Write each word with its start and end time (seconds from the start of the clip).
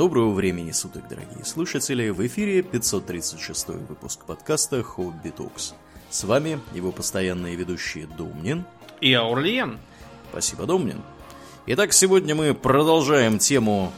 Доброго 0.00 0.32
времени 0.32 0.70
суток, 0.70 1.08
дорогие 1.10 1.44
слушатели! 1.44 2.08
В 2.08 2.26
эфире 2.26 2.62
536 2.62 3.68
выпуск 3.86 4.24
подкаста 4.24 4.82
«Хобби 4.82 5.28
Токс». 5.28 5.74
С 6.08 6.24
вами 6.24 6.58
его 6.72 6.90
постоянные 6.90 7.54
ведущие 7.54 8.06
Домнин 8.06 8.64
и 9.02 9.12
Аурлиен. 9.12 9.78
Спасибо, 10.30 10.64
Домнин. 10.64 11.02
Итак, 11.66 11.92
сегодня 11.92 12.34
мы 12.34 12.54
продолжаем 12.54 13.36
тему 13.36 13.92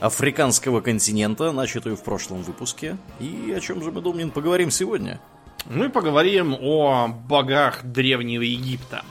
африканского 0.00 0.80
континента, 0.80 1.52
начатую 1.52 1.96
в 1.96 2.02
прошлом 2.02 2.42
выпуске. 2.42 2.96
И 3.20 3.54
о 3.56 3.60
чем 3.60 3.84
же 3.84 3.92
мы, 3.92 4.00
Домнин, 4.00 4.32
поговорим 4.32 4.72
сегодня? 4.72 5.20
Мы 5.66 5.90
поговорим 5.90 6.56
о 6.60 7.06
богах 7.06 7.84
Древнего 7.84 8.42
Египта. 8.42 9.04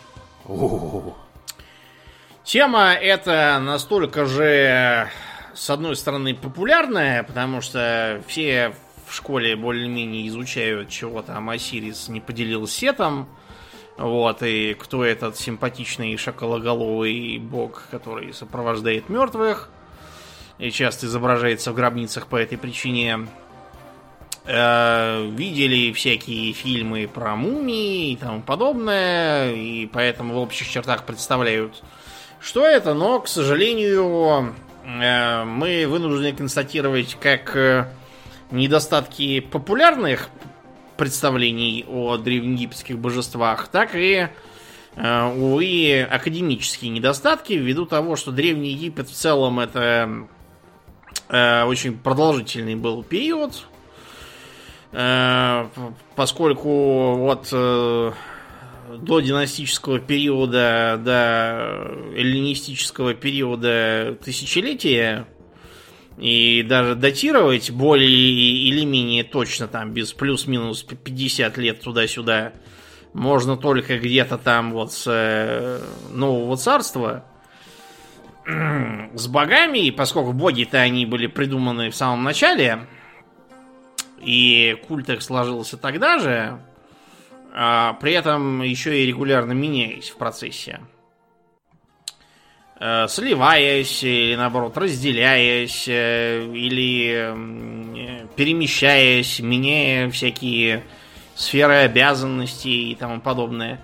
О, 0.46 1.16
Тема 2.46 2.94
эта 2.94 3.60
настолько 3.60 4.28
же, 4.28 5.10
с 5.56 5.70
одной 5.70 5.96
стороны, 5.96 6.36
популярная, 6.36 7.24
потому 7.24 7.62
что 7.62 8.22
все 8.28 8.76
в 9.08 9.14
школе 9.14 9.56
более-менее 9.56 10.28
изучают, 10.28 10.90
чего 10.90 11.22
там 11.22 11.50
Осирис 11.50 12.10
не 12.10 12.20
поделил 12.20 12.68
сетом. 12.68 13.28
Вот, 13.98 14.44
и 14.44 14.74
кто 14.74 15.06
этот 15.06 15.38
симпатичный 15.38 16.18
шокологоловый 16.18 17.38
бог, 17.40 17.88
который 17.90 18.34
сопровождает 18.34 19.08
мертвых 19.08 19.70
и 20.58 20.70
часто 20.72 21.06
изображается 21.06 21.72
в 21.72 21.76
гробницах 21.76 22.28
по 22.28 22.36
этой 22.36 22.58
причине. 22.58 23.28
Э, 24.48 25.26
видели 25.32 25.92
всякие 25.94 26.52
фильмы 26.54 27.10
про 27.12 27.36
мумии 27.36 28.12
и 28.12 28.16
тому 28.18 28.42
подобное, 28.42 29.54
и 29.54 29.88
поэтому 29.88 30.36
в 30.36 30.38
общих 30.38 30.70
чертах 30.70 31.06
представляют, 31.06 31.82
что 32.42 32.66
это, 32.66 32.94
но, 32.94 33.22
к 33.22 33.28
сожалению, 33.28 34.54
мы 34.86 35.88
вынуждены 35.88 36.34
констатировать 36.34 37.18
как 37.20 37.56
э, 37.56 37.88
недостатки 38.52 39.40
популярных 39.40 40.30
представлений 40.96 41.86
о 41.88 42.18
древнеегипетских 42.18 43.00
божествах, 43.00 43.68
так 43.68 43.96
и, 43.96 44.30
э, 44.96 45.24
увы, 45.36 46.04
академические 46.04 46.92
недостатки, 46.92 47.54
ввиду 47.54 47.86
того, 47.86 48.16
что 48.16 48.32
Древний 48.32 48.72
Египет 48.72 49.10
в 49.10 49.14
целом 49.14 49.60
это 49.60 50.28
э, 51.30 51.64
очень 51.64 51.98
продолжительный 51.98 52.76
был 52.76 53.04
период, 53.04 53.66
э, 54.92 55.68
поскольку 56.16 57.16
вот 57.16 57.50
э, 57.52 58.12
до 59.00 59.20
династического 59.20 60.00
периода, 60.00 61.00
до 61.04 61.92
эллинистического 62.16 63.14
периода 63.14 64.18
тысячелетия, 64.24 65.28
и 66.18 66.64
даже 66.64 66.96
датировать 66.96 67.72
более 67.72 68.10
или 68.10 68.86
менее 68.86 69.24
точно, 69.24 69.68
там, 69.68 69.92
без 69.92 70.14
плюс-минус 70.14 70.84
50 70.84 71.58
лет 71.58 71.82
туда-сюда, 71.82 72.54
можно 73.14 73.58
только 73.58 73.98
где-то 73.98 74.38
там 74.38 74.72
вот 74.72 74.94
с 74.94 75.06
э, 75.08 75.80
Нового 76.12 76.58
Царства. 76.58 77.26
С 78.46 79.28
богами, 79.28 79.90
поскольку 79.90 80.32
боги-то 80.32 80.78
они 80.78 81.06
были 81.06 81.28
придуманы 81.28 81.90
в 81.90 81.96
самом 81.96 82.24
начале, 82.24 82.88
и 84.22 84.78
культ 84.88 85.10
их 85.10 85.24
сложился 85.24 85.78
тогда 85.78 86.20
же, 86.20 86.60
а 87.58 87.94
при 87.94 88.12
этом 88.12 88.62
еще 88.62 89.02
и 89.02 89.06
регулярно 89.06 89.54
меняясь 89.54 90.10
в 90.10 90.18
процессе. 90.18 90.82
Э, 92.82 93.08
Сливаясь, 93.08 94.04
или 94.04 94.36
наоборот, 94.36 94.78
разделяясь, 94.78 95.86
э, 95.88 96.44
или 96.54 98.26
перемещаясь, 98.36 99.40
меняя 99.40 100.10
всякие 100.10 100.84
сферы 101.34 101.76
обязанностей 101.76 102.92
и 102.92 102.96
тому 102.96 103.22
подобное. 103.22 103.80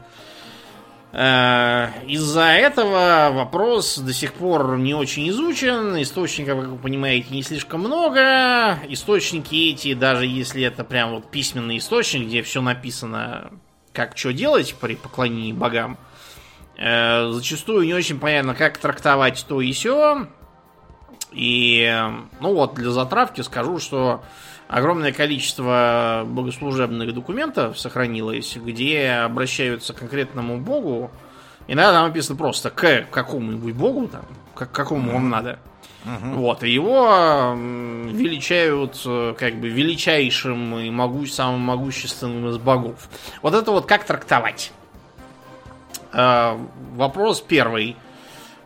Э, 1.14 1.90
Из-за 2.08 2.44
этого 2.44 3.32
вопрос 3.34 3.98
до 3.98 4.14
сих 4.14 4.34
пор 4.34 4.78
не 4.78 4.94
очень 4.94 5.28
изучен, 5.30 6.02
источников, 6.02 6.60
как 6.60 6.70
вы 6.70 6.78
понимаете, 6.78 7.28
не 7.32 7.44
слишком 7.44 7.82
много. 7.82 8.80
Источники 8.88 9.72
эти, 9.72 9.94
даже 9.94 10.26
если 10.26 10.64
это 10.64 10.84
прям 10.84 11.12
вот 11.12 11.30
письменный 11.30 11.78
источник, 11.78 12.28
где 12.28 12.42
все 12.42 12.62
написано, 12.62 13.52
как 13.94 14.18
что 14.18 14.32
делать 14.32 14.74
при 14.80 14.96
поклонении 14.96 15.52
богам, 15.52 15.98
э, 16.78 17.30
зачастую 17.32 17.86
не 17.86 17.94
очень 17.94 18.20
понятно, 18.20 18.56
как 18.56 18.78
трактовать 18.78 19.46
то 19.48 19.60
и 19.60 19.74
сё. 19.74 20.28
И, 21.34 21.94
ну 22.40 22.54
вот, 22.54 22.76
для 22.76 22.92
затравки 22.92 23.42
скажу, 23.42 23.80
что 23.80 24.24
огромное 24.72 25.12
количество 25.12 26.24
богослужебных 26.26 27.14
документов 27.14 27.78
сохранилось, 27.78 28.56
где 28.56 29.12
обращаются 29.26 29.94
к 29.94 29.98
конкретному 29.98 30.60
богу. 30.60 31.12
Иногда 31.68 31.92
там 31.92 32.08
написано 32.08 32.38
просто 32.38 32.70
к 32.70 33.06
какому-нибудь 33.12 33.76
богу, 33.76 34.08
там, 34.08 34.24
к 34.56 34.66
какому 34.72 35.12
вам 35.12 35.30
надо. 35.30 35.60
Вот, 36.04 36.64
и 36.64 36.72
его 36.72 37.54
величают 37.56 39.00
э, 39.06 39.36
как 39.38 39.56
бы 39.58 39.70
величайшим 39.70 40.80
и 40.80 40.90
могу, 40.90 41.28
самым 41.28 41.60
могущественным 41.60 42.50
из 42.50 42.58
богов. 42.58 43.08
Вот 43.44 43.54
это 43.54 43.70
вот 43.72 43.86
как 43.86 44.04
трактовать? 44.04 44.72
Э, 46.12 46.58
вопрос 46.96 47.42
первый. 47.42 47.96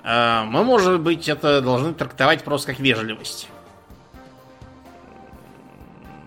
Э, 0.06 0.44
мы, 0.46 0.64
может 0.64 1.02
быть, 1.02 1.28
это 1.28 1.60
должны 1.60 1.94
трактовать 1.94 2.42
просто 2.46 2.72
как 2.72 2.80
вежливость. 2.80 3.50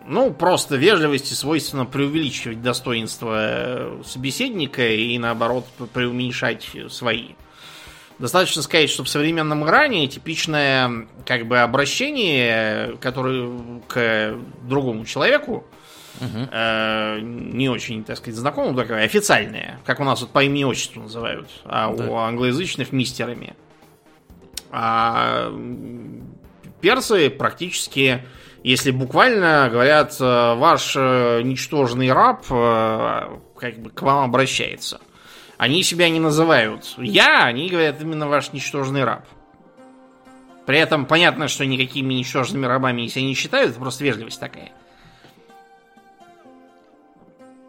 Ну, 0.08 0.32
просто 0.32 0.76
вежливости 0.76 1.34
свойственно 1.34 1.84
преувеличивать 1.84 2.62
достоинства 2.62 3.36
э, 3.38 4.02
собеседника 4.06 4.88
и, 4.88 5.18
наоборот, 5.18 5.66
преуменьшать 5.92 6.66
свои. 6.88 7.32
Достаточно 8.18 8.62
сказать, 8.62 8.88
что 8.88 9.04
в 9.04 9.08
современном 9.08 9.64
Иране 9.64 10.08
типичное 10.08 11.06
как 11.26 11.46
бы 11.46 11.58
обращение, 11.58 12.96
которое 13.00 13.50
к 13.86 14.34
другому 14.62 15.04
человеку, 15.04 15.66
э, 16.20 17.18
не 17.20 17.68
очень, 17.68 18.02
так 18.02 18.16
сказать, 18.16 18.34
знакомому, 18.40 18.76
такое 18.76 19.04
официальное, 19.04 19.78
как 19.84 20.00
у 20.00 20.04
нас 20.04 20.22
вот 20.22 20.30
по 20.30 20.42
имени 20.42 20.64
отчеству 20.64 21.02
называют, 21.02 21.48
а 21.64 21.92
Да. 21.92 22.04
у 22.06 22.16
англоязычных 22.16 22.92
мистерами. 22.92 23.54
А 24.70 25.52
персы 26.80 27.30
практически, 27.30 28.24
если 28.62 28.90
буквально 28.90 29.68
говорят, 29.70 30.16
э, 30.20 30.54
ваш 30.54 30.94
э, 30.96 31.42
ничтожный 31.42 32.12
раб 32.12 32.44
э, 32.50 33.38
как 33.58 33.78
бы 33.78 33.90
к 33.90 34.02
вам 34.02 34.24
обращается. 34.24 35.00
Они 35.56 35.82
себя 35.82 36.08
не 36.08 36.20
называют 36.20 36.94
я, 36.98 37.44
они 37.44 37.68
говорят 37.68 38.00
именно 38.00 38.28
ваш 38.28 38.52
ничтожный 38.52 39.04
раб. 39.04 39.24
При 40.66 40.78
этом 40.78 41.06
понятно, 41.06 41.48
что 41.48 41.64
никакими 41.64 42.14
ничтожными 42.14 42.66
рабами 42.66 43.06
себя 43.06 43.24
не 43.24 43.34
считают, 43.34 43.70
это 43.70 43.80
просто 43.80 44.04
вежливость 44.04 44.38
такая. 44.38 44.70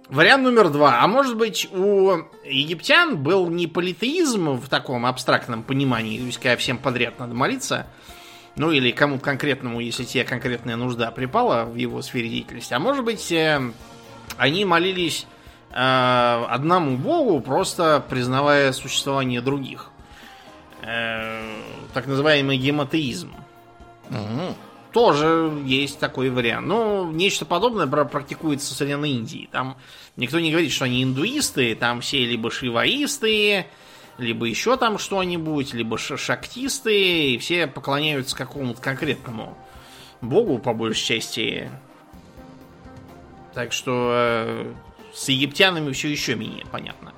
Вариант 0.10 0.44
номер 0.44 0.70
два. 0.70 1.02
А 1.02 1.08
может 1.08 1.38
быть, 1.38 1.70
у 1.72 2.24
египтян 2.44 3.16
был 3.16 3.48
не 3.50 3.68
политеизм 3.68 4.54
в 4.54 4.68
таком 4.68 5.06
абстрактном 5.06 5.62
понимании, 5.64 6.18
то 6.18 6.26
есть 6.26 6.40
когда 6.40 6.58
всем 6.58 6.80
подряд 6.80 7.20
надо 7.20 7.36
молиться, 7.36 7.86
ну 8.60 8.72
или 8.72 8.92
кому-то 8.92 9.24
конкретному, 9.24 9.80
если 9.80 10.04
тебе 10.04 10.26
конкретная 10.26 10.76
нужда 10.76 11.12
припала 11.12 11.64
в 11.64 11.76
его 11.76 12.02
сфере 12.02 12.28
деятельности. 12.28 12.74
А 12.74 12.80
может 12.80 13.06
быть, 13.06 13.32
э, 13.32 13.72
они 14.36 14.66
молились 14.66 15.28
э, 15.72 16.46
одному 16.50 16.98
богу, 16.98 17.40
просто 17.40 18.04
признавая 18.10 18.74
существование 18.74 19.40
других. 19.40 19.92
Э, 20.82 21.42
так 21.94 22.06
называемый 22.06 22.58
гемотеизм. 22.58 23.34
Тоже 24.92 25.54
есть 25.66 25.98
такой 26.00 26.30
вариант. 26.30 26.68
Но 26.68 27.10
нечто 27.10 27.46
подобное 27.46 27.88
пра- 27.88 28.04
практикуется 28.04 28.74
в 28.74 28.78
современной 28.78 29.12
Индии. 29.12 29.48
Там 29.54 29.78
никто 30.18 30.38
не 30.38 30.52
говорит, 30.52 30.74
что 30.74 30.84
они 30.84 31.02
индуисты, 31.02 31.76
там 31.76 32.02
все 32.02 32.26
либо 32.26 32.52
шиваисты, 32.52 33.68
либо 34.20 34.46
еще 34.46 34.78
там 34.78 34.98
что-нибудь, 34.98 35.74
либо 35.74 35.98
ша- 35.98 36.18
шактисты, 36.18 37.34
и 37.34 37.38
все 37.38 37.68
поклоняются 37.68 38.36
какому-то 38.36 38.82
конкретному 38.82 39.58
богу, 40.22 40.60
по 40.60 40.74
большей 40.74 41.20
части. 41.20 41.70
Так 43.54 43.74
что 43.74 44.12
э, 44.14 44.74
с 45.14 45.30
египтянами 45.30 45.92
все 45.92 46.10
еще 46.10 46.36
менее 46.36 46.66
понятно. 46.72 47.14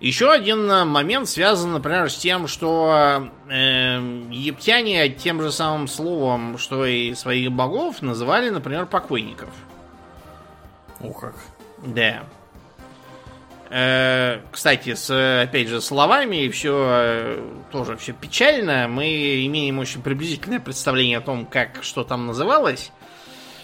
Еще 0.00 0.30
один 0.30 0.70
э, 0.70 0.84
момент 0.84 1.28
связан, 1.28 1.72
например, 1.72 2.10
с 2.10 2.16
тем, 2.16 2.46
что 2.46 3.30
э, 3.48 3.98
египтяне 4.30 5.08
тем 5.08 5.40
же 5.40 5.50
самым 5.50 5.88
словом, 5.88 6.58
что 6.58 6.84
и 6.84 7.14
своих 7.14 7.50
богов, 7.50 8.02
называли, 8.02 8.50
например, 8.50 8.86
покойников. 8.86 9.48
О 11.00 11.12
как. 11.12 11.34
Да. 11.78 12.24
Э, 13.70 14.40
кстати, 14.52 14.94
с, 14.94 15.42
опять 15.42 15.68
же, 15.68 15.80
словами 15.80 16.48
все 16.48 16.86
э, 16.88 17.44
тоже 17.72 17.96
все 17.96 18.12
печально. 18.12 18.88
Мы 18.88 19.44
имеем 19.46 19.78
очень 19.78 20.02
приблизительное 20.02 20.60
представление 20.60 21.18
о 21.18 21.20
том, 21.20 21.46
как 21.46 21.82
что 21.82 22.04
там 22.04 22.26
называлось. 22.26 22.92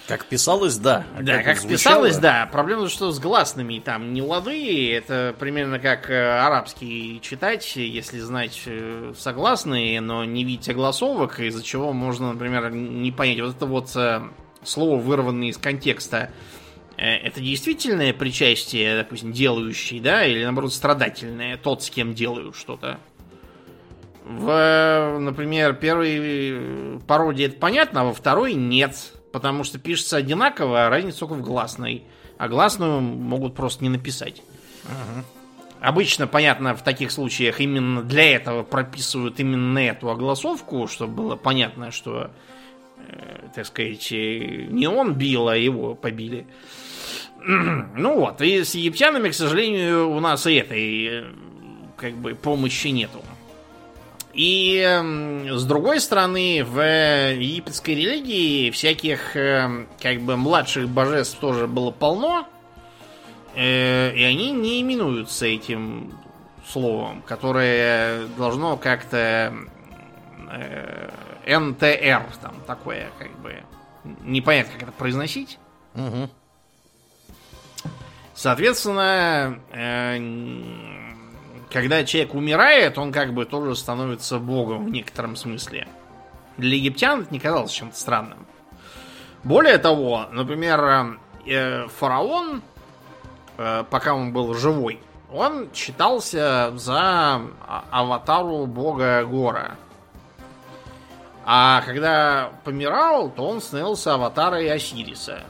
Как 0.08 0.26
писалось, 0.26 0.76
да. 0.78 1.04
А 1.16 1.22
да, 1.22 1.42
как, 1.42 1.58
как 1.58 1.68
писалось, 1.68 2.18
да. 2.18 2.48
Проблема, 2.50 2.88
что 2.88 3.12
с 3.12 3.20
гласными 3.20 3.78
там 3.78 4.12
не 4.12 4.20
лады. 4.20 4.92
Это 4.92 5.34
примерно 5.38 5.78
как 5.78 6.10
э, 6.10 6.40
арабский 6.40 7.20
читать, 7.22 7.76
если 7.76 8.18
знать 8.18 8.68
согласные, 9.16 10.00
но 10.00 10.24
не 10.24 10.44
видеть 10.44 10.68
огласовок, 10.68 11.38
из-за 11.38 11.62
чего 11.62 11.92
можно, 11.92 12.32
например, 12.32 12.70
не 12.70 13.12
понять. 13.12 13.40
Вот 13.40 13.56
это 13.56 13.66
вот 13.66 13.96
слово, 14.64 14.96
вырванное 15.00 15.48
из 15.48 15.58
контекста 15.58 16.30
это 16.96 17.40
действительное 17.40 18.12
причастие, 18.12 18.96
допустим, 18.96 19.32
делающий, 19.32 20.00
да, 20.00 20.24
или 20.24 20.42
наоборот 20.44 20.72
страдательное, 20.72 21.56
тот, 21.56 21.82
с 21.82 21.90
кем 21.90 22.14
делаю 22.14 22.52
что-то. 22.52 22.98
В, 24.24 25.18
например, 25.18 25.74
первой 25.74 27.00
пародии 27.06 27.46
это 27.46 27.58
понятно, 27.58 28.02
а 28.02 28.04
во 28.04 28.14
второй 28.14 28.54
нет. 28.54 29.12
Потому 29.32 29.64
что 29.64 29.78
пишется 29.78 30.18
одинаково, 30.18 30.86
а 30.86 30.90
разница 30.90 31.20
только 31.20 31.34
в 31.34 31.42
гласной. 31.42 32.04
А 32.38 32.48
гласную 32.48 33.00
могут 33.00 33.54
просто 33.54 33.82
не 33.82 33.90
написать. 33.90 34.42
Угу. 34.84 35.24
Обычно, 35.80 36.26
понятно, 36.26 36.76
в 36.76 36.82
таких 36.82 37.10
случаях 37.10 37.60
именно 37.60 38.02
для 38.02 38.36
этого 38.36 38.62
прописывают 38.62 39.40
именно 39.40 39.78
эту 39.78 40.10
огласовку, 40.10 40.86
чтобы 40.86 41.14
было 41.14 41.36
понятно, 41.36 41.90
что, 41.90 42.30
э, 43.08 43.48
так 43.54 43.66
сказать, 43.66 44.10
не 44.12 44.86
он 44.86 45.14
бил, 45.14 45.48
а 45.48 45.56
его 45.56 45.94
побили. 45.94 46.46
Ну 47.96 48.18
вот, 48.18 48.40
и 48.40 48.64
с 48.64 48.74
египтянами, 48.74 49.30
к 49.30 49.34
сожалению, 49.34 50.10
у 50.10 50.20
нас 50.20 50.46
и 50.46 50.54
этой 50.54 51.06
э, 51.06 51.24
как 51.96 52.14
бы 52.14 52.34
помощи 52.34 52.88
нету. 52.88 53.20
И 54.32 54.80
с 55.50 55.64
другой 55.64 56.00
стороны, 56.00 56.64
в 56.64 56.80
египетской 57.34 57.90
религии 57.90 58.70
всяких 58.70 59.36
э, 59.36 59.86
как 60.00 60.20
бы 60.20 60.36
младших 60.36 60.88
божеств 60.88 61.38
тоже 61.38 61.66
было 61.66 61.90
полно, 61.90 62.48
э, 63.54 64.14
и 64.14 64.22
они 64.22 64.52
не 64.52 64.80
именуются 64.80 65.46
этим 65.46 66.14
словом, 66.66 67.22
которое 67.22 68.26
должно 68.38 68.76
как-то 68.76 69.52
НТР 71.46 72.22
там 72.40 72.54
такое, 72.66 73.10
как 73.18 73.36
бы 73.40 73.62
непонятно, 74.22 74.72
как 74.74 74.82
это 74.84 74.92
произносить. 74.92 75.58
Угу. 75.94 76.30
Соответственно, 78.42 79.60
э, 79.70 80.18
когда 81.70 82.02
человек 82.02 82.34
умирает, 82.34 82.98
он 82.98 83.12
как 83.12 83.34
бы 83.34 83.44
тоже 83.44 83.76
становится 83.76 84.40
богом 84.40 84.86
в 84.86 84.90
некотором 84.90 85.36
смысле. 85.36 85.86
Для 86.56 86.74
египтян 86.74 87.20
это 87.20 87.32
не 87.32 87.38
казалось 87.38 87.70
чем-то 87.70 87.96
странным. 87.96 88.44
Более 89.44 89.78
того, 89.78 90.26
например, 90.32 91.20
э, 91.46 91.86
фараон, 91.86 92.62
э, 93.58 93.84
пока 93.88 94.12
он 94.12 94.32
был 94.32 94.54
живой, 94.54 94.98
он 95.32 95.68
считался 95.72 96.72
за 96.74 96.98
а, 96.98 97.84
аватару 97.92 98.66
бога 98.66 99.24
Гора. 99.24 99.76
А 101.44 101.80
когда 101.82 102.50
помирал, 102.64 103.30
то 103.30 103.46
он 103.46 103.60
становился 103.60 104.14
аватарой 104.14 104.68
Осириса. 104.68 105.44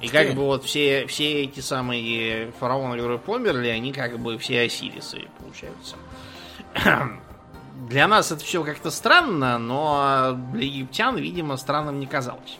И 0.00 0.08
как 0.08 0.34
бы 0.34 0.42
вот 0.44 0.64
все, 0.64 1.06
все 1.06 1.42
эти 1.42 1.60
самые 1.60 2.52
фараоны, 2.58 2.94
которые 2.94 3.18
померли, 3.18 3.68
они 3.68 3.92
как 3.92 4.18
бы 4.18 4.38
все 4.38 4.62
осирисы, 4.62 5.22
получаются. 5.38 5.96
Для 7.88 8.08
нас 8.08 8.32
это 8.32 8.42
все 8.44 8.64
как-то 8.64 8.90
странно, 8.90 9.58
но 9.58 10.38
для 10.52 10.64
египтян, 10.64 11.16
видимо, 11.16 11.56
странным 11.56 11.98
не 11.98 12.06
казалось. 12.06 12.58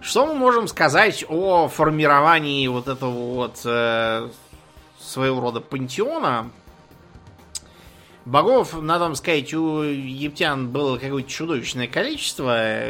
Что 0.00 0.26
мы 0.26 0.34
можем 0.34 0.68
сказать 0.68 1.24
о 1.28 1.68
формировании 1.68 2.66
вот 2.66 2.88
этого 2.88 3.34
вот 3.34 3.62
э, 3.64 4.28
своего 4.98 5.40
рода 5.40 5.60
пантеона? 5.60 6.50
Богов, 8.24 8.80
надо 8.80 9.04
вам 9.04 9.14
сказать, 9.16 9.52
у 9.52 9.82
египтян 9.82 10.70
было 10.70 10.96
какое-то 10.96 11.28
чудовищное 11.28 11.86
количество, 11.86 12.80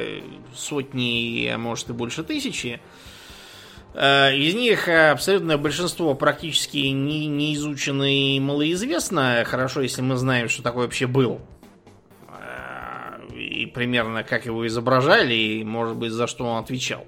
сотни, 0.55 1.49
а 1.53 1.59
может 1.59 1.91
и 1.91 1.93
больше 1.93 2.23
тысячи. 2.23 2.81
Э, 3.95 4.33
из 4.37 4.55
них 4.55 4.89
абсолютное 4.89 5.57
большинство 5.57 6.15
практически 6.15 6.79
не, 6.79 7.27
не 7.27 7.55
изучено 7.55 8.05
и 8.05 8.39
малоизвестно. 8.39 9.43
Хорошо, 9.45 9.81
если 9.81 10.03
мы 10.03 10.17
знаем, 10.17 10.49
что 10.49 10.63
такое 10.63 10.85
вообще 10.85 11.09
был. 11.09 11.41
Э, 12.29 13.35
и 13.35 13.67
примерно 13.67 14.23
как 14.23 14.47
его 14.47 14.65
изображали, 14.69 15.35
и, 15.35 15.65
может 15.65 15.97
быть, 15.97 16.13
за 16.13 16.29
что 16.29 16.45
он 16.45 16.63
отвечал. 16.63 17.07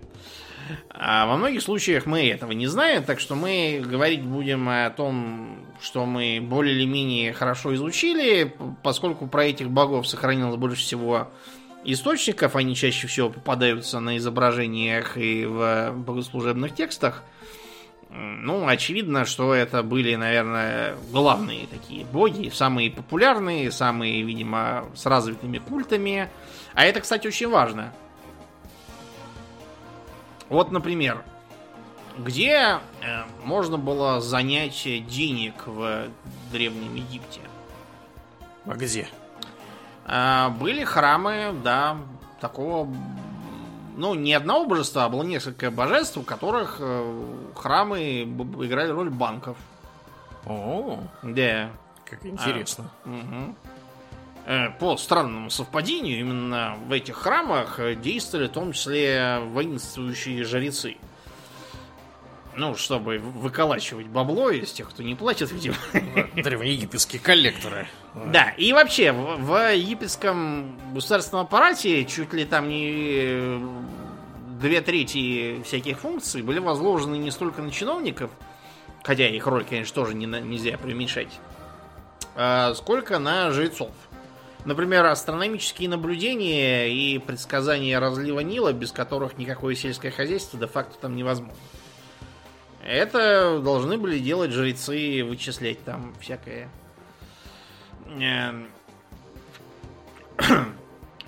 А 0.90 1.26
во 1.26 1.36
многих 1.36 1.62
случаях 1.62 2.06
мы 2.06 2.28
этого 2.28 2.52
не 2.52 2.66
знаем, 2.66 3.04
так 3.04 3.20
что 3.20 3.34
мы 3.34 3.82
говорить 3.84 4.22
будем 4.22 4.68
о 4.68 4.90
том, 4.90 5.66
что 5.80 6.06
мы 6.06 6.40
более 6.42 6.74
или 6.74 6.86
менее 6.86 7.32
хорошо 7.32 7.74
изучили, 7.74 8.54
поскольку 8.82 9.26
про 9.26 9.44
этих 9.44 9.70
богов 9.70 10.06
сохранилось 10.06 10.56
больше 10.56 10.82
всего 10.82 11.30
источников, 11.84 12.56
они 12.56 12.74
чаще 12.74 13.06
всего 13.06 13.30
попадаются 13.30 14.00
на 14.00 14.16
изображениях 14.16 15.16
и 15.16 15.46
в 15.46 15.92
богослужебных 15.92 16.74
текстах. 16.74 17.22
Ну, 18.10 18.66
очевидно, 18.66 19.24
что 19.24 19.52
это 19.52 19.82
были, 19.82 20.14
наверное, 20.14 20.94
главные 21.10 21.66
такие 21.66 22.04
боги, 22.04 22.50
самые 22.50 22.90
популярные, 22.90 23.70
самые, 23.70 24.22
видимо, 24.22 24.86
с 24.94 25.06
развитыми 25.06 25.58
культами. 25.58 26.30
А 26.74 26.84
это, 26.84 27.00
кстати, 27.00 27.26
очень 27.26 27.48
важно. 27.48 27.92
Вот, 30.48 30.70
например, 30.70 31.24
где 32.18 32.52
э, 32.52 32.78
можно 33.44 33.78
было 33.78 34.20
занять 34.20 34.82
денег 35.06 35.66
в 35.66 36.08
Древнем 36.52 36.94
Египте? 36.94 37.40
А 38.64 38.74
где? 38.74 39.08
Э, 40.06 40.48
были 40.50 40.84
храмы, 40.84 41.54
да, 41.62 41.96
такого... 42.40 42.88
Ну, 43.96 44.14
не 44.14 44.34
одного 44.34 44.66
божества, 44.66 45.06
а 45.06 45.08
было 45.08 45.22
несколько 45.22 45.70
божеств, 45.70 46.18
у 46.18 46.22
которых 46.22 46.76
э, 46.80 47.24
храмы 47.54 48.22
играли 48.24 48.90
роль 48.90 49.08
банков. 49.08 49.56
О, 50.44 51.00
да. 51.22 51.70
Как 52.04 52.24
интересно. 52.24 52.90
А, 53.04 53.08
угу. 53.08 53.54
По 54.78 54.96
странному 54.96 55.50
совпадению, 55.50 56.20
именно 56.20 56.76
в 56.86 56.92
этих 56.92 57.16
храмах 57.16 57.80
действовали 58.00 58.46
в 58.46 58.52
том 58.52 58.72
числе 58.72 59.40
воинствующие 59.40 60.44
жрецы. 60.44 60.96
Ну, 62.56 62.74
чтобы 62.74 63.18
выколачивать 63.18 64.06
бабло 64.06 64.50
из 64.50 64.72
тех, 64.72 64.88
кто 64.88 65.02
не 65.02 65.14
платит, 65.14 65.50
видимо. 65.52 65.76
Древнеегипетские 66.34 67.20
коллекторы. 67.20 67.86
Да, 68.14 68.48
и 68.56 68.72
вообще, 68.72 69.12
в, 69.12 69.36
в 69.36 69.74
египетском 69.74 70.74
государственном 70.94 71.44
аппарате 71.44 72.02
чуть 72.06 72.32
ли 72.32 72.46
там 72.46 72.66
не 72.70 73.60
две 74.58 74.80
трети 74.80 75.62
всяких 75.64 75.98
функций 75.98 76.40
были 76.40 76.58
возложены 76.58 77.16
не 77.16 77.30
столько 77.30 77.60
на 77.60 77.70
чиновников, 77.70 78.30
хотя 79.02 79.28
их 79.28 79.46
роль, 79.46 79.64
конечно, 79.64 79.94
тоже 79.94 80.14
не, 80.14 80.24
нельзя 80.24 80.78
преуменьшать, 80.78 81.38
а 82.34 82.74
сколько 82.74 83.18
на 83.18 83.50
жрецов. 83.50 83.90
Например, 84.66 85.06
астрономические 85.06 85.88
наблюдения 85.88 86.88
и 86.88 87.18
предсказания 87.18 88.00
разлива 88.00 88.40
Нила, 88.40 88.72
без 88.72 88.90
которых 88.90 89.38
никакое 89.38 89.76
сельское 89.76 90.10
хозяйство 90.10 90.58
де-факто 90.58 90.98
там 90.98 91.14
невозможно. 91.14 91.54
Это 92.84 93.60
должны 93.60 93.96
были 93.96 94.18
делать 94.18 94.50
жрецы, 94.50 95.22
вычислять 95.22 95.84
там 95.84 96.16
всякое. 96.20 96.68
Эм, 98.08 98.66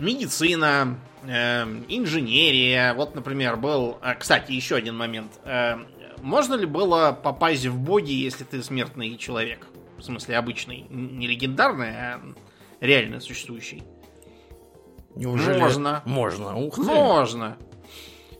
медицина, 0.01 0.99
эм, 1.25 1.85
инженерия. 1.87 2.93
Вот, 2.95 3.15
например, 3.15 3.57
был... 3.57 3.99
А, 4.03 4.17
кстати, 4.17 4.51
еще 4.51 4.75
один 4.75 4.97
момент. 4.97 5.31
Эм, 5.45 5.87
можно 6.23 6.57
ли 6.57 6.67
было 6.67 7.13
попасть 7.13 7.67
в 7.67 7.79
боги, 7.79 8.11
если 8.11 8.43
ты 8.43 8.65
смертный 8.65 9.17
человек? 9.17 9.69
В 9.97 10.03
смысле, 10.03 10.39
обычный. 10.39 10.87
Не 10.91 11.29
легендарный, 11.29 11.91
а 11.91 12.21
реально 12.81 13.21
существующий. 13.21 13.83
Неужели? 15.15 15.59
Можно. 15.59 16.03
Можно. 16.05 16.57
Ух 16.57 16.77
ты. 16.77 16.83
Можно. 16.83 17.59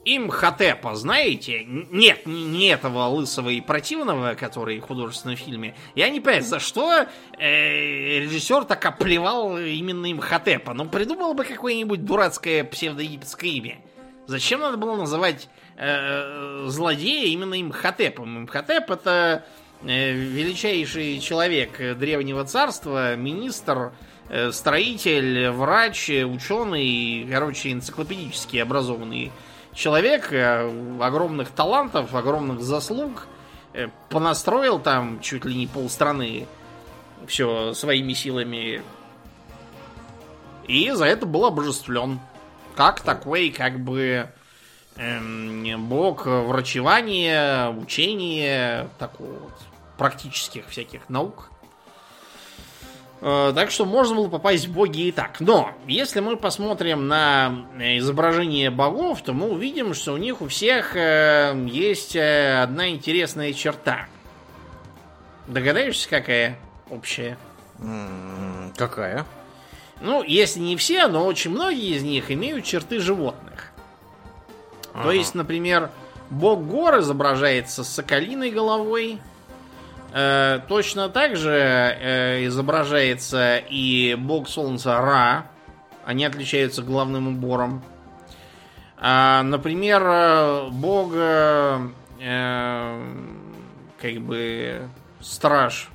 Имхотепа, 0.05 0.95
знаете? 0.95 1.65
Нет, 1.65 2.25
не 2.25 2.69
этого 2.69 3.09
лысого 3.09 3.51
и 3.51 3.61
противного, 3.61 4.35
который 4.35 4.81
в 4.81 4.85
художественном 4.87 5.37
фильме. 5.37 5.75
Я 5.95 6.09
не 6.09 6.21
понимаю, 6.21 6.45
за 6.45 6.61
что 6.61 7.07
э, 7.39 8.21
режиссер 8.21 8.65
так 8.65 8.85
оплевал 8.87 9.59
именно 9.59 10.11
Имхотепа. 10.11 10.73
Ну, 10.73 10.87
придумал 10.87 11.35
бы 11.35 11.45
какое-нибудь 11.45 12.05
дурацкое 12.05 12.65
псевдоегипетское 12.65 13.51
имя. 13.51 13.79
Зачем 14.27 14.61
надо 14.61 14.79
было 14.79 14.97
называть 14.97 15.49
э, 15.77 16.65
злодея 16.69 17.27
именно 17.27 17.61
Имхотепом? 17.61 18.39
Имхотеп 18.39 18.91
это 18.91 19.45
э, 19.83 20.13
величайший 20.13 21.19
человек 21.19 21.99
древнего 21.99 22.45
царства, 22.45 23.15
министр, 23.17 23.79
э, 23.79 24.08
строитель, 24.53 25.51
врач, 25.51 26.11
ученый, 26.11 27.27
короче, 27.31 27.73
энциклопедически 27.73 28.59
образованный 28.59 29.33
человек, 29.79 30.33
э, 30.33 30.99
огромных 31.01 31.51
талантов, 31.51 32.15
огромных 32.15 32.61
заслуг, 32.61 33.27
э, 33.73 33.89
понастроил 34.11 34.81
там 34.81 35.21
чуть 35.21 35.45
ли 35.45 35.55
не 35.55 35.67
полстраны 35.67 36.47
все 37.27 37.73
своими 37.75 38.13
силами. 38.13 38.83
И 40.67 40.91
за 40.91 41.07
это 41.07 41.27
был 41.27 41.47
обожествлен. 41.47 42.21
Как 42.77 43.01
такой, 43.01 43.51
как 43.51 43.81
бы, 43.81 44.29
эм, 44.97 45.89
бог 45.89 46.27
врачевания, 46.27 47.71
учения, 47.71 48.89
такого 48.99 49.33
вот, 49.33 49.55
практических 49.97 50.69
всяких 50.69 51.09
наук. 51.09 51.51
Э, 53.21 53.53
Так 53.55 53.71
что 53.71 53.85
можно 53.85 54.15
было 54.17 54.29
попасть 54.29 54.67
в 54.69 54.73
боги 54.73 55.09
и 55.09 55.13
так. 55.13 55.41
Но, 55.41 55.73
если 55.87 56.21
мы 56.21 56.37
посмотрим 56.37 57.09
на 57.09 57.67
изображение 57.99 58.71
богов, 58.71 59.23
то 59.23 59.33
мы 59.33 59.49
увидим, 59.51 59.95
что 59.95 60.13
у 60.13 60.17
них 60.17 60.41
у 60.41 60.49
всех 60.49 60.95
э, 60.97 61.55
есть 61.69 62.15
э, 62.17 62.61
одна 62.63 62.89
интересная 62.91 63.53
черта. 63.53 64.07
Догадаешься, 65.47 66.09
какая 66.09 66.59
общая? 66.91 67.39
Какая? 68.77 69.25
Ну, 70.01 70.23
если 70.23 70.61
не 70.61 70.77
все, 70.77 71.09
но 71.09 71.25
очень 71.27 71.51
многие 71.51 71.97
из 71.97 72.03
них 72.03 72.31
имеют 72.31 72.65
черты 72.65 73.01
животных. 73.01 73.73
То 74.93 75.01
Ага. 75.01 75.13
есть, 75.13 75.35
например, 75.35 75.91
бог 76.31 76.61
гор 76.65 76.99
изображается 77.01 77.83
с 77.83 77.89
соколиной 77.89 78.51
головой. 78.51 79.19
Э, 80.13 80.61
точно 80.69 81.09
так 81.09 81.37
же 81.37 81.51
э, 81.51 82.47
изображается 82.47 83.59
и 83.59 84.17
бог 84.19 84.49
солнца 84.49 85.01
Ра. 85.01 85.47
Они 86.05 86.25
отличаются 86.25 86.83
главным 86.83 87.29
убором. 87.29 87.83
А, 88.97 89.43
например, 89.43 90.03
э, 90.05 90.69
бог 90.71 91.13
э, 91.15 91.89
э, 92.21 93.15
как 94.01 94.15
бы 94.21 94.89
страж 95.21 95.91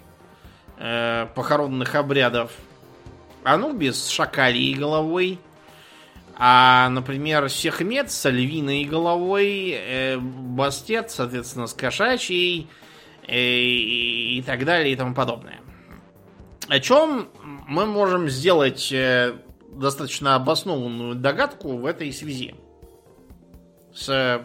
э, 0.78 1.28
похоронных 1.34 1.96
обрядов 1.96 2.52
Анубис 3.44 4.06
с 4.06 4.10
шакалией 4.10 4.76
головой. 4.76 5.40
А, 6.36 6.90
например, 6.90 7.50
Сехмет 7.50 8.12
с 8.12 8.30
львиной 8.30 8.86
головой, 8.86 9.72
э, 9.72 10.18
Бастет, 10.18 11.10
соответственно, 11.12 11.68
с 11.68 11.74
кошачьей 11.74 12.70
и, 13.28 14.38
и 14.38 14.42
так 14.42 14.66
далее 14.66 14.94
и 14.94 14.96
тому 14.96 15.14
подобное. 15.14 15.62
О 16.68 16.80
чем 16.80 17.30
мы 17.68 17.86
можем 17.86 18.30
сделать 18.30 18.92
э, 18.92 19.36
достаточно 19.72 20.36
обоснованную 20.36 21.16
догадку 21.16 21.78
в 21.78 21.86
этой 21.86 22.12
связи? 22.14 22.56
С 23.94 24.10
э, 24.10 24.42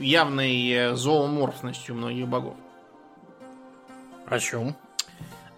явной 0.00 0.70
э, 0.70 0.94
зооморфностью 0.94 1.94
многих 1.94 2.28
богов. 2.28 2.56
О 4.26 4.38
чем? 4.38 4.76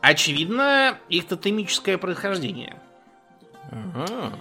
Очевидно, 0.00 0.98
их 1.08 1.26
тотемическое 1.26 1.98
происхождение. 1.98 2.80
Ага. 3.70 4.32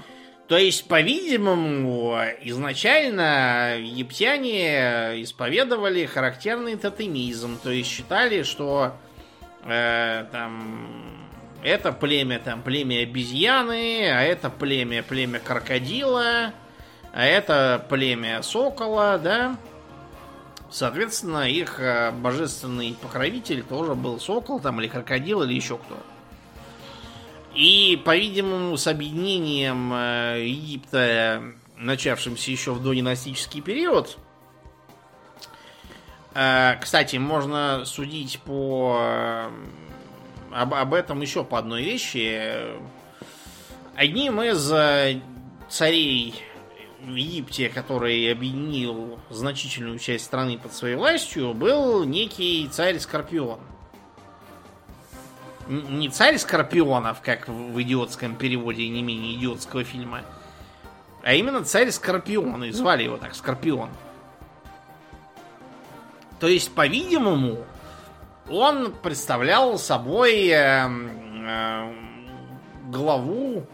То 0.50 0.58
есть, 0.58 0.88
по-видимому, 0.88 2.18
изначально 2.42 3.78
египтяне 3.78 5.22
исповедовали 5.22 6.08
характерный 6.08 6.76
тотемизм. 6.76 7.60
То 7.62 7.70
есть 7.70 7.88
считали, 7.88 8.42
что 8.42 8.96
э, 9.64 10.26
там 10.32 11.30
это 11.62 11.92
племя 11.92 12.40
там 12.40 12.64
племя 12.64 13.04
обезьяны, 13.04 14.10
а 14.12 14.24
это 14.24 14.50
племя 14.50 15.04
племя 15.04 15.40
крокодила, 15.40 16.52
а 17.14 17.26
это 17.26 17.86
племя 17.88 18.42
сокола, 18.42 19.20
да. 19.20 19.56
Соответственно, 20.72 21.48
их 21.48 21.80
э, 21.80 22.10
божественный 22.10 22.98
покровитель 23.00 23.62
тоже 23.62 23.94
был 23.94 24.20
сокол 24.20 24.60
там 24.60 24.82
или 24.82 24.88
крокодил 24.88 25.44
или 25.44 25.54
еще 25.54 25.78
кто. 25.78 25.96
И, 27.60 28.02
по-видимому, 28.06 28.78
с 28.78 28.88
объединением 28.88 29.92
э, 29.94 30.46
Египта, 30.46 31.44
начавшимся 31.76 32.52
еще 32.52 32.72
в 32.72 32.82
додинастический 32.82 33.60
период, 33.60 34.18
э, 36.36 36.78
кстати, 36.80 37.18
можно 37.18 37.84
судить 37.84 38.40
по 38.46 38.98
э, 39.02 39.50
об, 40.54 40.74
об 40.74 40.94
этом 40.94 41.20
еще 41.20 41.44
по 41.44 41.60
одной 41.60 41.84
вещи. 41.84 42.50
Одним 43.94 44.42
из 44.42 44.66
царей 45.68 46.36
в 47.02 47.14
Египте, 47.14 47.68
который 47.68 48.32
объединил 48.32 49.20
значительную 49.30 50.00
часть 50.00 50.24
страны 50.24 50.58
под 50.58 50.74
своей 50.74 50.96
властью, 50.96 51.54
был 51.54 52.06
некий 52.06 52.70
царь 52.72 53.00
Скорпион. 53.00 53.60
Не 55.70 56.10
царь 56.10 56.40
Скорпионов, 56.40 57.22
как 57.22 57.48
в 57.48 57.80
идиотском 57.80 58.36
переводе 58.36 58.90
не 58.90 59.04
менее 59.04 59.36
идиотского 59.36 59.84
фильма, 59.84 60.24
а 61.22 61.34
именно 61.34 61.64
царь 61.64 61.92
Скорпион, 61.92 62.64
и 62.64 62.72
звали 62.72 63.04
его 63.04 63.18
так, 63.18 63.36
Скорпион. 63.36 63.90
То 66.40 66.48
есть, 66.48 66.74
по-видимому, 66.74 67.66
он 68.50 68.92
представлял 68.92 69.78
собой 69.78 70.48
эм, 70.48 71.46
эм, 71.46 72.30
главу 72.90 73.68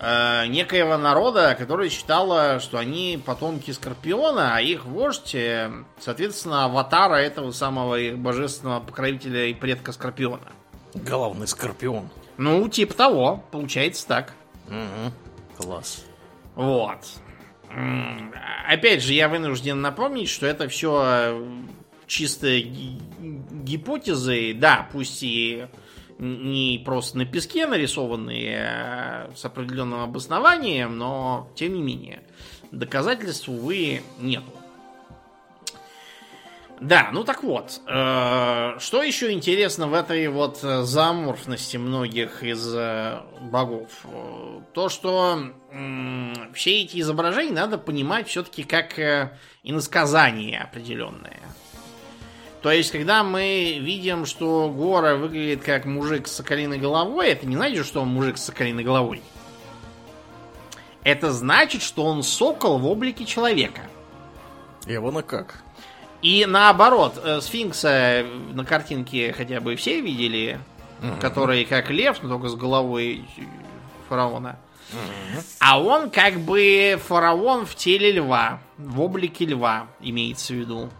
э, 0.00 0.46
некоего 0.48 0.96
народа, 0.96 1.54
который 1.56 1.88
считала, 1.88 2.58
что 2.58 2.78
они 2.78 3.22
потомки 3.24 3.70
Скорпиона, 3.70 4.56
а 4.56 4.60
их 4.60 4.86
вождь, 4.86 5.36
э, 5.36 5.70
соответственно, 6.00 6.64
аватара 6.64 7.16
этого 7.16 7.52
самого 7.52 7.96
божественного 8.16 8.80
покровителя 8.80 9.46
и 9.46 9.54
предка 9.54 9.92
Скорпиона. 9.92 10.50
Главный 11.04 11.46
скорпион. 11.46 12.08
Ну, 12.38 12.68
типа 12.68 12.94
того, 12.94 13.44
получается 13.50 14.06
так. 14.06 14.34
Мгм. 14.68 15.12
Класс. 15.56 16.04
Вот. 16.54 17.00
Опять 18.68 19.02
же, 19.02 19.12
я 19.12 19.28
вынужден 19.28 19.80
напомнить, 19.80 20.28
что 20.28 20.46
это 20.46 20.68
все 20.68 21.40
чисто 22.06 22.60
ги- 22.60 22.98
гипотезы, 23.18 24.54
да, 24.54 24.88
пусть 24.92 25.22
и 25.22 25.66
не 26.18 26.80
просто 26.84 27.18
на 27.18 27.26
песке 27.26 27.66
нарисованные 27.66 28.68
а 28.68 29.30
с 29.34 29.44
определенным 29.44 30.00
обоснованием, 30.00 30.96
но 30.96 31.50
тем 31.54 31.74
не 31.74 31.82
менее 31.82 32.22
доказательств, 32.70 33.48
увы, 33.48 34.02
нету. 34.18 34.50
Да, 36.80 37.08
ну 37.10 37.24
так 37.24 37.42
вот, 37.42 37.80
э, 37.86 38.76
что 38.78 39.02
еще 39.02 39.32
интересно 39.32 39.86
в 39.86 39.94
этой 39.94 40.28
вот 40.28 40.60
э, 40.62 40.82
зооморфности 40.82 41.78
многих 41.78 42.42
из 42.42 42.70
э, 42.74 43.20
богов? 43.40 43.88
То, 44.74 44.90
что 44.90 45.38
все 46.52 46.82
эти 46.82 47.00
изображения 47.00 47.54
надо 47.54 47.78
понимать 47.78 48.28
все-таки 48.28 48.62
как 48.62 48.98
э, 48.98 49.38
иносказание 49.62 50.60
определенное. 50.60 51.40
То 52.60 52.70
есть, 52.70 52.90
когда 52.90 53.22
мы 53.22 53.78
видим, 53.80 54.26
что 54.26 54.68
Гора 54.68 55.14
выглядит 55.14 55.62
как 55.62 55.86
мужик 55.86 56.26
с 56.26 56.32
соколиной 56.32 56.78
головой, 56.78 57.28
это 57.28 57.46
не 57.46 57.56
значит, 57.56 57.86
что 57.86 58.02
он 58.02 58.08
мужик 58.08 58.36
с 58.36 58.44
соколиной 58.44 58.84
головой. 58.84 59.22
Это 61.04 61.32
значит, 61.32 61.80
что 61.80 62.04
он 62.04 62.22
сокол 62.22 62.78
в 62.78 62.86
облике 62.86 63.24
человека. 63.24 63.82
Ивана 64.86 65.22
как? 65.22 65.62
И 66.22 66.46
наоборот, 66.46 67.20
э, 67.22 67.40
сфинкса 67.40 68.24
на 68.52 68.64
картинке 68.64 69.32
хотя 69.32 69.60
бы 69.60 69.76
все 69.76 70.00
видели, 70.00 70.58
который 71.20 71.64
как 71.64 71.90
лев, 71.90 72.18
но 72.22 72.28
только 72.28 72.48
с 72.48 72.54
головой 72.54 73.24
фараона. 74.08 74.58
А 75.60 75.80
он 75.80 76.10
как 76.10 76.40
бы 76.40 77.00
фараон 77.04 77.66
в 77.66 77.74
теле 77.74 78.12
льва, 78.12 78.60
в 78.78 79.00
облике 79.00 79.44
льва, 79.44 79.88
имеется 80.00 80.52
в 80.52 80.56
виду. 80.56 80.90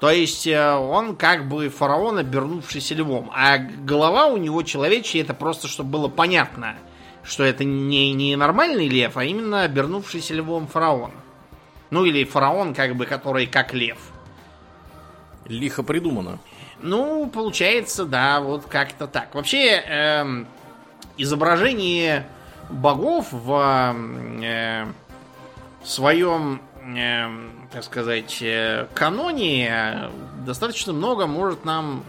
То 0.00 0.10
есть 0.10 0.46
э, 0.46 0.74
он 0.74 1.16
как 1.16 1.48
бы 1.48 1.68
фараон, 1.68 2.18
обернувшийся 2.18 2.94
львом. 2.94 3.30
А 3.34 3.58
голова 3.58 4.26
у 4.26 4.36
него 4.36 4.62
человечья, 4.62 5.20
это 5.20 5.34
просто 5.34 5.66
чтобы 5.66 5.90
было 5.90 6.08
понятно, 6.08 6.76
что 7.24 7.42
это 7.42 7.64
не, 7.64 8.12
не 8.12 8.36
нормальный 8.36 8.88
лев, 8.88 9.16
а 9.16 9.24
именно 9.24 9.62
обернувшийся 9.62 10.34
львом 10.34 10.66
фараон. 10.68 11.10
Ну 11.90 12.04
или 12.04 12.24
фараон, 12.24 12.74
как 12.74 12.94
бы, 12.94 13.06
который 13.06 13.46
как 13.46 13.74
лев. 13.74 13.98
Лихо 15.48 15.82
придумано. 15.82 16.38
Ну, 16.80 17.26
получается, 17.26 18.04
да, 18.04 18.40
вот 18.40 18.66
как-то 18.66 19.06
так. 19.06 19.34
Вообще, 19.34 19.76
эм, 19.76 20.46
изображение 21.16 22.26
богов 22.70 23.28
в 23.32 23.94
э, 24.42 24.86
своем 25.82 26.60
э, 26.96 27.26
так 27.72 27.84
сказать, 27.84 28.38
э, 28.40 28.86
каноне 28.94 30.10
достаточно 30.46 30.92
много 30.92 31.26
может 31.26 31.64
нам 31.64 32.04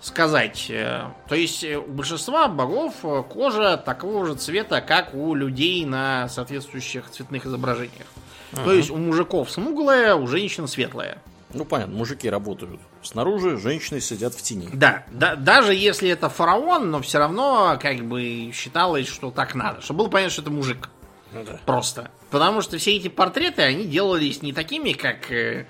сказать. 0.00 0.66
Э, 0.70 1.06
то 1.28 1.34
есть 1.34 1.64
у 1.64 1.82
большинства 1.82 2.48
богов 2.48 2.94
кожа 3.28 3.76
такого 3.76 4.26
же 4.26 4.34
цвета, 4.34 4.80
как 4.80 5.14
у 5.14 5.34
людей 5.34 5.84
на 5.84 6.28
соответствующих 6.28 7.10
цветных 7.10 7.46
изображениях. 7.46 8.06
Ага. 8.52 8.64
То 8.64 8.72
есть 8.72 8.90
у 8.90 8.96
мужиков 8.96 9.50
смуглая, 9.50 10.14
у 10.14 10.26
женщин 10.26 10.68
светлая. 10.68 11.18
Ну, 11.54 11.64
понятно, 11.64 11.96
мужики 11.96 12.28
работают 12.28 12.80
снаружи, 13.02 13.56
женщины 13.58 14.00
сидят 14.00 14.34
в 14.34 14.42
тени. 14.42 14.68
Да, 14.72 15.04
да, 15.10 15.36
даже 15.36 15.74
если 15.74 16.10
это 16.10 16.28
фараон, 16.28 16.90
но 16.90 17.00
все 17.00 17.18
равно 17.18 17.78
как 17.80 18.04
бы 18.04 18.50
считалось, 18.52 19.06
что 19.06 19.30
так 19.30 19.54
надо. 19.54 19.80
Чтобы 19.80 19.98
было 19.98 20.08
понятно, 20.08 20.32
что 20.32 20.42
это 20.42 20.50
мужик. 20.50 20.90
Ну, 21.32 21.44
да. 21.44 21.60
Просто. 21.64 22.10
Потому 22.30 22.60
что 22.60 22.78
все 22.78 22.96
эти 22.96 23.08
портреты, 23.08 23.62
они 23.62 23.84
делались 23.84 24.42
не 24.42 24.52
такими, 24.52 24.92
как, 24.92 25.30
э, 25.30 25.66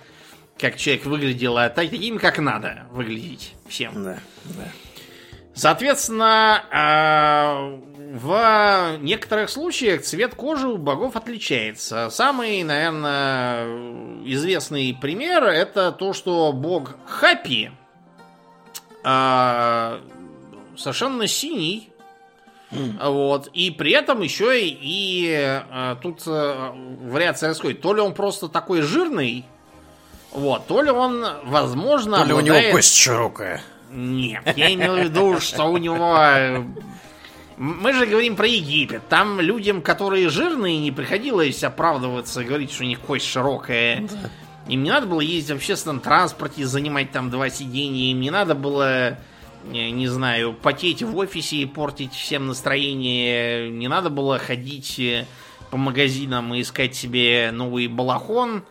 как 0.59 0.77
человек 0.77 1.05
выглядел, 1.07 1.59
а 1.59 1.69
такими, 1.69 2.19
как 2.19 2.39
надо 2.39 2.87
выглядеть 2.91 3.55
всем. 3.69 4.03
Да, 4.03 4.19
да. 4.45 4.69
Соответственно, 5.55 6.65
а, 6.73 7.81
в 8.15 8.97
некоторых 9.01 9.51
случаях 9.51 10.03
цвет 10.03 10.37
кожи 10.37 10.69
у 10.69 10.77
богов 10.77 11.17
отличается. 11.17 12.11
Самый, 12.11 12.63
наверное, 12.63 13.67
известный 14.25 14.95
пример 14.95 15.43
это 15.43 15.91
то, 15.91 16.13
что 16.13 16.53
бог 16.53 16.95
Хапи 17.07 17.73
э, 19.03 20.01
совершенно 20.77 21.27
синий. 21.27 21.91
Mm. 22.71 23.11
Вот. 23.11 23.49
И 23.53 23.73
при 23.73 23.91
этом 23.91 24.23
еще 24.23 24.63
и, 24.65 24.79
и 24.81 25.59
э, 25.69 25.97
тут 26.01 26.23
э, 26.29 26.71
вариация 27.01 27.49
расходит. 27.49 27.81
То 27.81 27.95
ли 27.95 28.01
он 28.01 28.15
просто 28.15 28.49
такой 28.49 28.83
жирный, 28.83 29.45
вот, 30.31 30.69
то 30.69 30.83
ли 30.83 30.91
он, 30.91 31.27
возможно, 31.47 32.19
То 32.19 32.25
ли 32.27 32.31
обладает... 32.31 32.65
у 32.65 32.69
него 32.69 32.77
кость 32.77 32.95
широкая. 32.95 33.61
Нет, 33.91 34.45
я 34.57 34.73
имею 34.73 34.93
в 34.93 34.99
виду, 34.99 35.41
что 35.41 35.65
у 35.65 35.79
него 35.79 36.17
мы 37.57 37.93
же 37.93 38.07
говорим 38.07 38.37
про 38.37 38.47
Египет. 38.47 39.09
Там 39.09 39.41
людям, 39.41 39.83
которые 39.83 40.29
жирные, 40.29 40.79
не 40.79 40.91
приходилось 40.91 41.63
оправдываться, 41.63 42.45
говорить, 42.45 42.73
что 42.73 42.85
у 42.85 42.87
них 42.87 43.01
кость 43.01 43.27
широкая. 43.27 44.01
Да. 44.03 44.31
Им 44.69 44.83
не 44.83 44.91
надо 44.91 45.07
было 45.07 45.21
ездить 45.21 45.53
в 45.53 45.57
общественном 45.57 46.01
транспорте, 46.01 46.67
занимать 46.67 47.13
там 47.13 47.31
два 47.31 47.51
сидения. 47.51 48.13
Им 48.13 48.21
не 48.21 48.31
надо 48.31 48.55
было, 48.55 49.19
не 49.71 50.09
знаю, 50.09 50.55
потеть 50.55 51.03
в 51.03 51.17
офисе 51.17 51.57
и 51.59 51.67
портить 51.67 52.15
всем 52.15 52.47
настроение. 52.47 53.71
Не 53.71 53.89
надо 53.89 54.09
было 54.09 54.39
ходить 54.39 54.99
э, 54.99 55.27
по 55.71 55.77
магазинам 55.77 56.55
и 56.55 56.63
искать 56.63 56.95
себе 56.95 57.51
новый 57.53 57.89
балахон, 57.89 58.65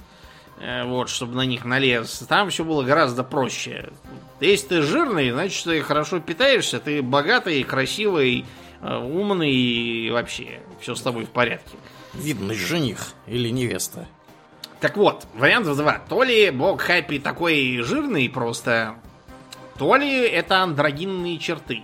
э, 0.59 0.83
вот, 0.83 1.09
чтобы 1.09 1.35
на 1.35 1.45
них 1.45 1.63
налез. 1.63 2.25
Там 2.27 2.49
все 2.49 2.63
было 2.63 2.81
гораздо 2.81 3.23
проще. 3.23 3.89
Если 4.39 4.67
ты 4.67 4.81
жирный, 4.81 5.29
значит, 5.29 5.63
ты 5.63 5.81
хорошо 5.81 6.19
питаешься, 6.19 6.79
ты 6.79 7.03
богатый, 7.03 7.63
красивый, 7.63 8.45
умный 8.83 9.51
и 9.51 10.09
вообще 10.11 10.59
все 10.79 10.95
с 10.95 11.01
тобой 11.01 11.25
в 11.25 11.29
порядке. 11.29 11.77
Видный 12.13 12.55
жених 12.55 13.13
или 13.27 13.49
невеста. 13.49 14.07
Так 14.79 14.97
вот, 14.97 15.25
вариантов 15.33 15.77
два. 15.77 16.01
То 16.09 16.23
ли 16.23 16.51
бог 16.51 16.81
Хэппи 16.81 17.19
такой 17.19 17.81
жирный 17.81 18.29
просто, 18.29 18.95
то 19.77 19.95
ли 19.95 20.27
это 20.27 20.57
андрогинные 20.59 21.37
черты. 21.39 21.83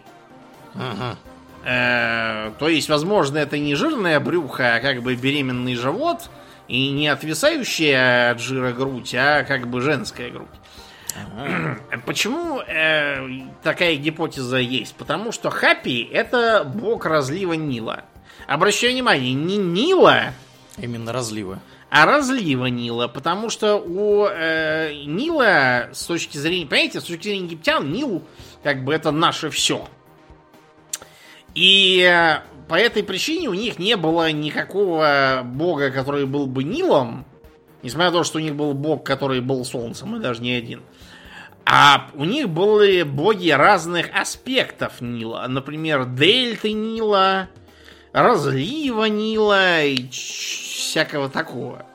Ага. 0.75 1.17
Э, 1.63 2.51
то 2.59 2.67
есть, 2.67 2.89
возможно, 2.89 3.37
это 3.37 3.57
не 3.57 3.75
жирное 3.75 4.19
брюхо, 4.19 4.75
а 4.75 4.79
как 4.79 5.01
бы 5.01 5.15
беременный 5.15 5.75
живот 5.75 6.29
и 6.67 6.91
не 6.91 7.07
отвисающая 7.07 8.31
от 8.31 8.39
жира 8.39 8.71
грудь, 8.71 9.15
а 9.15 9.43
как 9.43 9.67
бы 9.67 9.81
женская 9.81 10.29
грудь. 10.29 10.47
Почему 12.05 12.59
э, 12.59 13.27
такая 13.63 13.95
гипотеза 13.95 14.57
есть? 14.57 14.95
Потому 14.95 15.31
что 15.31 15.49
Хаппи 15.49 16.07
это 16.11 16.63
бог 16.63 17.05
разлива 17.05 17.53
Нила. 17.53 18.05
Обращаю 18.47 18.93
внимание, 18.93 19.33
не 19.33 19.57
Нила. 19.57 20.33
Именно 20.77 21.11
разлива. 21.13 21.59
А 21.89 22.05
разлива 22.05 22.67
Нила, 22.67 23.07
потому 23.07 23.49
что 23.49 23.77
у 23.77 24.27
э, 24.27 24.93
Нила 25.05 25.89
с 25.91 26.05
точки 26.05 26.37
зрения, 26.37 26.67
понимаете, 26.67 27.01
с 27.01 27.03
точки 27.03 27.23
зрения 27.23 27.45
египтян, 27.45 27.91
Нил 27.91 28.23
как 28.63 28.83
бы 28.83 28.93
это 28.93 29.11
наше 29.11 29.49
все. 29.49 29.87
И 31.55 32.01
э, 32.07 32.41
по 32.67 32.75
этой 32.75 33.03
причине 33.03 33.49
у 33.49 33.55
них 33.55 33.79
не 33.79 33.97
было 33.97 34.31
никакого 34.31 35.41
бога, 35.43 35.89
который 35.89 36.27
был 36.27 36.45
бы 36.45 36.63
Нилом, 36.63 37.25
несмотря 37.81 38.11
на 38.11 38.17
то, 38.19 38.23
что 38.23 38.37
у 38.37 38.41
них 38.41 38.55
был 38.55 38.73
бог, 38.73 39.03
который 39.03 39.41
был 39.41 39.65
солнцем, 39.65 40.15
и 40.15 40.19
даже 40.19 40.43
не 40.43 40.53
один. 40.53 40.83
А 41.71 42.09
у 42.15 42.25
них 42.25 42.49
были 42.49 43.03
боги 43.03 43.51
разных 43.51 44.07
аспектов 44.19 45.01
Нила. 45.01 45.45
Например, 45.47 46.05
дельты 46.05 46.71
Нила, 46.71 47.47
разлива 48.11 49.05
Нила 49.05 49.83
и 49.83 50.09
всякого 50.09 51.29
такого. 51.29 51.85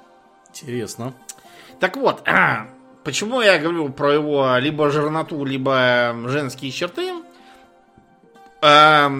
Интересно. 0.51 1.13
Так 1.81 1.97
вот, 1.97 2.23
а, 2.25 2.69
почему 3.05 3.41
я 3.41 3.59
говорю 3.59 3.89
про 3.89 4.13
его 4.13 4.57
либо 4.59 4.91
жирноту, 4.91 5.45
либо 5.45 6.15
женские 6.27 6.71
черты? 6.71 7.13
А, 8.63 9.11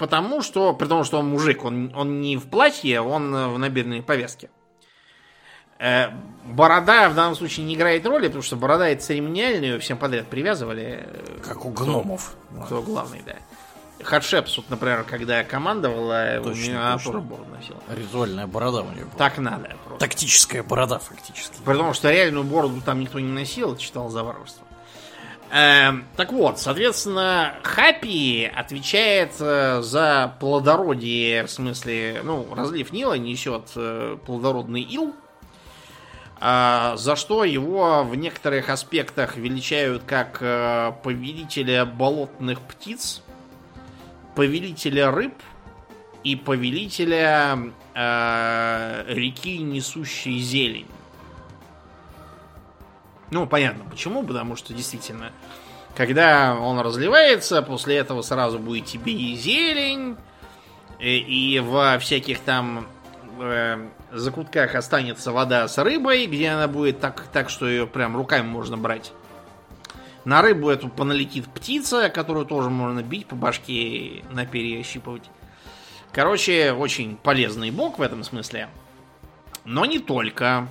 потому 0.00 0.42
что, 0.42 0.74
при 0.74 0.88
том, 0.88 1.04
что 1.04 1.20
он 1.20 1.28
мужик, 1.28 1.64
он, 1.64 1.92
он 1.94 2.20
не 2.20 2.36
в 2.36 2.48
платье, 2.48 3.00
он 3.00 3.32
в 3.52 3.58
набедренной 3.60 4.02
повязке. 4.02 4.50
Э, 5.80 6.10
борода 6.44 7.08
в 7.08 7.14
данном 7.14 7.34
случае 7.34 7.64
не 7.64 7.74
играет 7.74 8.06
роли, 8.06 8.26
потому 8.26 8.42
что 8.42 8.56
борода 8.56 8.88
это 8.88 9.02
церемониальная, 9.02 9.72
ее 9.72 9.78
всем 9.78 9.96
подряд 9.96 10.26
привязывали. 10.26 11.08
Как 11.42 11.64
у 11.64 11.70
гномов. 11.70 12.36
Кто, 12.50 12.64
кто 12.66 12.82
главный, 12.82 13.22
да. 13.24 13.36
Хатшепсут, 14.02 14.70
например, 14.70 15.04
когда 15.04 15.42
командовала, 15.44 16.40
точно, 16.42 16.96
у 16.96 16.98
тоже 16.98 17.20
бороду 17.20 17.50
носила. 17.50 17.78
Ритуальная 17.88 18.46
борода 18.46 18.82
у 18.82 18.90
нее 18.90 19.04
была. 19.04 19.16
Так 19.16 19.38
надо. 19.38 19.76
Просто. 19.84 20.06
Тактическая 20.06 20.62
борода, 20.62 20.98
фактически. 20.98 21.54
Потому 21.64 21.92
что 21.92 22.10
реальную 22.10 22.44
бороду 22.44 22.80
там 22.82 23.00
никто 23.00 23.18
не 23.20 23.30
носил, 23.30 23.72
это 23.72 23.80
считал 23.80 24.08
за 24.08 24.22
варварство. 24.22 24.66
Эм, 25.52 26.06
так 26.16 26.32
вот, 26.32 26.60
соответственно, 26.60 27.54
Хапи 27.62 28.50
отвечает 28.54 29.32
э, 29.40 29.82
за 29.82 30.34
плодородие, 30.38 31.44
в 31.44 31.50
смысле, 31.50 32.20
ну, 32.22 32.46
разлив 32.54 32.92
Нила 32.92 33.14
несет 33.14 33.64
э, 33.74 34.16
плодородный 34.24 34.82
ил, 34.82 35.12
за 36.40 37.16
что 37.16 37.44
его 37.44 38.02
в 38.02 38.14
некоторых 38.14 38.70
аспектах 38.70 39.36
величают 39.36 40.04
как 40.06 40.38
э, 40.40 40.92
повелителя 41.02 41.84
болотных 41.84 42.62
птиц, 42.62 43.22
повелителя 44.34 45.10
рыб 45.10 45.34
и 46.24 46.36
повелителя 46.36 47.58
э, 47.94 49.04
реки, 49.08 49.58
несущей 49.58 50.38
зелень. 50.38 50.88
Ну, 53.30 53.46
понятно 53.46 53.84
почему, 53.84 54.22
потому 54.24 54.56
что 54.56 54.72
действительно, 54.72 55.32
когда 55.94 56.56
он 56.58 56.80
разливается, 56.80 57.60
после 57.60 57.96
этого 57.98 58.22
сразу 58.22 58.58
будет 58.58 58.86
тебе 58.86 59.12
и 59.12 59.36
зелень, 59.36 60.16
и, 60.98 61.18
и 61.54 61.60
во 61.60 61.98
всяких 61.98 62.40
там 62.40 62.86
э, 63.38 63.88
закутках 64.12 64.74
останется 64.74 65.32
вода 65.32 65.68
с 65.68 65.78
рыбой, 65.78 66.26
где 66.26 66.48
она 66.48 66.68
будет 66.68 67.00
так, 67.00 67.22
так 67.32 67.50
что 67.50 67.68
ее 67.68 67.86
прям 67.86 68.16
руками 68.16 68.46
можно 68.46 68.76
брать. 68.76 69.12
На 70.24 70.42
рыбу 70.42 70.68
эту 70.68 70.88
поналетит 70.88 71.46
птица, 71.46 72.10
которую 72.10 72.44
тоже 72.44 72.68
можно 72.68 73.02
бить 73.02 73.26
по 73.26 73.36
башке 73.36 74.22
на 74.30 74.44
перья 74.44 74.82
щипывать. 74.82 75.30
Короче, 76.12 76.72
очень 76.72 77.16
полезный 77.16 77.70
бог 77.70 77.98
в 77.98 78.02
этом 78.02 78.24
смысле. 78.24 78.68
Но 79.64 79.84
не 79.84 79.98
только. 79.98 80.68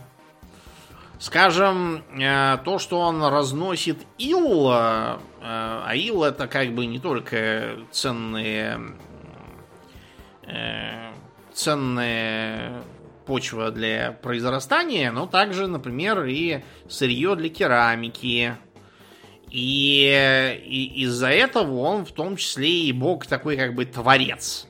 Скажем, 1.17 2.03
э, 2.17 2.57
то, 2.63 2.79
что 2.79 2.99
он 2.99 3.21
разносит 3.23 3.97
ил, 4.17 4.69
э, 4.71 5.17
а 5.41 5.91
ил 5.93 6.23
это 6.23 6.47
как 6.47 6.73
бы 6.73 6.85
не 6.85 6.99
только 6.99 7.77
ценные 7.91 8.79
э, 10.43 11.11
ценные 11.53 12.83
почва 13.29 13.69
для 13.69 14.11
произрастания, 14.23 15.11
но 15.11 15.27
также, 15.27 15.67
например, 15.67 16.25
и 16.25 16.63
сырье 16.89 17.35
для 17.35 17.49
керамики. 17.49 18.57
И, 19.51 20.59
и 20.65 21.03
из-за 21.03 21.27
этого 21.27 21.79
он 21.81 22.05
в 22.05 22.11
том 22.11 22.37
числе 22.37 22.85
и 22.85 22.91
бог 22.91 23.27
такой 23.27 23.55
как 23.55 23.75
бы 23.75 23.85
творец. 23.85 24.65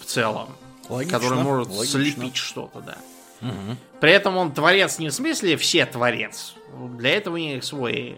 В 0.00 0.06
целом. 0.06 0.48
Логично, 0.88 1.18
который 1.18 1.42
может 1.42 1.68
логично. 1.68 2.02
слепить 2.02 2.36
что-то, 2.36 2.80
да. 2.80 2.96
Угу. 3.42 3.76
При 4.00 4.10
этом 4.10 4.38
он 4.38 4.54
творец 4.54 4.98
не 4.98 5.10
в 5.10 5.12
смысле 5.12 5.58
все 5.58 5.84
творец. 5.84 6.54
Для 6.96 7.10
этого 7.10 7.34
у 7.34 7.38
них 7.38 7.62
свой 7.62 8.16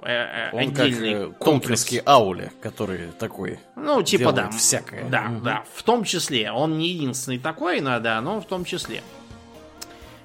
Он 0.00 0.60
отдельный 0.60 1.28
как 1.30 1.38
Тонкинский 1.38 1.98
Аули, 1.98 2.52
который 2.60 3.08
такой. 3.18 3.58
Ну, 3.76 4.02
типа 4.02 4.32
да. 4.32 4.50
Всякое. 4.50 5.08
Да, 5.08 5.28
угу. 5.30 5.44
да. 5.44 5.64
В 5.74 5.82
том 5.82 6.04
числе. 6.04 6.50
Он 6.52 6.78
не 6.78 6.88
единственный 6.88 7.38
такой, 7.38 7.80
но 7.80 7.98
да, 7.98 8.20
но 8.20 8.40
в 8.40 8.44
том 8.46 8.64
числе. 8.64 9.02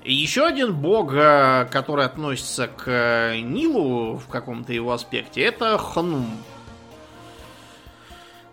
Еще 0.03 0.45
один 0.45 0.73
бог, 0.73 1.13
э, 1.13 1.65
который 1.71 2.05
относится 2.05 2.67
к 2.67 2.83
э, 2.87 3.39
Нилу 3.39 4.17
в 4.17 4.27
каком-то 4.27 4.73
его 4.73 4.91
аспекте, 4.91 5.41
это 5.41 5.77
Хнум. 5.77 6.29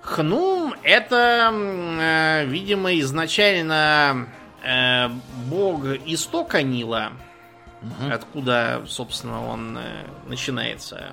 Хнум 0.01 0.75
это, 0.85 1.53
э, 1.53 2.45
видимо, 2.47 2.97
изначально 3.01 4.29
бог 5.47 5.87
истока 6.05 6.63
Нила, 6.63 7.13
угу. 7.83 8.12
откуда, 8.12 8.85
собственно, 8.87 9.47
он 9.47 9.79
начинается. 10.27 11.12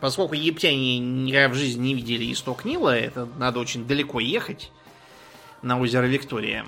Поскольку 0.00 0.34
египтяне 0.34 0.98
никогда 0.98 1.48
в 1.48 1.54
жизни 1.54 1.88
не 1.88 1.94
видели 1.94 2.30
исток 2.32 2.64
Нила, 2.64 2.94
это 2.94 3.26
надо 3.38 3.58
очень 3.58 3.86
далеко 3.86 4.20
ехать 4.20 4.70
на 5.62 5.80
озеро 5.80 6.04
Виктория. 6.04 6.66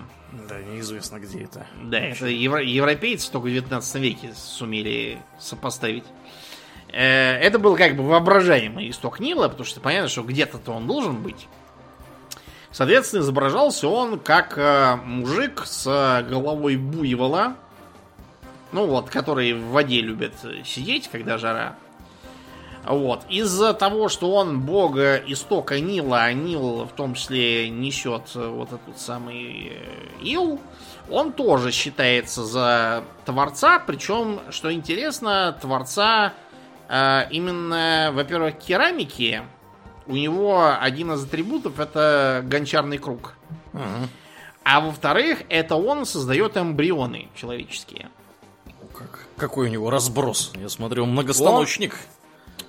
Да, 0.48 0.60
неизвестно, 0.62 1.18
где 1.18 1.44
это. 1.44 1.66
Да, 1.82 1.98
это 1.98 2.26
евро- 2.26 2.64
европейцы 2.64 3.30
только 3.30 3.46
в 3.46 3.50
19 3.50 3.94
веке 3.96 4.32
сумели 4.34 5.18
сопоставить. 5.38 6.04
Э, 6.88 7.34
это 7.38 7.58
был 7.58 7.76
как 7.76 7.94
бы 7.96 8.04
воображаемый 8.04 8.90
исток 8.90 9.20
Нила, 9.20 9.48
потому 9.48 9.66
что 9.66 9.80
понятно, 9.80 10.08
что 10.08 10.22
где-то-то 10.22 10.72
он 10.72 10.86
должен 10.86 11.22
быть. 11.22 11.46
Соответственно, 12.72 13.20
изображался 13.20 13.88
он 13.88 14.18
как 14.18 14.56
э, 14.56 14.96
мужик 15.04 15.64
с 15.66 16.24
головой 16.28 16.76
буйвола, 16.76 17.56
ну 18.76 18.84
вот, 18.84 19.08
который 19.08 19.54
в 19.54 19.68
воде 19.68 20.02
любит 20.02 20.34
сидеть, 20.66 21.08
когда 21.08 21.38
жара. 21.38 21.76
Вот. 22.84 23.22
Из-за 23.30 23.72
того, 23.72 24.10
что 24.10 24.34
он 24.34 24.60
бог 24.60 24.98
истока 24.98 25.80
Нила, 25.80 26.24
а 26.24 26.32
Нил 26.34 26.84
в 26.84 26.92
том 26.92 27.14
числе 27.14 27.70
несет 27.70 28.34
вот 28.34 28.74
этот 28.74 28.98
самый 28.98 29.72
э, 29.72 30.22
Ил, 30.22 30.60
он 31.10 31.32
тоже 31.32 31.72
считается 31.72 32.44
за 32.44 33.02
творца, 33.24 33.78
причем, 33.78 34.40
что 34.50 34.70
интересно, 34.70 35.56
творца 35.58 36.34
э, 36.90 37.22
именно, 37.30 38.10
во-первых, 38.12 38.58
керамики. 38.58 39.42
У 40.06 40.16
него 40.16 40.76
один 40.78 41.12
из 41.12 41.24
атрибутов 41.24 41.80
это 41.80 42.42
гончарный 42.44 42.98
круг. 42.98 43.32
Угу. 43.72 43.82
А 44.64 44.80
во-вторых, 44.80 45.44
это 45.48 45.76
он 45.76 46.04
создает 46.04 46.58
эмбрионы 46.58 47.30
человеческие. 47.34 48.10
Как, 48.96 49.26
какой 49.36 49.68
у 49.68 49.70
него 49.70 49.90
разброс? 49.90 50.52
Я 50.56 50.68
смотрю, 50.68 51.04
он 51.04 51.10
многостаночник. 51.10 51.96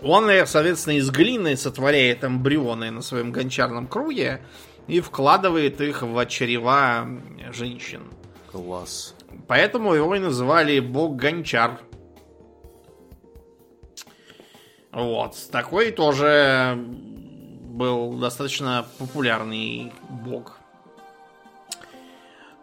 Он, 0.02 0.26
он, 0.26 0.48
соответственно, 0.48 0.96
из 0.96 1.10
глины 1.10 1.56
сотворяет 1.56 2.24
эмбрионы 2.24 2.92
на 2.92 3.02
своем 3.02 3.32
гончарном 3.32 3.88
круге 3.88 4.42
и 4.88 5.00
вкладывает 5.00 5.82
их 5.82 6.02
в 6.02 6.26
чрева 6.26 7.08
женщин. 7.52 8.04
Класс. 8.52 9.16
Поэтому 9.48 9.94
его 9.94 10.16
и 10.16 10.20
называли 10.20 10.80
бог 10.80 11.16
гончар. 11.16 11.80
Вот. 14.92 15.36
Такой 15.52 15.92
тоже 15.92 16.76
был 16.78 18.14
достаточно 18.14 18.86
популярный 18.98 19.94
бог. 20.10 20.58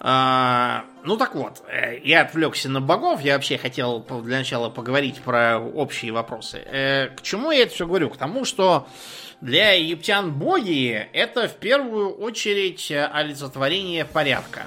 А, 0.00 0.84
ну 1.04 1.18
так 1.18 1.34
вот, 1.34 1.62
э, 1.68 1.98
я 2.02 2.22
отвлекся 2.22 2.70
на 2.70 2.80
богов, 2.80 3.20
я 3.20 3.34
вообще 3.34 3.58
хотел 3.58 4.00
для 4.00 4.38
начала 4.38 4.70
поговорить 4.70 5.20
про 5.20 5.58
общие 5.58 6.12
вопросы. 6.12 6.62
Э, 6.64 7.08
к 7.08 7.20
чему 7.20 7.50
я 7.50 7.64
это 7.64 7.74
все 7.74 7.86
говорю? 7.86 8.08
К 8.08 8.16
тому, 8.16 8.46
что 8.46 8.88
для 9.42 9.72
египтян 9.72 10.32
боги 10.32 11.06
это 11.12 11.46
в 11.46 11.56
первую 11.56 12.14
очередь 12.14 12.90
олицетворение 12.90 14.06
порядка, 14.06 14.62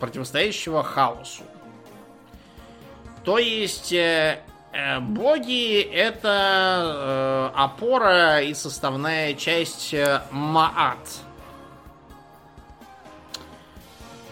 противостоящего 0.00 0.82
хаосу. 0.82 1.44
То 3.24 3.38
есть 3.38 3.92
э, 3.92 4.40
боги 5.00 5.80
это 5.80 7.52
опора 7.54 8.40
и 8.40 8.52
составная 8.52 9.34
часть 9.34 9.94
Маат– 10.32 10.98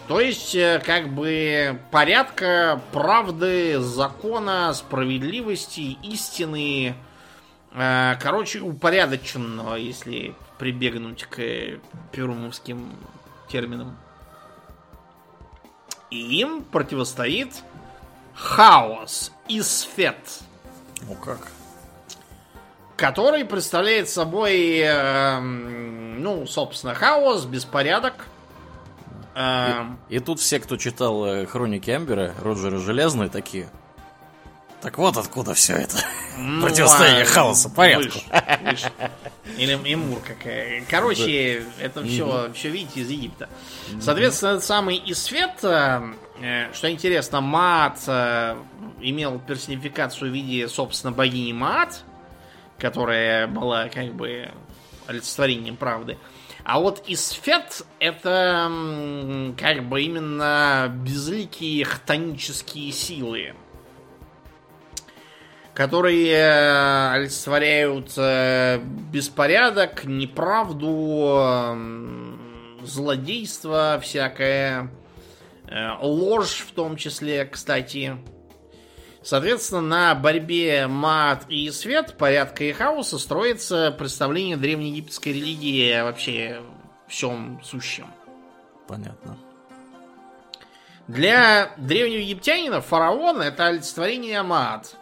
То 0.07 0.19
есть, 0.19 0.53
э, 0.53 0.81
как 0.85 1.09
бы, 1.09 1.79
порядка, 1.89 2.79
правды, 2.91 3.79
закона, 3.79 4.71
справедливости, 4.73 5.97
истины. 6.03 6.95
Э, 7.71 8.15
короче, 8.21 8.59
упорядоченного, 8.59 9.75
если 9.75 10.35
прибегнуть 10.59 11.23
к 11.23 11.79
перумовским 12.11 12.95
терминам. 13.49 13.97
И 16.11 16.39
им 16.39 16.63
противостоит 16.63 17.63
хаос, 18.35 19.31
исфет. 19.47 20.17
Ну 21.01 21.15
как? 21.15 21.47
Который 22.95 23.43
представляет 23.43 24.07
собой, 24.07 24.77
э, 24.77 25.39
ну, 25.39 26.45
собственно, 26.45 26.93
хаос, 26.93 27.45
беспорядок– 27.45 28.27
и, 29.35 30.15
и 30.15 30.19
тут 30.19 30.39
все, 30.39 30.59
кто 30.59 30.77
читал 30.77 31.25
э, 31.25 31.45
хроники 31.45 31.91
Амбера, 31.91 32.33
Роджера 32.41 32.77
Железный, 32.77 33.29
такие. 33.29 33.69
Так 34.81 34.97
вот 34.97 35.17
откуда 35.17 35.53
все 35.53 35.73
это. 35.73 35.97
Ну, 36.37 36.61
Противостояние 36.61 37.23
а, 37.23 37.25
хаоса, 37.25 37.69
порядку. 37.69 38.19
Выше, 38.61 38.91
Или 39.57 39.73
Эмур 39.93 40.19
какая. 40.19 40.83
Короче, 40.89 41.65
да. 41.77 41.85
это 41.85 42.03
все, 42.03 42.27
mm 42.27 42.53
все 42.53 42.69
видите 42.69 43.01
из 43.01 43.09
Египта. 43.09 43.49
Соответственно, 43.99 44.51
этот 44.51 44.63
самый 44.63 45.01
Исфет, 45.05 45.63
э, 45.63 46.01
э, 46.41 46.73
что 46.73 46.89
интересно, 46.89 47.41
Маат 47.41 48.07
имел 49.01 49.39
персонификацию 49.39 50.31
в 50.31 50.33
виде, 50.33 50.67
собственно, 50.69 51.11
богини 51.11 51.51
Маат, 51.51 52.03
которая 52.77 53.47
была 53.47 53.89
как 53.89 54.13
бы 54.13 54.51
олицетворением 55.07 55.75
правды. 55.75 56.17
А 56.65 56.79
вот 56.79 57.03
Исфет 57.05 57.83
это 57.99 58.71
как 59.55 59.87
бы 59.87 60.01
именно 60.01 60.91
безликие 61.05 61.85
хтонические 61.85 62.91
силы, 62.91 63.53
которые 65.75 66.31
э, 66.31 67.11
олицетворяют 67.11 68.13
э, 68.17 68.79
беспорядок, 68.79 70.05
неправду, 70.05 71.77
злодейство 72.81 73.99
всякое, 74.01 74.89
э, 75.67 75.89
ложь 76.01 76.65
в 76.67 76.71
том 76.73 76.97
числе, 76.97 77.45
кстати. 77.45 78.17
Соответственно, 79.25 79.81
на 79.81 80.15
борьбе 80.15 80.85
мат 80.85 81.45
и 81.49 81.71
свет, 81.71 82.15
порядка 82.15 82.63
и 82.63 82.71
хаоса 82.71 83.17
строится 83.17 83.89
представление 83.97 84.55
древнеегипетской 84.55 85.33
религии 85.33 85.99
вообще 86.03 86.61
всем 87.07 87.59
сущем. 87.63 88.05
Понятно. 88.87 89.35
Для 91.07 91.73
древнего 91.77 92.19
египтянина 92.19 92.81
фараон 92.81 93.41
это 93.41 93.65
олицетворение 93.65 94.43
Маат. 94.43 94.95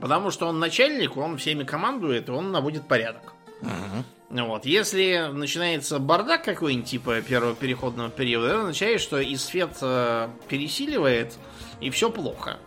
Потому 0.00 0.30
что 0.30 0.46
он 0.46 0.60
начальник, 0.60 1.16
он 1.16 1.36
всеми 1.36 1.64
командует, 1.64 2.28
и 2.28 2.32
он 2.32 2.52
наводит 2.52 2.86
порядок. 2.86 3.34
Угу. 3.60 4.44
Вот. 4.44 4.66
Если 4.66 5.30
начинается 5.32 5.98
бардак 5.98 6.44
какой-нибудь 6.44 6.88
типа 6.88 7.20
первого 7.22 7.56
переходного 7.56 8.08
периода, 8.08 8.46
это 8.46 8.60
означает, 8.60 9.00
что 9.00 9.20
Исфет 9.20 9.78
э, 9.80 10.28
пересиливает, 10.48 11.34
и 11.80 11.90
все 11.90 12.08
плохо. 12.08 12.58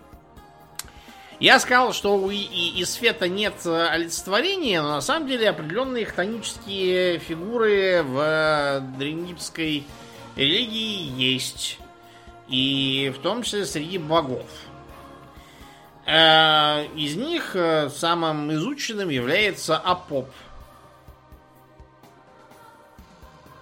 Я 1.39 1.58
сказал, 1.62 1.93
что 1.93 2.17
у 2.17 2.30
и, 2.30 2.38
и, 2.38 2.84
света 2.84 3.30
нет 3.30 3.54
э, 3.65 3.88
олицетворения, 3.88 4.82
но 4.82 4.89
на 4.95 5.02
самом 5.02 5.25
деле 5.25 5.49
определенные 5.49 6.06
хтонические 6.06 7.17
фигуры 7.19 8.04
в 8.04 8.19
э, 8.19 8.82
древнегипетской 8.97 9.86
религии 10.36 11.13
есть. 11.17 11.80
И 12.49 13.13
в 13.15 13.21
том 13.21 13.43
числе 13.43 13.65
среди 13.65 13.97
богов. 13.97 14.47
Э, 16.06 16.86
из 16.95 17.15
них 17.15 17.56
самым 17.95 18.52
изученным 18.52 19.08
является 19.08 19.78
Апоп. 19.78 20.30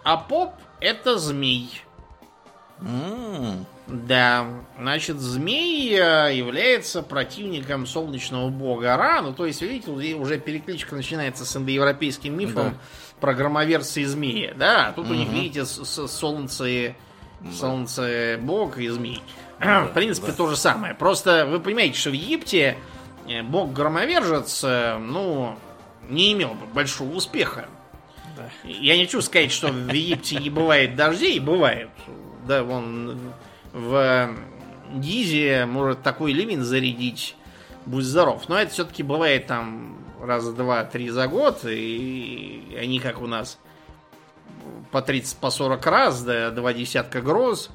Апоп 0.04 0.54
это 0.80 1.20
змей. 1.20 1.84
Mm. 2.80 3.66
Да, 3.88 4.46
значит, 4.78 5.18
змей 5.20 5.94
э, 5.94 6.36
является 6.36 7.02
противником 7.02 7.88
солнечного 7.88 8.50
бога 8.50 8.98
Ра. 8.98 9.22
Ну, 9.22 9.34
то 9.34 9.46
есть, 9.46 9.62
видите, 9.62 9.92
уже 10.16 10.40
перекличка 10.40 10.94
начинается 10.96 11.46
с 11.46 11.56
индоевропейским 11.56 12.38
мифом 12.38 12.72
да. 12.72 12.78
про 13.22 13.34
громоверцы 13.34 14.02
и 14.02 14.06
змеи. 14.06 14.54
Да, 14.58 14.92
тут 14.94 15.06
угу. 15.06 15.14
у 15.14 15.18
них, 15.18 15.30
видите, 15.30 15.66
солнце, 15.66 16.96
солнце 17.54 18.38
бог 18.42 18.78
и 18.78 18.90
змей. 18.90 19.22
Да, 19.60 19.86
в 19.86 19.94
принципе, 19.94 20.28
да. 20.28 20.34
то 20.34 20.50
же 20.50 20.56
самое. 20.56 20.94
Просто 20.94 21.48
вы 21.48 21.60
понимаете, 21.60 21.98
что 21.98 22.12
в 22.12 22.14
Египте 22.14 22.78
э, 23.28 23.42
бог 23.42 23.74
громовержец, 23.74 24.64
э, 24.64 25.00
ну, 25.00 25.58
не 26.10 26.34
имел 26.34 26.56
большого 26.74 27.16
успеха. 27.16 27.68
Да. 28.36 28.50
Я 28.64 28.98
не 28.98 29.06
хочу 29.06 29.22
сказать, 29.22 29.52
что 29.52 29.70
в 29.70 29.92
Египте 29.92 30.36
не 30.36 30.52
бывает 30.52 30.96
дождей, 30.96 31.40
бывает. 31.40 31.90
Да, 32.48 32.64
вон 32.64 33.34
в 33.78 34.36
Дизи 34.94 35.66
может 35.66 36.02
такой 36.02 36.34
ливень 36.34 36.62
зарядить, 36.62 37.36
будь 37.86 38.04
здоров. 38.04 38.50
Но 38.50 38.60
это 38.60 38.72
все-таки 38.72 39.04
бывает 39.04 39.48
там 39.48 39.98
раза 40.22 40.52
два-три 40.54 41.10
за 41.10 41.28
год, 41.28 41.60
и 41.64 42.76
они 42.80 43.00
как 43.00 43.22
у 43.22 43.28
нас 43.28 43.60
по 44.92 45.02
30, 45.02 45.38
по 45.38 45.52
40 45.52 45.86
раз, 45.86 46.24
да, 46.24 46.50
два 46.52 46.74
десятка 46.74 47.22
гроз. 47.22 47.70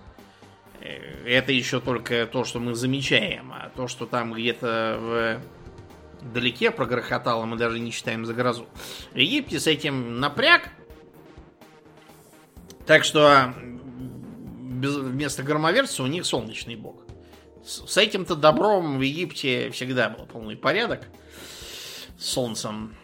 Э, 0.80 1.24
это 1.24 1.52
еще 1.52 1.80
только 1.80 2.26
то, 2.26 2.44
что 2.44 2.58
мы 2.58 2.74
замечаем, 2.74 3.52
а 3.52 3.70
то, 3.74 3.86
что 3.86 4.06
там 4.06 4.32
где-то 4.32 4.98
в 5.00 5.40
вдалеке 6.20 6.70
прогрохотало, 6.70 7.44
мы 7.44 7.56
даже 7.56 7.78
не 7.78 7.90
считаем 7.90 8.26
за 8.26 8.34
грозу. 8.34 8.66
В 9.12 9.16
Египте 9.16 9.60
с 9.60 9.66
этим 9.66 10.20
напряг. 10.20 10.70
Так 12.86 13.04
что 13.04 13.54
вместо 14.90 15.42
громоверца 15.42 16.02
у 16.02 16.06
них 16.06 16.26
солнечный 16.26 16.76
бог. 16.76 16.96
С, 17.64 17.96
этим-то 17.96 18.34
добром 18.34 18.98
в 18.98 19.02
Египте 19.02 19.70
всегда 19.70 20.08
был 20.08 20.26
полный 20.26 20.56
порядок. 20.56 21.06
С 22.18 22.26
солнцем. 22.26 22.96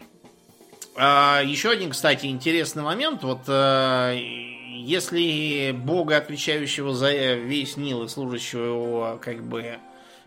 А, 0.95 1.41
еще 1.41 1.69
один, 1.69 1.91
кстати, 1.91 2.25
интересный 2.25 2.83
момент. 2.83 3.23
Вот 3.23 3.41
а, 3.47 4.13
если 4.13 5.71
бога, 5.71 6.17
отвечающего 6.17 6.93
за 6.93 7.35
весь 7.35 7.77
Нил 7.77 8.03
и 8.03 8.09
служащего 8.09 8.65
его, 8.65 9.19
как 9.21 9.43
бы, 9.43 9.79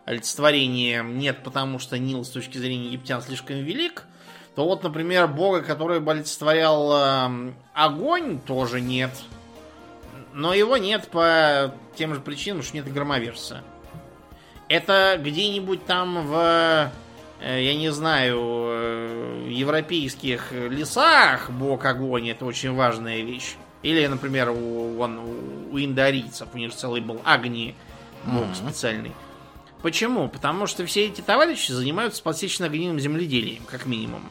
олицетворением 0.04 1.18
нет, 1.18 1.42
потому 1.44 1.78
что 1.78 1.98
Нил 1.98 2.24
с 2.24 2.30
точки 2.30 2.58
зрения 2.58 2.86
египтян 2.86 3.22
слишком 3.22 3.56
велик, 3.56 4.04
то 4.54 4.64
вот, 4.64 4.82
например, 4.82 5.28
бога, 5.28 5.62
который 5.62 6.00
бы 6.00 6.12
олицетворял 6.12 6.92
э, 6.92 7.52
огонь, 7.74 8.40
тоже 8.40 8.80
нет. 8.80 9.10
Но 10.32 10.54
его 10.54 10.76
нет 10.76 11.08
по 11.08 11.74
тем 11.96 12.14
же 12.14 12.20
причинам, 12.20 12.62
что 12.62 12.76
нет 12.76 12.92
громоверса. 12.92 13.62
Это 14.68 15.20
где-нибудь 15.22 15.84
там 15.84 16.26
в, 16.26 16.90
э, 17.40 17.62
я 17.62 17.74
не 17.74 17.90
знаю, 17.90 18.40
э, 18.40 19.48
европейских 19.50 20.52
лесах 20.52 21.50
бог 21.50 21.84
огонь, 21.84 22.30
это 22.30 22.46
очень 22.46 22.72
важная 22.74 23.20
вещь. 23.20 23.56
Или, 23.82 24.06
например, 24.06 24.50
у, 24.50 24.94
вон, 24.94 25.18
у 25.70 25.78
индорийцев, 25.78 26.48
у 26.54 26.58
них 26.58 26.74
целый 26.74 27.00
был 27.00 27.20
Агни 27.24 27.74
бог 28.24 28.44
mm-hmm. 28.44 28.54
специальный. 28.54 29.12
Почему? 29.82 30.28
Потому 30.28 30.66
что 30.66 30.86
все 30.86 31.06
эти 31.06 31.20
товарищи 31.20 31.72
занимаются 31.72 32.22
подсечно-огненным 32.22 33.00
земледелием, 33.00 33.64
как 33.64 33.84
минимум. 33.84 34.30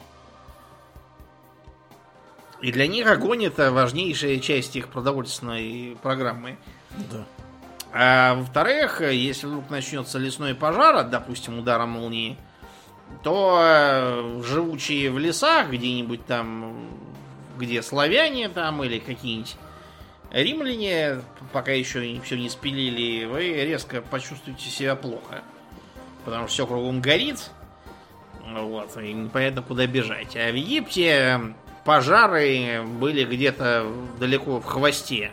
И 2.61 2.71
для 2.71 2.87
них 2.87 3.07
огонь 3.07 3.45
это 3.45 3.71
важнейшая 3.71 4.39
часть 4.39 4.75
их 4.75 4.89
продовольственной 4.89 5.97
программы. 6.01 6.57
Да. 7.11 7.25
А 7.93 8.35
во-вторых, 8.35 9.01
если 9.01 9.47
вдруг 9.47 9.69
начнется 9.69 10.19
лесной 10.19 10.55
пожар, 10.55 11.03
допустим, 11.09 11.59
ударом 11.59 11.89
молнии, 11.89 12.37
то 13.23 13.59
э, 13.61 14.41
живучие 14.43 15.11
в 15.11 15.19
лесах 15.19 15.69
где-нибудь 15.69 16.25
там, 16.25 16.89
где 17.57 17.81
славяне 17.81 18.47
там 18.47 18.83
или 18.83 18.99
какие-нибудь 18.99 19.57
римляне, 20.31 21.21
пока 21.51 21.71
еще 21.71 22.19
все 22.23 22.37
не 22.37 22.49
спилили, 22.49 23.25
вы 23.25 23.53
резко 23.65 24.01
почувствуете 24.01 24.69
себя 24.69 24.95
плохо. 24.95 25.41
Потому 26.23 26.45
что 26.45 26.53
все 26.53 26.67
кругом 26.67 27.01
горит. 27.01 27.51
Вот, 28.45 28.97
и 28.97 29.13
непонятно, 29.13 29.61
куда 29.61 29.85
бежать. 29.87 30.35
А 30.35 30.51
в 30.51 30.55
Египте 30.55 31.39
пожары 31.83 32.83
были 32.99 33.23
где-то 33.25 33.87
далеко 34.19 34.59
в 34.59 34.65
хвосте 34.65 35.31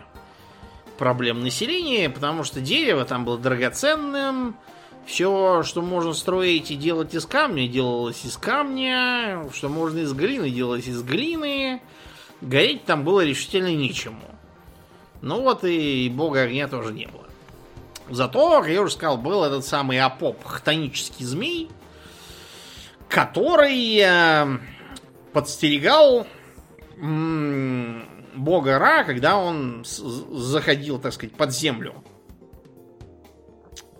проблем 0.99 1.41
населения, 1.41 2.11
потому 2.11 2.45
что 2.45 2.61
дерево 2.61 3.05
там 3.05 3.25
было 3.25 3.39
драгоценным, 3.39 4.57
все, 5.07 5.63
что 5.63 5.81
можно 5.81 6.13
строить 6.13 6.71
и 6.71 6.77
делать 6.77 7.15
из 7.15 7.25
камня, 7.25 7.67
делалось 7.67 8.25
из 8.25 8.37
камня, 8.37 9.49
что 9.55 9.71
можно 9.71 10.01
из 10.01 10.13
глины, 10.13 10.51
делалось 10.51 10.87
из 10.87 11.03
глины. 11.03 11.81
Гореть 12.43 12.85
там 12.85 13.05
было 13.05 13.25
решительно 13.25 13.75
нечему. 13.75 14.21
Ну 15.23 15.41
вот 15.41 15.65
и 15.65 16.13
бога 16.15 16.43
огня 16.43 16.69
тоже 16.69 16.93
не 16.93 17.07
было. 17.07 17.25
Зато, 18.11 18.61
как 18.61 18.71
я 18.71 18.83
уже 18.83 18.93
сказал, 18.93 19.17
был 19.17 19.45
этот 19.45 19.65
самый 19.65 19.99
Апоп, 19.99 20.45
хтонический 20.45 21.25
змей, 21.25 21.69
который 23.09 23.99
э, 23.99 24.59
подстерегал 25.33 26.27
бога 27.01 28.79
Ра, 28.79 29.05
когда 29.05 29.37
он 29.37 29.85
заходил, 29.85 30.99
так 30.99 31.13
сказать, 31.13 31.35
под 31.35 31.53
землю. 31.53 32.03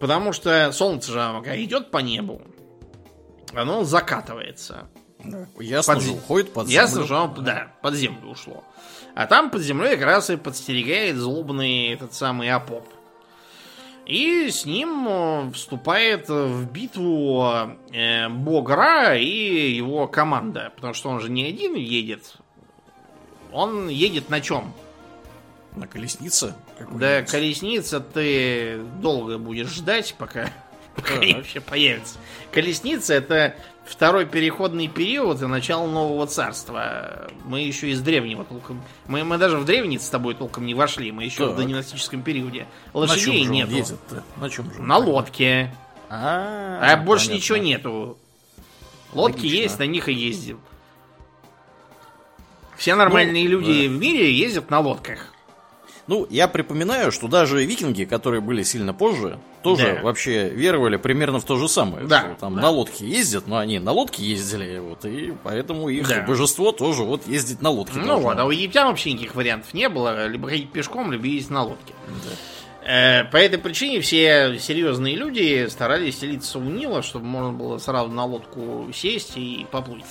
Потому 0.01 0.33
что 0.33 0.71
солнце 0.73 1.13
же 1.13 1.21
идет 1.63 1.91
по 1.91 1.99
небу, 1.99 2.41
оно 3.53 3.85
закатывается. 3.85 4.89
Ясно 5.59 5.95
под... 5.95 6.03
же, 6.03 6.13
уходит 6.13 6.53
под 6.53 6.69
землю. 6.69 6.83
Ясно 6.83 7.03
же, 7.05 7.17
оно, 7.17 7.35
да, 7.39 7.73
под 7.83 7.95
землю 7.95 8.31
ушло. 8.31 8.65
А 9.15 9.27
там 9.27 9.51
под 9.51 9.63
землей 9.63 9.97
как 9.97 10.07
раз 10.07 10.31
и 10.31 10.37
подстерегает 10.37 11.17
злобный 11.17 11.89
этот 11.89 12.15
самый 12.15 12.51
Апоп. 12.51 12.87
И 14.07 14.49
с 14.49 14.65
ним 14.65 15.53
вступает 15.53 16.29
в 16.29 16.71
битву 16.71 17.45
э, 17.93 18.29
бог 18.29 18.71
Ра 18.71 19.17
и 19.17 19.73
его 19.73 20.07
команда. 20.07 20.73
Потому 20.77 20.95
что 20.95 21.11
он 21.11 21.21
же 21.21 21.31
не 21.31 21.45
один 21.45 21.75
едет. 21.75 22.37
Он 23.53 23.89
едет 23.89 24.31
на 24.31 24.41
чем? 24.41 24.73
На 25.77 25.87
колеснице? 25.87 26.55
Да, 26.93 27.23
колесница 27.23 28.01
ты 28.01 28.81
долго 29.01 29.39
будешь 29.39 29.69
ждать, 29.69 30.15
пока, 30.19 30.51
пока 30.97 31.15
вообще 31.15 31.61
появится. 31.61 32.19
Колесница 32.53 33.15
это 33.15 33.55
второй 33.85 34.27
переходный 34.27 34.89
период 34.89 35.41
и 35.43 35.47
начало 35.47 35.87
нового 35.87 36.27
царства. 36.27 37.29
Мы 37.45 37.61
еще 37.61 37.91
из 37.91 38.01
древнего 38.01 38.45
толком. 38.45 38.83
Мы, 39.07 39.25
мы 39.25 39.39
даже 39.39 39.59
в 39.59 39.65
древний 39.65 39.99
с 39.99 40.09
тобой 40.09 40.35
толком 40.35 40.67
не 40.67 40.75
вошли. 40.75 41.13
Мы 41.13 41.25
еще 41.25 41.47
так. 41.47 41.55
в 41.55 41.57
доненастическом 41.59 42.23
периоде. 42.23 42.67
Лошадей 42.93 43.47
На 43.47 43.51
нету. 43.51 43.73
Ездит-то? 43.73 44.25
На 44.37 44.51
чем 44.51 44.73
же? 44.73 44.83
На 44.83 44.99
лодке. 44.99 45.75
А, 46.11 46.79
а 46.81 46.97
больше 46.97 47.27
понятно. 47.27 47.43
ничего 47.43 47.59
нету. 47.59 48.19
Лодки 49.13 49.39
Логично. 49.39 49.57
есть, 49.57 49.79
на 49.79 49.87
них 49.87 50.09
и 50.09 50.13
ездил. 50.13 50.61
Все 52.79 52.95
нормальные 52.95 53.45
ну, 53.45 53.51
люди 53.51 53.89
да. 53.89 53.95
в 53.95 53.99
мире 53.99 54.33
ездят 54.33 54.71
на 54.71 54.79
лодках. 54.79 55.35
Ну, 56.07 56.27
я 56.31 56.49
припоминаю, 56.49 57.13
что 57.13 57.29
даже 57.29 57.63
викинги, 57.67 58.05
которые 58.05 58.41
были 58.41 58.63
сильно 58.63 58.95
позже, 58.95 59.39
тоже 59.63 59.97
да. 59.97 60.03
вообще 60.03 60.49
веровали 60.49 60.97
примерно 60.97 61.39
в 61.39 61.45
то 61.45 61.57
же 61.57 61.69
самое. 61.69 62.07
Да. 62.07 62.21
Что 62.21 62.35
там 62.41 62.55
да. 62.55 62.63
на 62.63 62.71
лодке 62.71 63.07
ездят, 63.07 63.47
но 63.47 63.59
они 63.59 63.79
на 63.79 63.93
лодке 63.93 64.23
ездили, 64.23 64.79
вот, 64.79 65.05
и 65.05 65.35
поэтому 65.43 65.91
их 65.91 66.09
да. 66.09 66.23
божество 66.23 66.73
тоже 66.73 67.03
вот 67.03 67.27
ездить 67.27 67.61
на 67.61 67.69
лодке. 67.69 67.99
Ну 67.99 68.07
должно. 68.07 68.29
вот, 68.29 68.39
а 68.39 68.45
у 68.47 68.51
египтян 68.51 68.87
вообще 68.87 69.13
никаких 69.13 69.35
вариантов 69.35 69.75
не 69.75 69.89
было. 69.91 70.27
Либо 70.29 70.49
ходить 70.49 70.73
пешком, 70.73 71.13
либо 71.13 71.27
ездить 71.27 71.51
на 71.51 71.65
лодке. 71.65 71.93
Да. 72.07 72.91
Э, 72.91 73.25
по 73.25 73.37
этой 73.37 73.59
причине 73.59 74.01
все 74.01 74.59
серьезные 74.59 75.15
люди 75.15 75.67
старались 75.69 76.21
селиться 76.21 76.59
у 76.59 76.63
Нила, 76.63 77.03
чтобы 77.03 77.27
можно 77.27 77.53
было 77.53 77.77
сразу 77.77 78.09
на 78.11 78.25
лодку 78.25 78.89
сесть 78.95 79.37
и 79.37 79.67
поплыть 79.71 80.05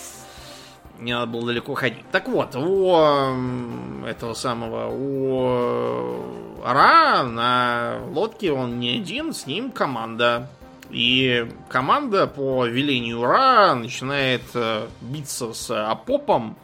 не 1.00 1.14
надо 1.14 1.28
было 1.28 1.48
далеко 1.48 1.74
ходить. 1.76 2.06
Так 2.12 2.28
вот, 2.28 2.56
у 2.56 4.06
этого 4.06 4.34
самого, 4.34 4.90
у 4.90 6.64
Ра 6.64 7.24
на 7.24 8.00
лодке 8.12 8.52
он 8.52 8.80
не 8.80 8.98
один, 8.98 9.34
с 9.34 9.46
ним 9.46 9.72
команда. 9.72 10.50
И 10.90 11.50
команда 11.68 12.28
по 12.28 12.66
велению 12.66 13.24
Ра 13.24 13.76
начинает 13.76 14.44
э, 14.54 14.88
биться 15.02 15.52
с 15.54 15.70
Апопом 15.70 16.56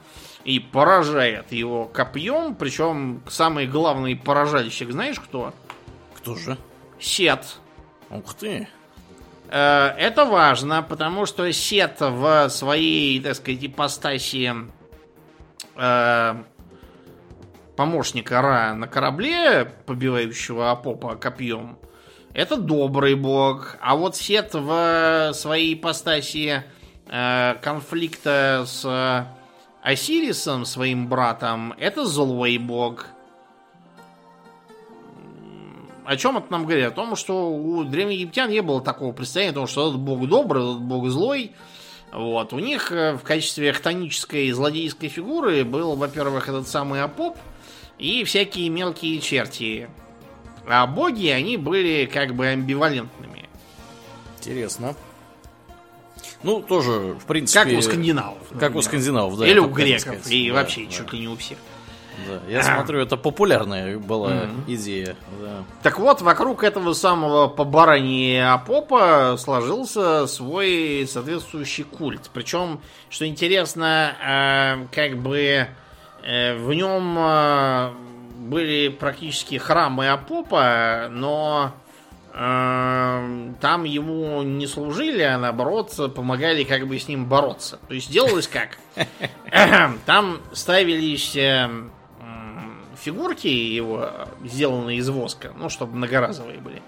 и 0.46 0.60
поражает 0.60 1.52
его 1.52 1.86
копьем. 1.86 2.56
Причем 2.56 3.22
самый 3.28 3.68
главный 3.68 4.16
поражальщик, 4.16 4.92
знаешь 4.92 5.20
кто? 5.20 5.54
Кто 6.16 6.36
же? 6.36 6.58
Сет. 7.00 7.58
Ух 8.10 8.34
ты. 8.34 8.70
Э, 9.54 9.94
это 10.00 10.26
важно, 10.26 10.82
потому 10.82 11.28
что 11.28 11.52
Сет 11.54 11.98
в 12.00 12.50
своей, 12.50 13.22
так 13.22 13.36
сказать, 13.36 13.64
ипостаси 13.64 14.52
э, 15.76 16.36
помощника 17.76 18.42
Ра 18.42 18.74
на 18.74 18.88
корабле, 18.88 19.72
побивающего 19.86 20.72
Апопа 20.72 21.18
копьем, 21.18 21.78
это 22.34 22.58
добрый 22.58 23.14
бог. 23.14 23.78
А 23.80 23.96
вот 23.96 24.16
Сет 24.16 24.56
в 24.56 25.34
своей 25.36 25.76
ипостаси 25.76 26.64
э, 27.06 27.56
конфликта 27.62 28.64
с 28.66 29.28
Осирисом, 29.84 30.66
своим 30.66 31.08
братом, 31.08 31.76
это 31.78 32.08
злой 32.08 32.58
бог 32.58 33.06
о 36.06 36.18
чем 36.18 36.38
это 36.38 36.52
нам 36.52 36.66
говорит? 36.66 36.86
О 36.86 36.92
том, 36.92 37.16
что 37.16 37.52
у 37.52 37.84
древних 37.84 38.20
египтян 38.20 38.50
не 38.50 38.62
было 38.62 38.82
такого 38.82 39.12
представления, 39.12 39.52
о 39.52 39.56
том, 39.56 39.68
что 39.68 39.90
этот 39.90 40.00
бог 40.00 40.28
добрый, 40.28 40.64
этот 40.64 40.82
бог 40.82 41.08
злой. 41.10 41.52
Вот. 42.12 42.54
У 42.54 42.60
них 42.60 42.92
э, 42.92 43.14
в 43.14 43.24
качестве 43.24 43.74
хтонической 43.74 44.52
злодейской 44.52 45.10
фигуры 45.10 45.64
был, 45.64 45.96
во-первых, 45.96 46.48
этот 46.48 46.68
самый 46.68 47.02
Апоп 47.02 47.38
и 47.98 48.24
всякие 48.24 48.70
мелкие 48.70 49.20
черти, 49.20 49.90
А 50.68 50.86
боги, 50.88 51.28
они 51.28 51.58
были 51.58 52.10
как 52.12 52.36
бы 52.36 52.48
амбивалентными. 52.48 53.50
Интересно. 54.38 54.96
Ну, 56.44 56.62
тоже, 56.62 57.16
в 57.20 57.26
принципе... 57.26 57.64
Как 57.64 57.78
у 57.78 57.82
скандинавов. 57.82 58.42
Например. 58.42 58.60
Как 58.60 58.76
у 58.76 58.82
скандинавов, 58.82 59.38
да. 59.38 59.48
Или 59.48 59.60
у 59.60 59.68
греков, 59.68 60.30
и 60.30 60.52
вообще 60.52 60.86
да. 60.86 60.92
чуть 60.92 61.14
ли 61.14 61.20
не 61.20 61.28
у 61.30 61.38
всех. 61.38 61.58
Да, 62.28 62.40
я 62.48 62.64
смотрю, 62.64 63.00
это 63.00 63.18
популярная 63.18 63.98
была 63.98 64.32
mm-hmm. 64.32 64.64
идея. 64.68 65.16
Да. 65.42 65.64
Так 65.82 66.00
вот, 66.00 66.22
вокруг 66.22 66.64
этого 66.64 66.94
самого 66.94 67.48
побарания 67.48 68.54
Апопа 68.54 69.36
сложился 69.38 70.28
свой 70.28 71.08
соответствующий 71.10 71.84
культ. 71.84 72.30
Причем, 72.34 72.80
что 73.10 73.28
интересно, 73.28 74.16
э, 74.24 74.88
как 74.94 75.18
бы 75.18 75.68
э, 76.24 76.56
в 76.58 76.74
нем 76.74 77.16
э, 77.18 77.92
были 78.38 78.90
практически 78.90 79.58
храмы 79.58 80.10
Апопа, 80.10 81.08
но 81.12 81.74
Эм, 82.36 83.56
там 83.62 83.84
ему 83.84 84.42
не 84.42 84.66
служили, 84.66 85.22
а 85.22 85.38
наоборот 85.38 85.94
помогали 86.16 86.64
как 86.64 86.88
бы 86.88 86.98
с 86.98 87.08
ним 87.08 87.26
бороться. 87.26 87.80
То 87.88 87.94
есть 87.94 88.12
делалось 88.12 88.48
как? 88.48 88.80
Там 90.08 90.42
ставились 90.52 91.36
эм, 91.36 91.92
фигурки 93.04 93.48
его, 93.48 94.10
сделанные 94.44 94.98
из 94.98 95.10
воска, 95.10 95.52
ну, 95.56 95.70
чтобы 95.70 95.96
многоразовые 95.96 96.60
были. 96.60 96.82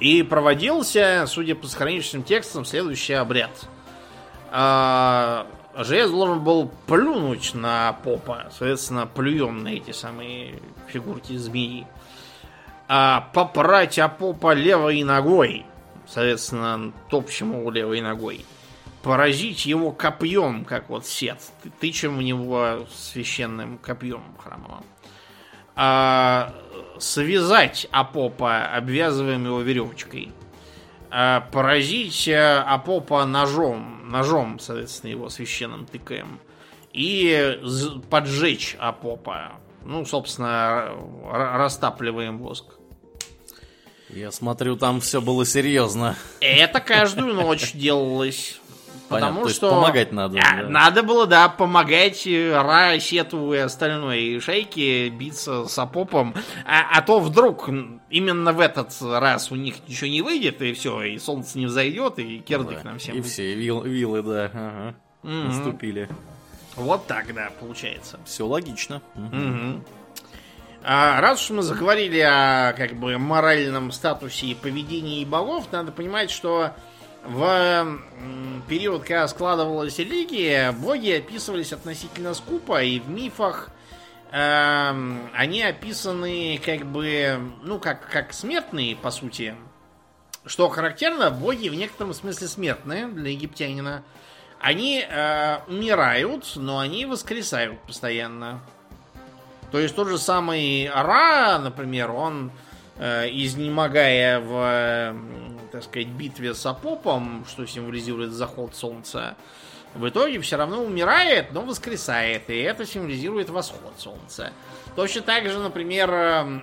И 0.00 0.22
проводился, 0.22 1.24
судя 1.26 1.54
по 1.54 1.66
сохранившимся 1.66 2.26
текстам, 2.26 2.64
следующий 2.64 3.14
обряд. 3.14 3.50
А, 4.50 5.46
Жрец 5.76 6.10
должен 6.10 6.42
был 6.42 6.70
плюнуть 6.86 7.52
на 7.54 7.94
попа, 8.04 8.46
соответственно, 8.50 9.06
плюем 9.06 9.62
на 9.64 9.68
эти 9.68 9.90
самые 9.90 10.60
фигурки 10.86 11.36
змеи 11.36 11.86
а 12.88 13.28
попрать 13.34 13.98
Апопа 13.98 14.54
левой 14.54 15.02
ногой, 15.02 15.66
соответственно, 16.06 16.92
топчем 17.10 17.52
его 17.52 17.70
левой 17.70 18.00
ногой, 18.00 18.44
поразить 19.02 19.66
его 19.66 19.92
копьем, 19.92 20.64
как 20.64 20.88
вот 20.88 21.06
сет, 21.06 21.38
тычем 21.80 22.16
в 22.16 22.22
него 22.22 22.86
священным 22.92 23.78
копьем 23.78 24.22
храмовым, 24.38 24.84
а, 25.76 26.54
связать 26.98 27.86
Апопа, 27.90 28.66
обвязываем 28.66 29.44
его 29.44 29.60
веревочкой, 29.60 30.32
а, 31.10 31.42
поразить 31.52 32.28
э, 32.28 32.58
Апопа 32.58 33.24
ножом, 33.24 34.10
ножом, 34.10 34.58
соответственно, 34.58 35.10
его 35.12 35.28
священным 35.28 35.86
тыкаем, 35.86 36.40
и 36.92 37.60
поджечь 38.10 38.76
Апопа, 38.78 39.52
ну, 39.84 40.04
собственно, 40.04 40.90
растапливаем 41.30 42.38
воск. 42.38 42.78
Я 44.10 44.32
смотрю, 44.32 44.76
там 44.76 45.00
все 45.00 45.20
было 45.20 45.44
серьезно. 45.44 46.16
Это 46.40 46.80
каждую 46.80 47.34
ночь 47.34 47.72
делалось. 47.72 48.58
Потому 49.08 49.40
Понятно, 49.40 49.54
что 49.54 49.70
помогать 49.70 50.12
надо. 50.12 50.38
А, 50.38 50.62
да. 50.62 50.68
Надо 50.68 51.02
было, 51.02 51.26
да, 51.26 51.48
помогать 51.48 52.26
Ра, 52.26 52.98
Сету 53.00 53.54
и 53.54 53.56
остальной 53.56 54.38
шейке 54.40 55.08
биться 55.08 55.66
с 55.66 55.78
опопом. 55.78 56.34
А, 56.66 56.98
а 56.98 57.00
то 57.00 57.18
вдруг 57.18 57.68
именно 58.10 58.52
в 58.52 58.60
этот 58.60 58.94
раз 59.00 59.50
у 59.50 59.56
них 59.56 59.76
ничего 59.88 60.10
не 60.10 60.20
выйдет, 60.20 60.60
и 60.60 60.74
все, 60.74 61.02
и 61.02 61.18
солнце 61.18 61.58
не 61.58 61.66
взойдет, 61.66 62.18
и 62.18 62.38
кердик 62.40 62.82
да. 62.82 62.90
нам 62.90 62.98
всем. 62.98 63.16
И 63.16 63.22
все, 63.22 63.54
вил, 63.54 63.82
вилы, 63.82 64.22
да, 64.22 64.44
ага, 64.52 64.94
угу. 65.22 65.32
наступили. 65.32 66.08
Вот 66.76 67.06
так, 67.06 67.32
да, 67.34 67.50
получается. 67.58 68.20
Все 68.26 68.46
логично. 68.46 69.00
Угу. 69.14 69.82
А 70.84 71.20
раз 71.20 71.42
уж 71.42 71.50
мы 71.50 71.62
заговорили 71.62 72.20
о 72.20 72.72
как 72.72 72.94
бы 72.94 73.18
моральном 73.18 73.90
статусе 73.90 74.46
и 74.46 74.54
поведении 74.54 75.24
богов, 75.24 75.66
надо 75.72 75.92
понимать, 75.92 76.30
что 76.30 76.72
в 77.24 77.98
период, 78.68 79.02
когда 79.02 79.28
складывалась 79.28 79.98
религия, 79.98 80.72
боги 80.72 81.10
описывались 81.10 81.72
относительно 81.72 82.34
скупо, 82.34 82.82
и 82.82 83.00
в 83.00 83.08
мифах 83.08 83.70
э, 84.30 85.18
они 85.34 85.62
описаны 85.62 86.60
как 86.64 86.86
бы, 86.86 87.40
ну, 87.62 87.78
как, 87.78 88.08
как 88.08 88.32
смертные, 88.32 88.96
по 88.96 89.10
сути. 89.10 89.54
Что 90.46 90.68
характерно, 90.68 91.30
боги 91.30 91.68
в 91.68 91.74
некотором 91.74 92.14
смысле 92.14 92.48
смертные 92.48 93.06
для 93.08 93.30
египтянина. 93.30 94.02
Они 94.60 95.04
э, 95.06 95.58
умирают, 95.68 96.52
но 96.56 96.78
они 96.78 97.06
воскресают 97.06 97.78
постоянно. 97.82 98.60
То 99.70 99.78
есть 99.78 99.94
тот 99.94 100.08
же 100.08 100.18
самый 100.18 100.90
Ра, 100.92 101.58
например, 101.58 102.10
он, 102.10 102.50
изнемогая 103.00 104.40
в, 104.40 104.52
э, 104.52 105.14
так 105.72 105.84
сказать, 105.84 106.08
битве 106.08 106.54
с 106.54 106.66
Апопом, 106.66 107.44
что 107.48 107.66
символизирует 107.66 108.32
заход 108.32 108.74
солнца, 108.74 109.36
в 109.94 110.08
итоге 110.08 110.40
все 110.40 110.56
равно 110.56 110.82
умирает, 110.82 111.52
но 111.52 111.62
воскресает, 111.62 112.50
и 112.50 112.58
это 112.58 112.84
символизирует 112.84 113.50
восход 113.50 113.94
солнца. 113.96 114.52
Точно 114.96 115.22
так 115.22 115.48
же, 115.48 115.58
например, 115.58 116.10
э, 116.12 116.60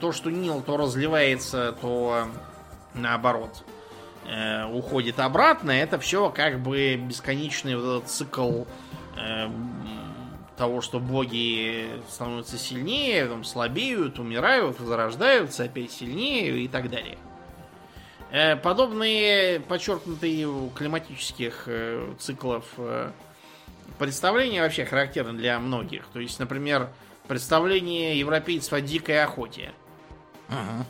то, 0.00 0.12
что 0.12 0.30
Нил 0.30 0.62
то 0.62 0.76
разливается, 0.76 1.72
то 1.80 2.28
наоборот 2.94 3.64
э, 4.26 4.64
уходит 4.66 5.20
обратно, 5.20 5.70
это 5.70 5.98
все 5.98 6.30
как 6.30 6.60
бы 6.60 6.96
бесконечный 6.96 7.76
вот 7.76 7.98
этот 7.98 8.10
цикл 8.10 8.64
э, 9.16 9.48
того, 10.56 10.80
что 10.80 11.00
боги 11.00 11.88
становятся 12.08 12.58
сильнее, 12.58 13.24
потом 13.24 13.44
слабеют, 13.44 14.18
умирают, 14.18 14.78
возрождаются, 14.78 15.64
опять 15.64 15.92
сильнее 15.92 16.60
и 16.60 16.68
так 16.68 16.90
далее. 16.90 17.18
Э, 18.30 18.56
подобные 18.56 19.60
подчеркнутые 19.60 20.48
у 20.48 20.68
климатических 20.70 21.64
э, 21.66 22.14
циклов 22.18 22.64
э, 22.78 23.10
представления 23.98 24.62
вообще 24.62 24.84
характерны 24.84 25.38
для 25.38 25.58
многих. 25.60 26.06
То 26.12 26.18
есть, 26.18 26.38
например, 26.38 26.88
представление 27.28 28.18
европейцев 28.18 28.72
о 28.72 28.80
дикой 28.80 29.22
охоте. 29.22 29.72
Ага 30.48 30.86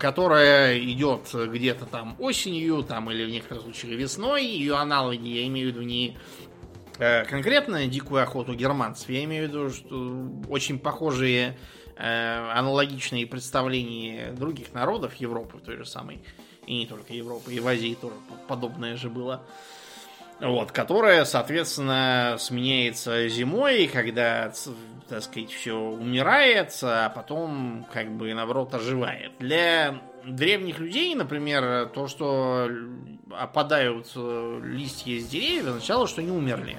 которая 0.00 0.80
идет 0.80 1.32
где-то 1.32 1.86
там 1.86 2.16
осенью, 2.18 2.82
там 2.82 3.08
или 3.12 3.24
в 3.24 3.28
некоторых 3.30 3.62
случаях 3.62 3.92
весной. 3.92 4.44
Ее 4.44 4.74
аналоги, 4.74 5.28
я 5.28 5.46
имею 5.46 5.68
в 5.68 5.70
виду 5.76 5.82
не 5.82 6.18
конкретно 6.98 7.86
дикую 7.86 8.22
охоту 8.22 8.54
германцев, 8.54 9.08
я 9.08 9.24
имею 9.24 9.46
в 9.46 9.48
виду, 9.48 9.70
что 9.70 10.28
очень 10.48 10.78
похожие 10.78 11.56
э, 11.96 12.50
аналогичные 12.52 13.26
представления 13.26 14.32
других 14.32 14.72
народов 14.72 15.14
Европы, 15.14 15.58
той 15.58 15.76
же 15.76 15.86
самой, 15.86 16.22
и 16.66 16.78
не 16.78 16.86
только 16.86 17.12
Европы, 17.12 17.52
и 17.52 17.60
в 17.60 17.66
Азии 17.66 17.96
тоже 18.00 18.14
подобное 18.48 18.96
же 18.96 19.10
было. 19.10 19.42
Вот, 20.40 20.72
которая, 20.72 21.24
соответственно, 21.24 22.36
сменяется 22.38 23.28
зимой, 23.28 23.86
когда, 23.86 24.52
так 25.08 25.22
сказать, 25.22 25.52
все 25.52 25.74
умирает, 25.74 26.76
а 26.82 27.08
потом, 27.08 27.86
как 27.92 28.10
бы, 28.10 28.34
наоборот, 28.34 28.74
оживает. 28.74 29.32
Для 29.38 30.00
древних 30.26 30.78
людей, 30.78 31.14
например, 31.14 31.86
то, 31.86 32.08
что 32.08 32.68
опадают 33.30 34.10
э, 34.14 34.60
листья 34.64 35.12
из 35.12 35.26
деревьев, 35.28 35.68
означало, 35.68 36.06
что 36.06 36.20
они 36.20 36.30
умерли. 36.30 36.78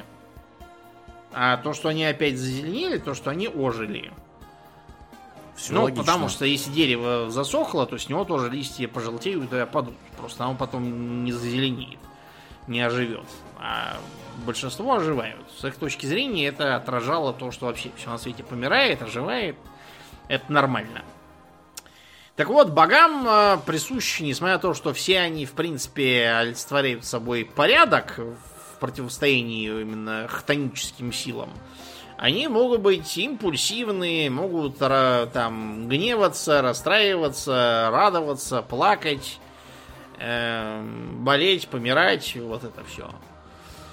А 1.34 1.58
то, 1.58 1.74
что 1.74 1.90
они 1.90 2.06
опять 2.06 2.38
зазеленели, 2.38 2.98
то, 2.98 3.14
что 3.14 3.30
они 3.30 3.48
ожили. 3.48 4.12
Все 5.56 5.74
ну, 5.74 5.84
логично. 5.84 6.04
потому 6.04 6.30
что 6.30 6.46
если 6.46 6.72
дерево 6.72 7.30
засохло, 7.30 7.86
то 7.86 7.98
с 7.98 8.10
него 8.10 8.26
тоже 8.26 8.50
листья 8.50 8.88
пожелтеют 8.88 9.52
и 9.54 9.58
опадут. 9.58 9.96
Просто 10.18 10.44
оно 10.44 10.56
потом 10.56 11.24
не 11.24 11.32
зазеленеет, 11.32 12.00
не 12.68 12.82
оживет. 12.82 13.26
А 13.58 13.98
большинство 14.46 14.96
оживают. 14.96 15.46
С 15.58 15.64
их 15.66 15.76
точки 15.76 16.06
зрения 16.06 16.48
это 16.48 16.76
отражало 16.76 17.34
то, 17.34 17.52
что 17.52 17.68
вообще 17.68 17.92
все 17.96 18.10
на 18.10 18.18
свете 18.18 18.44
помирает, 18.44 19.02
оживает. 19.02 19.56
Это 20.28 20.52
нормально. 20.52 21.04
Так 22.36 22.50
вот, 22.50 22.72
богам 22.72 23.26
э, 23.26 23.58
присущи, 23.66 24.24
несмотря 24.24 24.56
на 24.56 24.62
то, 24.62 24.74
что 24.74 24.94
все 24.94 25.20
они, 25.20 25.46
в 25.46 25.54
принципе, 25.54 26.34
олицетворяют 26.38 27.06
собой 27.06 27.46
порядок 27.46 28.18
в 28.18 28.80
противостоянии 28.80 29.70
именно 29.70 30.28
хтоническим 30.28 31.14
силам, 31.14 31.50
они 32.18 32.50
могут 32.50 32.82
быть 32.82 33.18
импульсивные, 33.18 34.30
могут 34.30 34.78
там 34.80 35.88
гневаться, 35.88 36.62
расстраиваться, 36.62 37.90
радоваться, 37.92 38.62
плакать, 38.62 39.40
э, 40.20 40.84
болеть, 41.14 41.70
помирать, 41.70 42.36
вот 42.36 42.66
это 42.66 42.84
все. 42.84 43.12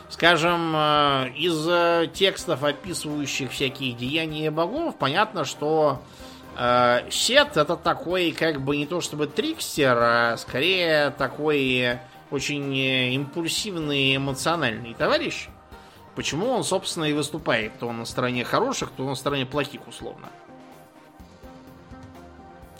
Скажем, 0.09 0.73
э, 0.75 1.33
из 1.37 2.11
текстов, 2.13 2.65
описывающих 2.65 3.53
всякие 3.53 3.93
деяния 3.93 4.51
богов, 4.51 4.97
понятно, 4.99 5.45
что 5.45 6.03
Э, 6.03 6.32
Сет 7.11 7.57
это 7.57 7.77
такой, 7.77 8.33
как 8.33 8.61
бы 8.61 8.77
не 8.77 8.87
то 8.87 9.01
чтобы 9.01 9.27
трикстер, 9.27 9.97
а 9.99 10.37
скорее 10.37 11.11
такой 11.11 11.99
очень 12.31 12.75
импульсивный, 12.75 14.17
эмоциональный 14.17 14.95
товарищ. 14.95 15.49
Почему 16.15 16.51
он, 16.51 16.63
собственно, 16.63 17.05
и 17.05 17.15
выступает? 17.15 17.79
То 17.79 17.89
он 17.89 17.99
на 17.99 18.05
стороне 18.05 18.45
хороших, 18.45 18.91
то 18.91 19.03
он 19.03 19.11
на 19.11 19.15
стороне 19.15 19.47
плохих, 19.47 19.87
условно. 19.89 20.29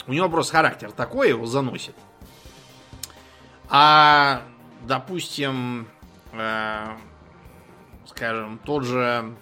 У 0.05 0.13
него 0.13 0.29
просто 0.29 0.53
характер 0.53 0.91
такой, 0.91 1.29
его 1.29 1.45
заносит. 1.45 1.95
А, 3.69 4.43
допустим, 4.81 5.87
э, 6.33 6.95
скажем, 8.05 8.59
тот 8.65 8.83
же 8.83 9.33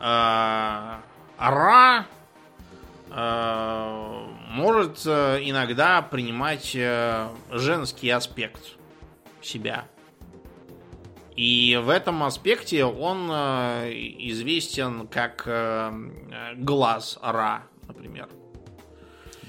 э, 0.00 0.96
Ра 1.38 2.00
э, 2.00 2.17
может 3.10 5.06
э, 5.06 5.38
иногда 5.42 6.02
принимать 6.02 6.72
э, 6.74 7.28
женский 7.50 8.10
аспект 8.10 8.60
себя. 9.40 9.84
И 11.34 11.80
в 11.82 11.88
этом 11.88 12.22
аспекте 12.24 12.84
он 12.84 13.28
э, 13.30 13.90
известен 14.18 15.06
как 15.06 15.48
глаз 16.56 17.18
Ра, 17.22 17.62
например. 17.86 18.28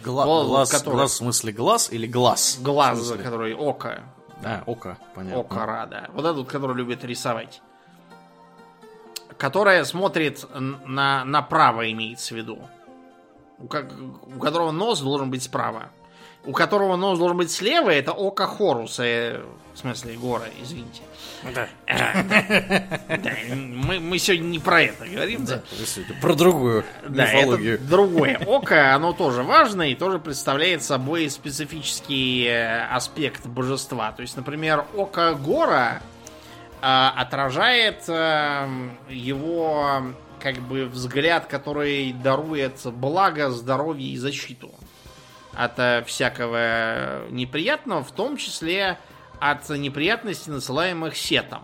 Гла- 0.03 0.26
Гол, 0.26 0.47
глаз, 0.47 0.72
который... 0.72 0.95
глаз 0.95 1.12
в 1.12 1.16
смысле 1.16 1.51
глаз 1.51 1.91
или 1.91 2.07
глаз? 2.07 2.60
Глаз, 2.62 3.12
который 3.12 3.53
око. 3.53 4.03
А, 4.45 4.64
око, 4.66 4.97
понятно. 5.14 5.39
Око 5.39 5.66
Ра, 5.66 5.86
да. 5.86 6.10
Вот 6.14 6.26
этот, 6.26 6.47
который 6.47 6.78
любит 6.78 7.03
рисовать. 7.03 7.62
Которая 9.38 9.84
смотрит 9.84 10.45
на, 10.53 11.26
направо, 11.26 11.91
имеется 11.91 12.34
в 12.34 12.38
виду 12.38 12.60
у, 13.60 13.68
как, 13.68 13.91
у 14.36 14.39
которого 14.39 14.72
нос 14.72 15.01
должен 15.01 15.30
быть 15.30 15.43
справа. 15.43 15.89
У 16.45 16.53
которого 16.53 16.95
нос 16.95 17.20
должен 17.20 17.38
быть 17.38 17.51
слева, 17.51 17.89
это 17.89 18.14
око 18.14 18.47
Хоруса, 18.47 19.03
э, 19.03 19.41
в 19.74 19.78
смысле 19.78 20.16
гора, 20.16 20.45
извините. 20.62 21.01
Да. 21.53 21.68
А, 21.88 22.24
да. 23.18 23.32
Мы, 23.53 23.99
мы 23.99 24.18
сегодня 24.20 24.45
не 24.45 24.60
про 24.60 24.84
это 24.84 25.05
говорим, 25.05 25.45
да? 25.45 25.57
да. 25.57 26.14
Про 26.22 26.36
другую 26.36 26.86
да, 27.07 27.26
мифологию. 27.26 27.76
Это 27.76 27.84
другое 27.84 28.38
око, 28.45 28.95
оно 28.95 29.14
тоже 29.14 29.43
важно 29.43 29.89
и 29.89 29.95
тоже 29.95 30.20
представляет 30.20 30.84
собой 30.84 31.30
специфический 31.30 32.45
э, 32.45 32.86
аспект 32.88 33.45
божества. 33.45 34.12
То 34.14 34.22
есть, 34.22 34.38
например, 34.38 34.86
око 34.95 35.34
Гора 35.34 36.01
а, 36.82 37.14
отражает 37.18 38.03
а, 38.07 38.70
его 39.10 40.14
как 40.41 40.55
бы 40.59 40.85
взгляд, 40.85 41.47
который 41.47 42.13
дарует 42.13 42.79
благо, 42.85 43.51
здоровье 43.51 44.09
и 44.09 44.17
защиту 44.17 44.71
от 45.53 45.77
э, 45.79 46.03
всякого 46.05 47.29
неприятного, 47.29 48.03
в 48.03 48.11
том 48.11 48.37
числе 48.37 48.97
от 49.39 49.69
неприятностей, 49.69 50.51
насылаемых 50.51 51.15
сетом. 51.15 51.63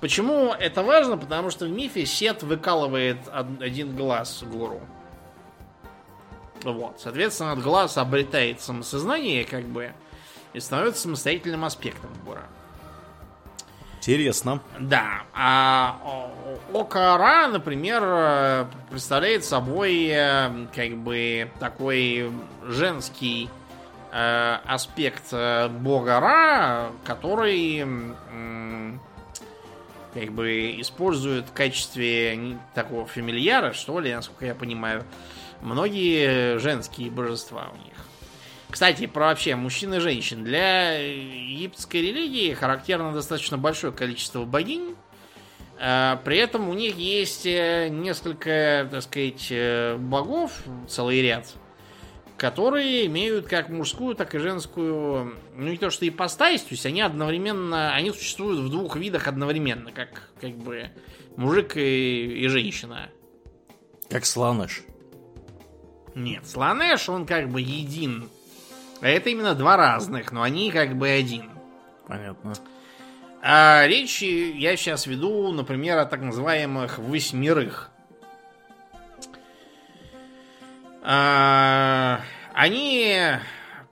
Почему 0.00 0.52
это 0.52 0.82
важно? 0.82 1.16
Потому 1.16 1.50
что 1.50 1.64
в 1.66 1.70
мифе 1.70 2.04
сет 2.04 2.42
выкалывает 2.42 3.18
один 3.32 3.96
глаз 3.96 4.42
гору. 4.42 4.80
Вот. 6.62 7.00
Соответственно, 7.00 7.52
от 7.52 7.62
глаз 7.62 7.96
обретает 7.96 8.60
самосознание, 8.60 9.44
как 9.44 9.64
бы, 9.64 9.92
и 10.52 10.60
становится 10.60 11.02
самостоятельным 11.02 11.64
аспектом 11.64 12.10
гора. 12.24 12.46
Интересно. 14.06 14.60
Да. 14.78 15.22
А 15.32 16.30
Окара, 16.74 17.46
например, 17.48 18.66
представляет 18.90 19.44
собой 19.44 20.08
э, 20.08 20.66
как 20.74 20.96
бы 20.96 21.48
такой 21.58 22.30
женский 22.64 23.48
э, 24.12 24.58
аспект 24.66 25.32
э, 25.32 25.68
бога 25.68 26.20
Ра, 26.20 26.90
который 27.04 27.86
как 30.12 30.32
бы 30.32 30.80
используют 30.80 31.46
в 31.46 31.52
качестве 31.52 32.58
такого 32.74 33.06
фамильяра, 33.06 33.72
что 33.72 33.98
ли, 34.00 34.14
насколько 34.14 34.46
я 34.46 34.54
понимаю, 34.54 35.04
многие 35.60 36.58
женские 36.58 37.10
божества 37.10 37.70
у. 37.72 37.83
Кстати, 38.74 39.06
про 39.06 39.26
вообще 39.26 39.54
мужчин 39.54 39.94
и 39.94 40.00
женщин. 40.00 40.42
Для 40.42 40.98
египетской 40.98 41.98
религии 41.98 42.52
характерно 42.54 43.12
достаточно 43.12 43.56
большое 43.56 43.92
количество 43.92 44.44
богинь. 44.44 44.96
А, 45.78 46.16
при 46.24 46.38
этом 46.38 46.68
у 46.68 46.74
них 46.74 46.96
есть 46.96 47.46
э, 47.46 47.86
несколько, 47.88 48.88
так 48.90 49.02
сказать, 49.02 49.46
э, 49.50 49.96
богов, 49.96 50.64
целый 50.88 51.22
ряд, 51.22 51.54
которые 52.36 53.06
имеют 53.06 53.46
как 53.46 53.68
мужскую, 53.68 54.16
так 54.16 54.34
и 54.34 54.38
женскую, 54.38 55.36
ну 55.54 55.68
не 55.68 55.76
то 55.76 55.90
что 55.90 56.08
ипостась, 56.08 56.62
то 56.62 56.72
есть 56.72 56.84
они 56.84 57.00
одновременно, 57.00 57.94
они 57.94 58.10
существуют 58.10 58.58
в 58.58 58.70
двух 58.70 58.96
видах 58.96 59.28
одновременно, 59.28 59.92
как, 59.92 60.30
как 60.40 60.50
бы 60.56 60.90
мужик 61.36 61.76
и, 61.76 62.44
и 62.44 62.48
женщина. 62.48 63.08
Как 64.10 64.26
слоныш. 64.26 64.82
Нет, 66.16 66.44
слонеш, 66.44 67.08
он 67.08 67.24
как 67.24 67.50
бы 67.50 67.60
един 67.60 68.28
а 69.00 69.08
это 69.08 69.30
именно 69.30 69.54
два 69.54 69.76
разных, 69.76 70.32
но 70.32 70.42
они 70.42 70.70
как 70.70 70.96
бы 70.96 71.08
один. 71.08 71.50
Понятно. 72.06 72.54
А 73.42 73.86
речь 73.86 74.22
я 74.22 74.76
сейчас 74.76 75.06
веду, 75.06 75.52
например, 75.52 75.98
о 75.98 76.06
так 76.06 76.20
называемых 76.20 76.98
восьмерых. 76.98 77.90
А, 81.02 82.22
они 82.54 83.38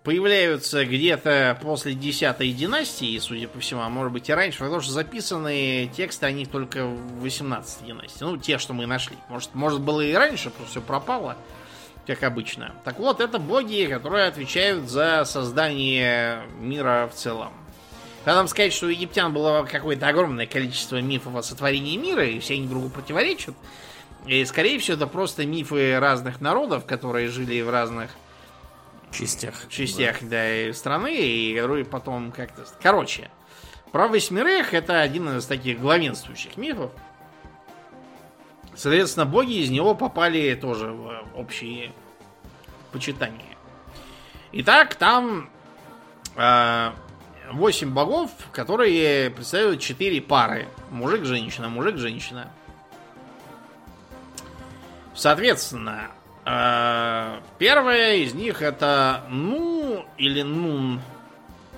появляются 0.02 0.84
где-то 0.84 1.58
после 1.60 1.92
десятой 1.92 2.50
династии, 2.52 3.18
судя 3.18 3.48
по 3.48 3.60
всему, 3.60 3.82
а 3.82 3.88
может 3.88 4.12
быть 4.12 4.28
и 4.30 4.32
раньше, 4.32 4.60
потому 4.60 4.80
что 4.80 4.92
записанные 4.92 5.88
тексты 5.88 6.26
они 6.26 6.46
только 6.46 6.86
в 6.86 7.20
18 7.20 7.86
династии. 7.86 8.24
Ну, 8.24 8.38
те, 8.38 8.58
что 8.58 8.72
мы 8.72 8.86
нашли. 8.86 9.16
Может, 9.28 9.54
может 9.54 9.80
было 9.80 10.00
и 10.00 10.14
раньше, 10.14 10.50
просто 10.50 10.70
все 10.72 10.80
пропало 10.80 11.36
как 12.06 12.22
обычно. 12.22 12.74
Так 12.84 12.98
вот, 12.98 13.20
это 13.20 13.38
боги, 13.38 13.86
которые 13.90 14.26
отвечают 14.26 14.88
за 14.88 15.24
создание 15.24 16.42
мира 16.58 17.08
в 17.12 17.16
целом. 17.16 17.52
Надо 18.24 18.38
нам 18.38 18.48
сказать, 18.48 18.72
что 18.72 18.86
у 18.86 18.88
египтян 18.90 19.32
было 19.32 19.64
какое-то 19.64 20.06
огромное 20.06 20.46
количество 20.46 21.00
мифов 21.00 21.34
о 21.34 21.42
сотворении 21.42 21.96
мира, 21.96 22.24
и 22.24 22.38
все 22.38 22.54
они 22.54 22.68
другу 22.68 22.88
противоречат. 22.88 23.54
И, 24.26 24.44
скорее 24.44 24.78
всего, 24.78 24.96
это 24.96 25.08
просто 25.08 25.44
мифы 25.44 25.98
разных 25.98 26.40
народов, 26.40 26.84
которые 26.86 27.28
жили 27.28 27.60
в 27.62 27.70
разных 27.70 28.10
частях, 29.10 29.54
частях 29.68 30.18
да. 30.22 30.28
Да, 30.28 30.56
и 30.68 30.72
страны, 30.72 31.16
и 31.16 31.56
которые 31.56 31.84
потом 31.84 32.30
как-то... 32.30 32.64
Короче, 32.80 33.30
про 33.90 34.06
восьмерых 34.08 34.72
это 34.72 35.00
один 35.00 35.36
из 35.36 35.44
таких 35.46 35.80
главенствующих 35.80 36.56
мифов. 36.56 36.92
Соответственно, 38.74 39.26
боги 39.26 39.62
из 39.62 39.70
него 39.70 39.94
попали 39.94 40.54
тоже 40.54 40.88
в 40.88 41.24
общие 41.36 41.92
почитания. 42.90 43.56
Итак, 44.52 44.94
там 44.94 45.50
э, 46.36 46.90
8 47.52 47.90
богов, 47.92 48.30
которые 48.52 49.30
представляют 49.30 49.80
4 49.80 50.20
пары. 50.22 50.68
Мужик-женщина, 50.90 51.68
мужик-женщина. 51.68 52.50
Соответственно, 55.14 56.10
э, 56.46 57.40
первая 57.58 58.16
из 58.16 58.34
них 58.34 58.62
это 58.62 59.24
Ну 59.28 60.06
или 60.16 60.42
Нун. 60.42 61.00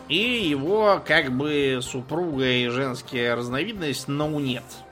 И 0.09 0.17
его 0.17 1.03
как 1.05 1.33
бы 1.33 1.81
супруга 1.83 2.47
и 2.47 2.69
женская 2.69 3.35
разновидность 3.35 4.07
Наунет. 4.07 4.63
Э, 4.63 4.84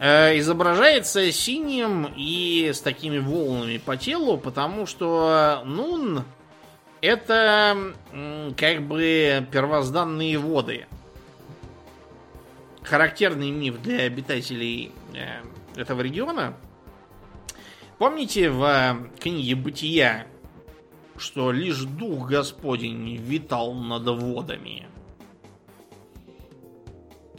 изображается 0.00 1.30
синим 1.30 2.12
и 2.16 2.70
с 2.72 2.80
такими 2.80 3.18
волнами 3.18 3.78
по 3.78 3.96
телу, 3.96 4.38
потому 4.38 4.86
что 4.86 5.62
Нун 5.66 6.24
это 7.00 7.94
как 8.56 8.82
бы 8.82 9.46
первозданные 9.50 10.38
воды. 10.38 10.86
Характерный 12.82 13.50
миф 13.50 13.80
для 13.82 14.04
обитателей 14.04 14.92
э, 15.14 15.42
этого 15.78 16.00
региона. 16.00 16.56
Помните 17.98 18.50
в 18.50 19.10
книге 19.20 19.54
Бытия, 19.54 20.26
что 21.18 21.52
лишь 21.52 21.82
Дух 21.82 22.28
Господень 22.28 23.16
витал 23.16 23.74
над 23.74 24.08
водами? 24.08 24.89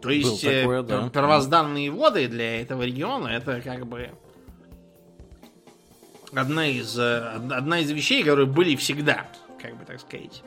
То 0.02 0.10
есть 0.10 0.42
такое, 0.42 0.82
э, 0.82 0.84
да. 0.84 1.10
первозданные 1.10 1.92
воды 1.92 2.28
для 2.28 2.62
этого 2.62 2.84
региона 2.84 3.28
это 3.28 3.62
как 3.62 3.86
бы 3.86 4.10
одна 6.34 6.68
из, 6.68 6.98
э, 6.98 7.20
одна 7.52 7.80
из 7.80 7.92
вещей, 7.92 8.24
которые 8.24 8.48
были 8.48 8.76
всегда, 8.76 9.28
как 9.62 9.78
бы 9.78 9.86
так 9.86 10.00
сказать. 10.00 10.42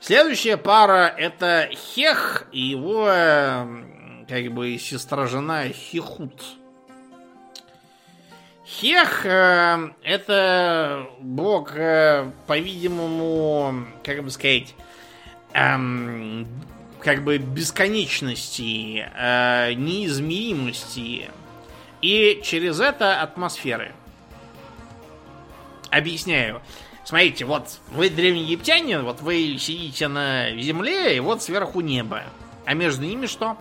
Следующая 0.00 0.58
пара 0.58 1.06
это 1.16 1.70
Хех 1.72 2.46
и 2.52 2.60
его 2.60 3.08
э, 3.08 4.24
как 4.28 4.52
бы 4.52 4.76
сестра-жена 4.78 5.68
Хихут. 5.68 6.42
Хех 8.66 9.24
это 9.24 11.06
бог, 11.20 11.72
по-видимому, 12.48 13.86
как 14.02 14.24
бы 14.24 14.30
сказать, 14.30 14.74
эм, 15.54 16.48
как 17.06 17.22
бы 17.22 17.38
бесконечности, 17.38 19.08
э, 19.14 19.74
неизмеримости 19.74 21.30
и 22.02 22.40
через 22.42 22.80
это 22.80 23.22
атмосферы. 23.22 23.94
Объясняю. 25.88 26.62
Смотрите, 27.04 27.44
вот 27.44 27.78
вы 27.92 28.10
древний 28.10 28.42
египтянин, 28.42 29.04
вот 29.04 29.20
вы 29.20 29.56
сидите 29.56 30.08
на 30.08 30.50
земле, 30.56 31.16
и 31.16 31.20
вот 31.20 31.44
сверху 31.44 31.80
небо. 31.80 32.24
А 32.64 32.74
между 32.74 33.04
ними 33.04 33.26
что? 33.26 33.56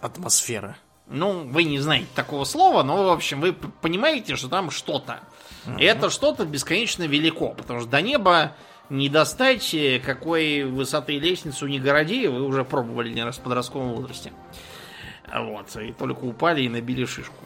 Атмосфера. 0.00 0.78
Ну, 1.06 1.46
вы 1.50 1.64
не 1.64 1.80
знаете 1.80 2.08
такого 2.14 2.44
слова, 2.44 2.82
но, 2.82 3.04
в 3.04 3.12
общем, 3.12 3.42
вы 3.42 3.52
понимаете, 3.52 4.36
что 4.36 4.48
там 4.48 4.70
что-то. 4.70 5.20
Угу. 5.66 5.80
И 5.80 5.84
это 5.84 6.08
что-то 6.08 6.46
бесконечно 6.46 7.02
велико, 7.02 7.50
потому 7.50 7.80
что 7.80 7.90
до 7.90 8.00
неба 8.00 8.56
не 8.90 9.08
достать, 9.08 9.74
э, 9.74 10.00
какой 10.04 10.64
высоты 10.64 11.18
лестницу 11.18 11.66
не 11.66 11.80
городи, 11.80 12.26
вы 12.26 12.42
уже 12.42 12.64
пробовали 12.64 13.12
не 13.12 13.24
раз 13.24 13.38
в 13.38 13.40
подростковом 13.40 13.94
возрасте. 13.94 14.32
Вот, 15.34 15.74
и 15.76 15.92
только 15.92 16.24
упали 16.24 16.62
и 16.62 16.68
набили 16.68 17.04
шишку. 17.04 17.44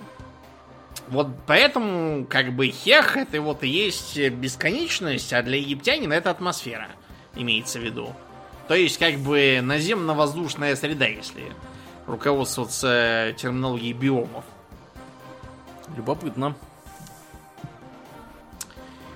Вот 1.08 1.28
поэтому, 1.46 2.24
как 2.26 2.52
бы, 2.52 2.68
хех 2.68 3.16
это 3.16 3.40
вот 3.40 3.64
и 3.64 3.68
есть 3.68 4.18
бесконечность, 4.30 5.32
а 5.32 5.42
для 5.42 5.56
египтянина 5.56 6.12
это 6.12 6.30
атмосфера, 6.30 6.88
имеется 7.34 7.78
в 7.78 7.82
виду. 7.82 8.14
То 8.68 8.74
есть, 8.74 8.98
как 8.98 9.16
бы, 9.16 9.60
наземно-воздушная 9.62 10.76
среда, 10.76 11.06
если 11.06 11.52
руководствоваться 12.06 13.34
терминологией 13.36 13.92
биомов. 13.92 14.44
Любопытно. 15.96 16.54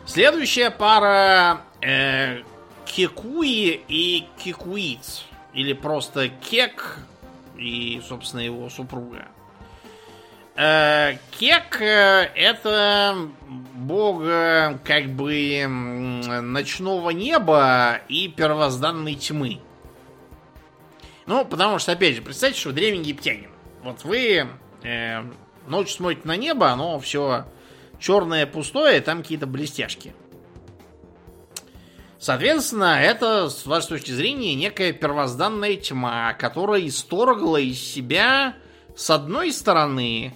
Следующая 0.06 0.70
пара 0.70 1.60
э, 1.84 2.42
Кекуи 2.86 3.80
и 3.88 4.26
Кекуиц. 4.42 5.24
Или 5.52 5.72
просто 5.72 6.28
Кек 6.28 6.98
и, 7.56 8.00
собственно, 8.08 8.40
его 8.40 8.68
супруга. 8.70 9.28
Э, 10.56 11.16
Кек 11.32 11.80
э, 11.80 12.30
это 12.34 13.28
бог 13.74 14.22
как 14.84 15.06
бы 15.10 15.66
ночного 15.66 17.10
неба 17.10 18.00
и 18.08 18.28
первозданной 18.28 19.14
тьмы. 19.14 19.60
Ну, 21.26 21.44
потому 21.44 21.78
что, 21.78 21.92
опять 21.92 22.16
же, 22.16 22.22
представьте, 22.22 22.58
что 22.58 22.68
вы 22.68 22.74
древний 22.74 23.00
египтянин. 23.00 23.50
Вот 23.82 24.04
вы 24.04 24.46
э, 24.82 25.22
ночью 25.66 25.96
смотрите 25.96 26.22
на 26.24 26.36
небо, 26.36 26.70
оно 26.70 26.98
все 27.00 27.44
черное, 27.98 28.46
пустое, 28.46 29.00
там 29.00 29.22
какие-то 29.22 29.46
блестяшки. 29.46 30.14
Соответственно, 32.24 33.02
это, 33.02 33.50
с 33.50 33.66
вашей 33.66 33.88
точки 33.88 34.10
зрения, 34.10 34.54
некая 34.54 34.94
первозданная 34.94 35.76
тьма, 35.76 36.32
которая 36.32 36.86
исторгла 36.86 37.58
из 37.58 37.78
себя, 37.78 38.54
с 38.96 39.10
одной 39.10 39.52
стороны, 39.52 40.32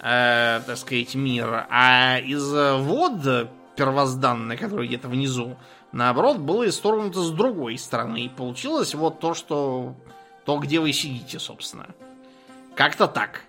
э, 0.00 0.60
так 0.66 0.76
сказать, 0.76 1.14
мир, 1.14 1.68
а 1.70 2.18
из 2.18 2.52
вод 2.82 3.48
первозданной, 3.76 4.56
которая 4.56 4.88
где-то 4.88 5.06
внизу, 5.06 5.56
наоборот, 5.92 6.38
было 6.38 6.68
исторгнуто 6.68 7.22
с 7.22 7.30
другой 7.30 7.78
стороны. 7.78 8.22
И 8.22 8.28
получилось 8.28 8.96
вот 8.96 9.20
то, 9.20 9.34
что... 9.34 9.94
То, 10.44 10.58
где 10.58 10.80
вы 10.80 10.92
сидите, 10.92 11.38
собственно. 11.38 11.86
Как-то 12.74 13.06
так. 13.06 13.42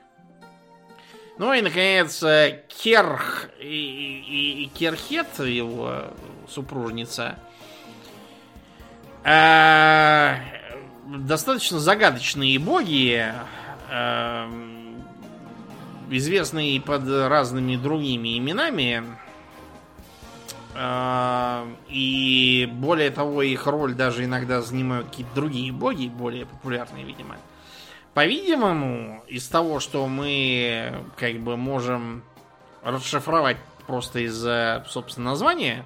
Ну 1.39 1.51
и, 1.51 1.63
наконец, 1.63 2.21
э, 2.21 2.63
Керх 2.67 3.49
и, 3.59 3.65
и, 3.65 4.65
и 4.65 4.67
Керхет, 4.67 5.39
его 5.39 6.03
супружница, 6.47 7.39
достаточно 11.05 11.79
загадочные 11.79 12.57
боги, 12.59 13.23
э, 13.89 14.47
известные 16.09 16.81
под 16.81 17.07
разными 17.07 17.75
другими 17.75 18.37
именами. 18.37 19.03
Э, 20.75 21.67
и 21.89 22.69
более 22.71 23.11
того, 23.11 23.43
их 23.43 23.67
роль 23.67 23.93
даже 23.93 24.25
иногда 24.25 24.61
занимают 24.61 25.07
какие-то 25.07 25.35
другие 25.35 25.71
боги, 25.71 26.07
более 26.07 26.45
популярные, 26.45 27.05
видимо. 27.05 27.37
По-видимому, 28.13 29.23
из 29.27 29.47
того, 29.47 29.79
что 29.79 30.05
мы 30.07 31.05
как 31.15 31.39
бы 31.39 31.55
можем 31.55 32.23
расшифровать 32.83 33.57
просто 33.87 34.19
из-за, 34.19 34.85
собственно, 34.89 35.31
названия, 35.31 35.85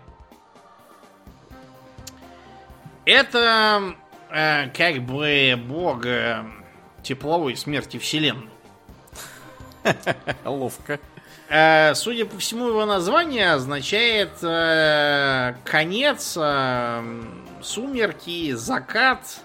это 3.06 3.96
э, 4.32 4.70
как 4.70 5.02
бы 5.04 5.56
бог 5.68 6.06
э, 6.06 6.44
тепловой 7.04 7.56
смерти 7.56 7.98
Вселенной. 7.98 8.50
Ловко. 10.46 11.00
Э, 11.48 11.94
судя 11.94 12.26
по 12.26 12.38
всему, 12.38 12.68
его 12.68 12.86
название 12.86 13.54
означает 13.54 14.32
э, 14.42 15.56
конец, 15.64 16.36
э, 16.36 17.24
сумерки, 17.62 18.54
закат, 18.54 19.40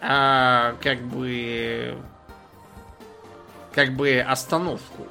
а, 0.00 0.76
как 0.80 1.00
бы 1.02 1.96
как 3.74 3.94
бы 3.94 4.20
остановку. 4.20 5.06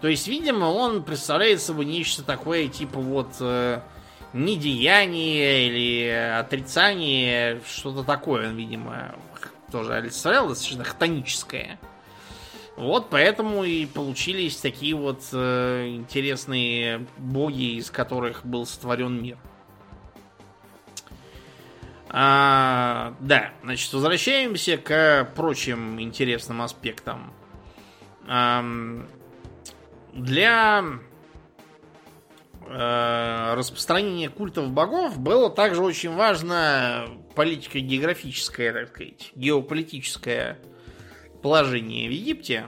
То 0.00 0.08
есть, 0.08 0.28
видимо, 0.28 0.66
он 0.66 1.02
представляет 1.02 1.60
собой 1.60 1.84
нечто 1.84 2.22
такое, 2.22 2.68
типа 2.68 3.00
вот 3.00 3.32
э, 3.40 3.80
недеяние 4.32 5.68
или 5.68 6.08
отрицание, 6.38 7.60
что-то 7.66 8.02
такое, 8.04 8.48
он, 8.48 8.56
видимо, 8.56 9.14
тоже 9.70 9.94
олицетворял, 9.94 10.48
достаточно 10.48 10.84
хтоническое. 10.84 11.78
Вот 12.76 13.10
поэтому 13.10 13.64
и 13.64 13.86
получились 13.86 14.56
такие 14.56 14.94
вот 14.94 15.22
э, 15.32 15.88
интересные 15.88 17.06
боги, 17.16 17.76
из 17.76 17.90
которых 17.90 18.46
был 18.46 18.66
сотворен 18.66 19.20
мир. 19.20 19.36
А, 22.10 23.14
да, 23.20 23.50
значит, 23.62 23.92
возвращаемся 23.92 24.78
к 24.78 25.28
прочим 25.34 26.00
интересным 26.00 26.62
аспектам. 26.62 27.32
А, 28.28 28.64
для 30.12 30.84
э, 32.68 33.54
распространения 33.54 34.28
культов 34.28 34.70
богов 34.70 35.18
было 35.18 35.50
также 35.50 35.82
очень 35.82 36.14
важно 36.14 37.08
политико-географическое, 37.34 38.72
так 38.72 38.88
сказать, 38.88 39.32
геополитическое 39.34 40.58
положение 41.42 42.08
в 42.08 42.12
Египте. 42.12 42.66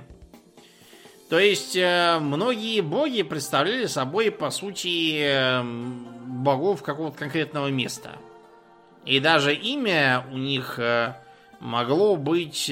То 1.29 1.39
есть 1.39 1.77
э, 1.77 2.19
многие 2.21 2.81
боги 2.81 3.23
представляли 3.23 3.87
собой, 3.87 4.31
по 4.31 4.51
сути, 4.51 5.21
э, 5.21 5.63
богов 5.63 6.83
какого-то 6.83 7.17
конкретного 7.17 7.69
места– 7.69 8.17
и 9.05 9.19
даже 9.19 9.55
имя 9.55 10.27
у 10.31 10.37
них 10.37 10.79
э, 10.79 11.15
могло 11.59 12.17
быть 12.17 12.71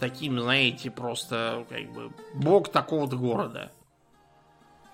таким, 0.00 0.40
знаете, 0.40 0.90
просто 0.90 1.66
как 1.68 1.92
бы 1.92 2.10
бог 2.34 2.70
такого-то 2.70 3.16
города. 3.16 3.70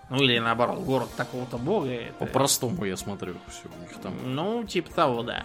Ну 0.09 0.22
или 0.22 0.38
наоборот, 0.38 0.78
город 0.80 1.09
такого-то 1.16 1.59
бога. 1.59 1.90
Это... 1.90 2.14
По-простому 2.14 2.84
я 2.84 2.96
смотрю 2.96 3.34
все 3.48 3.68
у 3.76 3.80
них 3.82 3.92
там. 4.02 4.14
Ну, 4.24 4.64
типа 4.64 4.92
того, 4.92 5.22
да. 5.22 5.44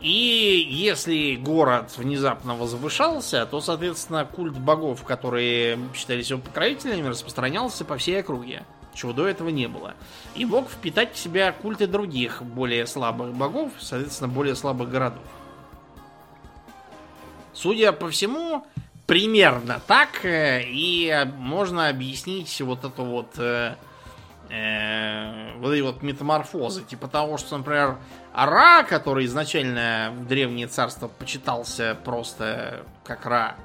И 0.00 0.66
если 0.70 1.34
город 1.34 1.92
внезапно 1.96 2.54
возвышался, 2.54 3.44
то, 3.46 3.60
соответственно, 3.60 4.24
культ 4.24 4.56
богов, 4.56 5.02
которые 5.02 5.78
считались 5.94 6.30
его 6.30 6.40
покровителями, 6.40 7.08
распространялся 7.08 7.84
по 7.84 7.96
всей 7.96 8.20
округе 8.20 8.64
чего 8.98 9.12
до 9.12 9.26
этого 9.26 9.48
не 9.48 9.68
было. 9.68 9.94
И 10.34 10.44
мог 10.44 10.68
впитать 10.68 11.14
в 11.14 11.18
себя 11.18 11.52
культы 11.52 11.86
других, 11.86 12.42
более 12.42 12.86
слабых 12.86 13.32
богов, 13.32 13.72
соответственно, 13.78 14.28
более 14.28 14.56
слабых 14.56 14.90
городов. 14.90 15.22
Судя 17.54 17.92
по 17.92 18.10
всему, 18.10 18.66
примерно 19.06 19.80
так 19.86 20.24
э, 20.24 20.64
и 20.66 21.26
можно 21.36 21.88
объяснить 21.88 22.60
вот 22.60 22.84
эту 22.84 23.04
вот 23.04 23.30
э, 24.50 25.56
вот 25.58 25.72
эти 25.72 25.82
вот 25.82 26.02
метаморфозы, 26.02 26.82
типа 26.84 27.08
того, 27.08 27.38
что, 27.38 27.56
например, 27.58 27.96
Ра, 28.34 28.82
который 28.82 29.26
изначально 29.26 30.12
в 30.14 30.26
древнее 30.26 30.66
царство 30.66 31.08
почитался 31.08 31.96
просто 32.04 32.84
как 33.04 33.26
Ра, 33.26 33.56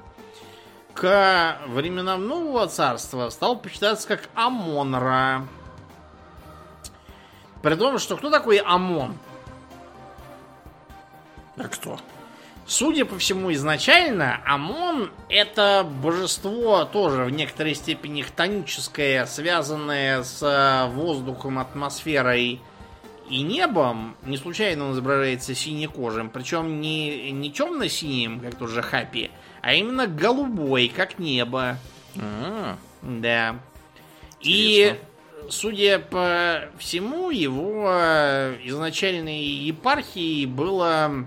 к 0.94 1.58
временам 1.66 2.26
Нового 2.26 2.66
Царства 2.68 3.28
стал 3.30 3.58
почитаться 3.58 4.06
как 4.06 4.28
Амонра. 4.34 5.46
При 7.62 7.74
том, 7.74 7.98
что 7.98 8.16
кто 8.16 8.30
такой 8.30 8.58
Амон? 8.58 9.18
А 11.56 11.64
кто? 11.64 11.98
Судя 12.66 13.04
по 13.04 13.18
всему, 13.18 13.52
изначально 13.52 14.40
Амон 14.46 15.10
это 15.28 15.86
божество 16.02 16.84
тоже 16.84 17.24
в 17.24 17.30
некоторой 17.30 17.74
степени 17.74 18.22
хтоническое, 18.22 19.26
связанное 19.26 20.22
с 20.22 20.90
воздухом, 20.94 21.58
атмосферой 21.58 22.60
и 23.28 23.42
небом. 23.42 24.16
Не 24.24 24.38
случайно 24.38 24.86
он 24.86 24.92
изображается 24.92 25.54
синекожим, 25.54 26.30
причем 26.30 26.80
не, 26.80 27.30
не 27.32 27.52
темно-синим, 27.52 28.40
как 28.40 28.54
тот 28.54 28.70
же 28.70 28.80
Хапи, 28.80 29.30
а 29.60 29.74
именно 29.74 30.06
голубой, 30.06 30.88
как 30.94 31.18
небо. 31.18 31.78
А-а-а. 32.16 32.78
Да. 33.02 33.56
И 34.40 34.98
судя 35.50 35.98
по 35.98 36.70
всему, 36.78 37.30
его 37.30 37.90
изначальной 38.64 39.42
епархией 39.42 40.46
было 40.46 41.26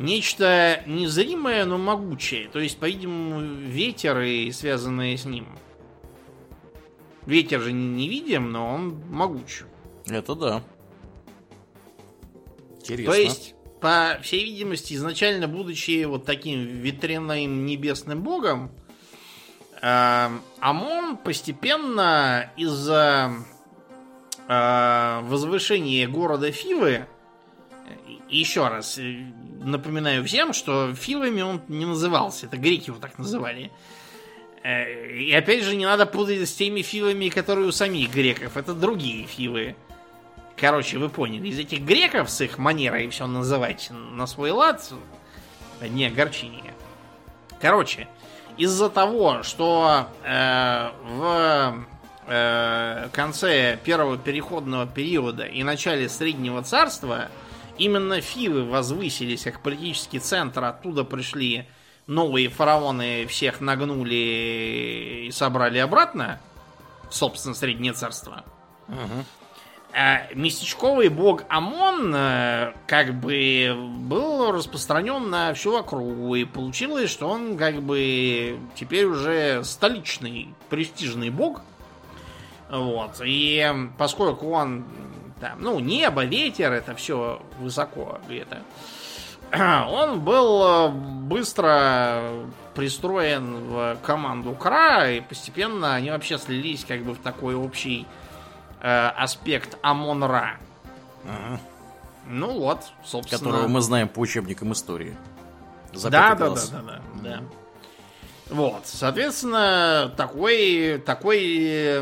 нечто 0.00 0.82
незримое, 0.86 1.64
но 1.64 1.78
могучее. 1.78 2.48
То 2.48 2.58
есть, 2.58 2.78
по-видимому, 2.78 3.40
ветер 3.40 4.20
и 4.20 4.50
связанное 4.50 5.16
с 5.16 5.24
ним. 5.24 5.46
Ветер 7.26 7.60
же 7.60 7.72
не 7.72 8.08
видим, 8.08 8.50
но 8.50 8.74
он 8.74 9.02
могуч. 9.10 9.62
Это 10.06 10.34
да. 10.34 10.62
Интересно. 12.80 13.12
То 13.12 13.18
есть, 13.18 13.54
по 13.80 14.18
всей 14.22 14.44
видимости, 14.44 14.94
изначально 14.94 15.46
будучи 15.46 16.04
вот 16.04 16.24
таким 16.24 16.64
ветряным 16.64 17.66
небесным 17.66 18.22
богом, 18.22 18.70
Амон 19.80 21.16
постепенно 21.16 22.50
из-за 22.58 23.32
э, 24.46 25.20
возвышения 25.22 26.06
города 26.06 26.52
Фивы, 26.52 27.06
еще 28.38 28.68
раз 28.68 28.98
э, 28.98 29.24
напоминаю 29.62 30.24
всем, 30.24 30.52
что 30.52 30.94
Фивами 30.94 31.42
он 31.42 31.60
не 31.68 31.86
назывался, 31.86 32.46
это 32.46 32.56
греки 32.56 32.90
его 32.90 32.98
так 32.98 33.18
называли. 33.18 33.70
Э, 34.62 35.10
и 35.16 35.32
опять 35.32 35.64
же, 35.64 35.76
не 35.76 35.86
надо 35.86 36.06
путать 36.06 36.48
с 36.48 36.52
теми 36.52 36.82
фивами, 36.82 37.28
которые 37.28 37.68
у 37.68 37.72
самих 37.72 38.12
греков. 38.12 38.56
Это 38.56 38.74
другие 38.74 39.26
фивы. 39.26 39.74
Короче, 40.56 40.98
вы 40.98 41.08
поняли, 41.08 41.48
из 41.48 41.58
этих 41.58 41.80
греков 41.80 42.28
с 42.30 42.40
их 42.42 42.58
манерой 42.58 43.08
все 43.08 43.26
называть 43.26 43.90
на 43.90 44.26
свой 44.26 44.50
лад, 44.50 44.92
не 45.80 46.06
огорчение. 46.06 46.74
Короче, 47.60 48.08
из-за 48.58 48.90
того, 48.90 49.42
что 49.42 50.06
э, 50.22 50.90
в 51.02 51.84
э, 52.26 53.08
конце 53.12 53.78
первого 53.82 54.18
переходного 54.18 54.86
периода 54.86 55.44
и 55.44 55.62
начале 55.62 56.10
Среднего 56.10 56.62
Царства 56.62 57.28
именно 57.80 58.20
Фивы 58.20 58.64
возвысились 58.64 59.42
как 59.42 59.60
политический 59.62 60.18
центр, 60.18 60.64
оттуда 60.64 61.02
пришли 61.02 61.66
новые 62.06 62.48
фараоны, 62.48 63.26
всех 63.26 63.60
нагнули 63.60 65.26
и 65.26 65.30
собрали 65.32 65.78
обратно, 65.78 66.40
собственно, 67.08 67.54
Среднее 67.54 67.94
Царство. 67.94 68.44
Угу. 68.88 69.24
А 69.92 70.32
местечковый 70.34 71.08
бог 71.08 71.42
Амон 71.48 72.12
э, 72.14 72.74
как 72.86 73.18
бы 73.18 73.74
был 74.02 74.52
распространен 74.52 75.30
на 75.30 75.52
всю 75.54 75.76
округу. 75.76 76.36
И 76.36 76.44
получилось, 76.44 77.10
что 77.10 77.28
он 77.28 77.56
как 77.56 77.82
бы 77.82 78.58
теперь 78.76 79.06
уже 79.06 79.64
столичный, 79.64 80.54
престижный 80.68 81.30
бог. 81.30 81.62
Вот. 82.70 83.20
И 83.24 83.68
поскольку 83.98 84.50
он 84.50 84.84
там, 85.40 85.60
ну, 85.60 85.80
небо, 85.80 86.24
ветер, 86.24 86.72
это 86.72 86.94
все 86.94 87.40
высоко 87.58 88.20
где-то. 88.28 88.62
Он 89.88 90.20
был 90.20 90.62
э, 90.62 90.88
быстро 90.90 92.22
пристроен 92.74 93.64
в 93.64 93.98
команду 94.02 94.52
Кра, 94.52 95.10
и 95.10 95.20
постепенно 95.20 95.94
они 95.94 96.10
вообще 96.10 96.38
слились 96.38 96.84
как 96.84 97.02
бы 97.02 97.14
в 97.14 97.18
такой 97.18 97.54
общий 97.54 98.06
э, 98.80 99.08
аспект 99.08 99.76
Амон-Ра. 99.82 100.58
Ага. 101.24 101.60
Ну 102.26 102.58
вот, 102.58 102.84
собственно. 103.04 103.38
Которого 103.38 103.68
мы 103.68 103.80
знаем 103.80 104.08
по 104.08 104.20
учебникам 104.20 104.72
истории. 104.72 105.16
да, 105.92 106.10
да, 106.10 106.34
да, 106.34 106.48
да, 106.54 106.82
да, 106.82 107.00
да. 107.22 107.42
Вот, 108.50 108.82
соответственно, 108.86 110.12
такой, 110.16 111.00
такой 111.06 111.38
э, 111.38 112.00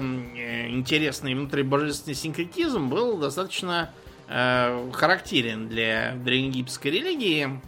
интересный 0.71 1.35
внутрибожественный 1.35 2.15
синкретизм 2.15 2.89
был 2.89 3.19
достаточно 3.19 3.91
э, 4.29 4.91
характерен 4.95 5.69
для 5.69 6.15
древнеегипетской 6.15 6.91
религии, 6.91 7.61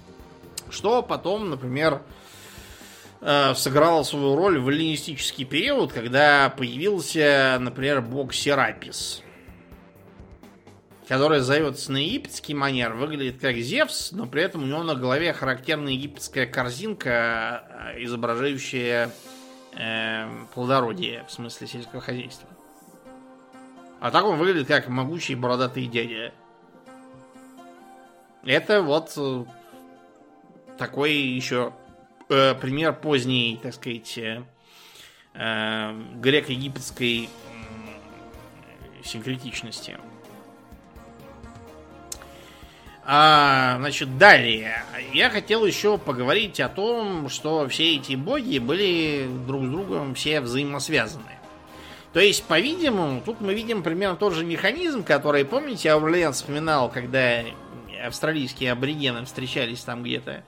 что 0.70 1.02
потом, 1.02 1.50
например, 1.50 2.00
э, 3.20 3.54
сыграло 3.54 4.02
свою 4.02 4.34
роль 4.34 4.58
в 4.58 4.70
эллинистический 4.70 5.44
период, 5.44 5.92
когда 5.92 6.48
появился, 6.48 7.58
например, 7.60 8.00
бог 8.00 8.32
Серапис 8.32 9.22
который 11.10 11.40
зовется 11.40 11.90
на 11.90 11.96
египетский 11.96 12.54
манер, 12.54 12.94
выглядит 12.94 13.40
как 13.40 13.56
Зевс, 13.56 14.12
но 14.12 14.26
при 14.26 14.44
этом 14.44 14.62
у 14.62 14.66
него 14.66 14.84
на 14.84 14.94
голове 14.94 15.32
характерная 15.32 15.94
египетская 15.94 16.46
корзинка, 16.46 17.64
э, 17.96 18.04
изображающая 18.04 19.10
э, 19.76 20.28
плодородие, 20.54 21.24
в 21.26 21.32
смысле 21.32 21.66
сельского 21.66 22.00
хозяйства. 22.00 22.48
А 23.98 24.12
так 24.12 24.24
он 24.24 24.38
выглядит 24.38 24.68
как 24.68 24.86
могучий 24.86 25.34
бородатый 25.34 25.86
дядя. 25.86 26.32
Это 28.44 28.80
вот 28.80 29.12
э, 29.16 29.44
такой 30.78 31.14
еще 31.14 31.72
э, 32.28 32.54
пример 32.54 32.92
поздней, 32.92 33.58
так 33.60 33.74
сказать, 33.74 34.16
э, 34.16 34.44
э 35.34 35.92
греко-египетской 36.20 37.24
э, 37.24 39.02
синкретичности. 39.02 39.98
А, 43.04 43.76
значит, 43.78 44.18
далее. 44.18 44.84
Я 45.12 45.30
хотел 45.30 45.64
еще 45.64 45.98
поговорить 45.98 46.60
о 46.60 46.68
том, 46.68 47.28
что 47.28 47.66
все 47.68 47.96
эти 47.96 48.14
боги 48.14 48.58
были 48.58 49.28
друг 49.46 49.64
с 49.64 49.68
другом 49.68 50.14
все 50.14 50.40
взаимосвязаны. 50.40 51.40
То 52.12 52.20
есть, 52.20 52.44
по-видимому, 52.44 53.22
тут 53.24 53.40
мы 53.40 53.54
видим 53.54 53.82
примерно 53.82 54.16
тот 54.16 54.34
же 54.34 54.44
механизм, 54.44 55.04
который, 55.04 55.44
помните, 55.44 55.92
Аурлиан 55.92 56.32
вспоминал, 56.32 56.90
когда 56.90 57.44
австралийские 58.04 58.72
аборигены 58.72 59.24
встречались 59.24 59.80
там 59.80 60.02
где-то 60.02 60.42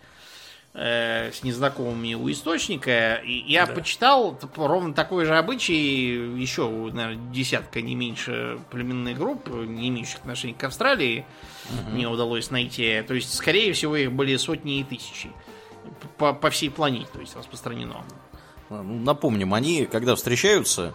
э, 0.75 1.31
с 1.33 1.43
незнакомыми 1.43 2.15
у 2.15 2.31
источника. 2.31 3.17
И 3.17 3.45
я 3.53 3.67
да. 3.67 3.75
почитал 3.75 4.39
ровно 4.57 4.95
такой 4.95 5.25
же 5.25 5.37
обычай 5.37 6.39
еще, 6.39 6.69
наверное, 6.69 7.33
десятка 7.33 7.81
не 7.81 7.95
меньше 7.95 8.59
племенных 8.71 9.19
групп, 9.19 9.49
не 9.49 9.89
имеющих 9.89 10.19
отношения 10.19 10.55
к 10.55 10.65
Австралии, 10.65 11.25
угу. 11.69 11.91
мне 11.91 12.09
удалось 12.09 12.51
найти. 12.51 13.03
То 13.07 13.15
есть, 13.15 13.35
скорее 13.35 13.73
всего, 13.73 13.97
их 13.97 14.13
были 14.13 14.37
сотни 14.37 14.81
и 14.81 14.85
тысячи 14.85 15.31
по, 16.19 16.33
по 16.33 16.51
всей 16.51 16.71
планете, 16.71 17.09
то 17.13 17.21
есть 17.21 17.37
распространено. 17.37 18.05
Ну, 18.71 18.83
напомним, 18.83 19.55
они, 19.55 19.87
когда 19.87 20.15
встречаются, 20.15 20.95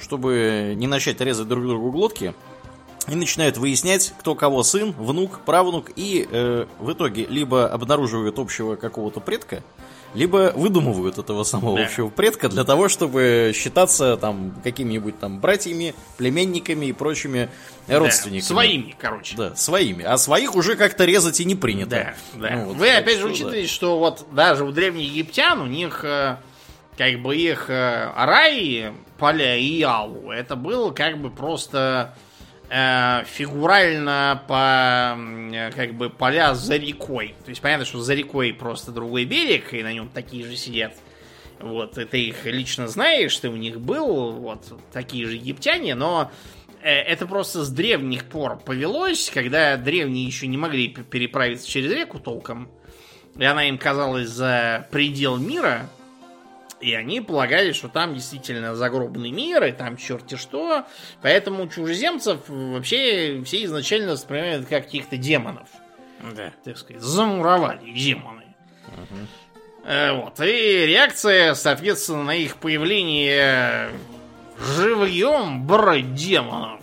чтобы 0.00 0.74
не 0.76 0.86
начать 0.86 1.20
резать 1.20 1.48
друг 1.48 1.64
другу 1.66 1.90
глотки, 1.90 2.34
и 3.08 3.14
начинают 3.14 3.56
выяснять, 3.56 4.12
кто 4.18 4.34
кого 4.34 4.62
сын, 4.62 4.92
внук, 4.92 5.40
правнук, 5.40 5.90
и 5.96 6.28
э, 6.30 6.66
в 6.78 6.92
итоге 6.92 7.26
либо 7.26 7.66
обнаруживают 7.68 8.38
общего 8.38 8.76
какого-то 8.76 9.20
предка, 9.20 9.62
либо 10.14 10.52
выдумывают 10.54 11.18
этого 11.18 11.44
самого 11.44 11.78
да. 11.78 11.84
общего 11.84 12.08
предка 12.08 12.48
для 12.48 12.64
того, 12.64 12.88
чтобы 12.88 13.52
считаться 13.54 14.16
там 14.16 14.54
какими-нибудь 14.62 15.18
там 15.18 15.40
братьями, 15.40 15.94
племенниками 16.16 16.86
и 16.86 16.92
прочими 16.92 17.48
родственниками. 17.88 18.40
Да, 18.40 18.54
своими, 18.54 18.96
короче. 18.98 19.36
Да, 19.36 19.56
своими. 19.56 20.04
А 20.04 20.18
своих 20.18 20.54
уже 20.54 20.76
как-то 20.76 21.04
резать 21.04 21.40
и 21.40 21.44
не 21.44 21.54
принято. 21.54 22.14
Да, 22.34 22.48
да. 22.48 22.56
Ну, 22.56 22.64
вот, 22.66 22.76
Вы 22.76 22.90
опять 22.90 23.18
же 23.18 23.26
учитываете, 23.26 23.62
да. 23.62 23.72
что 23.72 23.98
вот 23.98 24.26
даже 24.32 24.64
у 24.64 24.72
древних 24.72 25.04
египтян 25.04 25.60
у 25.60 25.66
них 25.66 26.04
э, 26.04 26.36
как 26.96 27.22
бы 27.22 27.36
их 27.36 27.70
э, 27.70 28.10
Араи, 28.14 28.92
поля 29.16 29.56
и 29.56 29.78
Ялу, 29.78 30.30
это 30.32 30.56
был 30.56 30.92
как 30.92 31.18
бы 31.18 31.30
просто 31.30 32.14
фигурально 32.70 34.42
по 34.46 35.18
как 35.74 35.94
бы 35.94 36.08
поля 36.08 36.54
за 36.54 36.76
рекой. 36.76 37.34
То 37.44 37.48
есть 37.48 37.60
понятно, 37.60 37.84
что 37.84 38.00
за 38.00 38.14
рекой 38.14 38.52
просто 38.52 38.92
другой 38.92 39.24
берег, 39.24 39.74
и 39.74 39.82
на 39.82 39.92
нем 39.92 40.08
такие 40.08 40.44
же 40.44 40.54
сидят. 40.56 40.94
Вот, 41.58 41.94
ты 41.94 42.28
их 42.28 42.46
лично 42.46 42.88
знаешь, 42.88 43.36
ты 43.36 43.48
у 43.50 43.56
них 43.56 43.80
был, 43.80 44.32
вот, 44.32 44.80
такие 44.92 45.26
же 45.26 45.34
египтяне, 45.34 45.94
но 45.94 46.30
э, 46.80 46.90
это 46.90 47.26
просто 47.26 47.64
с 47.64 47.70
древних 47.70 48.24
пор 48.24 48.58
повелось, 48.58 49.30
когда 49.32 49.76
древние 49.76 50.24
еще 50.24 50.46
не 50.46 50.56
могли 50.56 50.88
переправиться 50.88 51.68
через 51.68 51.92
реку 51.92 52.18
толком, 52.18 52.70
и 53.36 53.44
она 53.44 53.68
им 53.68 53.76
казалась 53.76 54.28
за 54.28 54.88
предел 54.90 55.36
мира, 55.36 55.90
и 56.80 56.94
они 56.94 57.20
полагали, 57.20 57.72
что 57.72 57.88
там 57.88 58.14
действительно 58.14 58.74
загробный 58.74 59.30
мир, 59.30 59.64
и 59.64 59.72
там 59.72 59.96
черти 59.96 60.36
что. 60.36 60.86
Поэтому 61.22 61.68
чужеземцев 61.68 62.40
вообще 62.48 63.42
все 63.44 63.64
изначально 63.64 64.12
воспринимают 64.12 64.66
как 64.66 64.84
каких-то 64.84 65.16
демонов. 65.16 65.68
Да. 66.34 66.52
Так 66.64 66.78
сказать, 66.78 67.02
замуровали 67.02 67.90
демоны. 67.92 68.44
Угу. 68.88 70.22
Вот. 70.22 70.40
И 70.40 70.86
реакция, 70.86 71.54
соответственно, 71.54 72.24
на 72.24 72.34
их 72.34 72.56
появление 72.56 73.90
живьем 74.76 75.66
брать 75.66 76.14
демонов. 76.14 76.80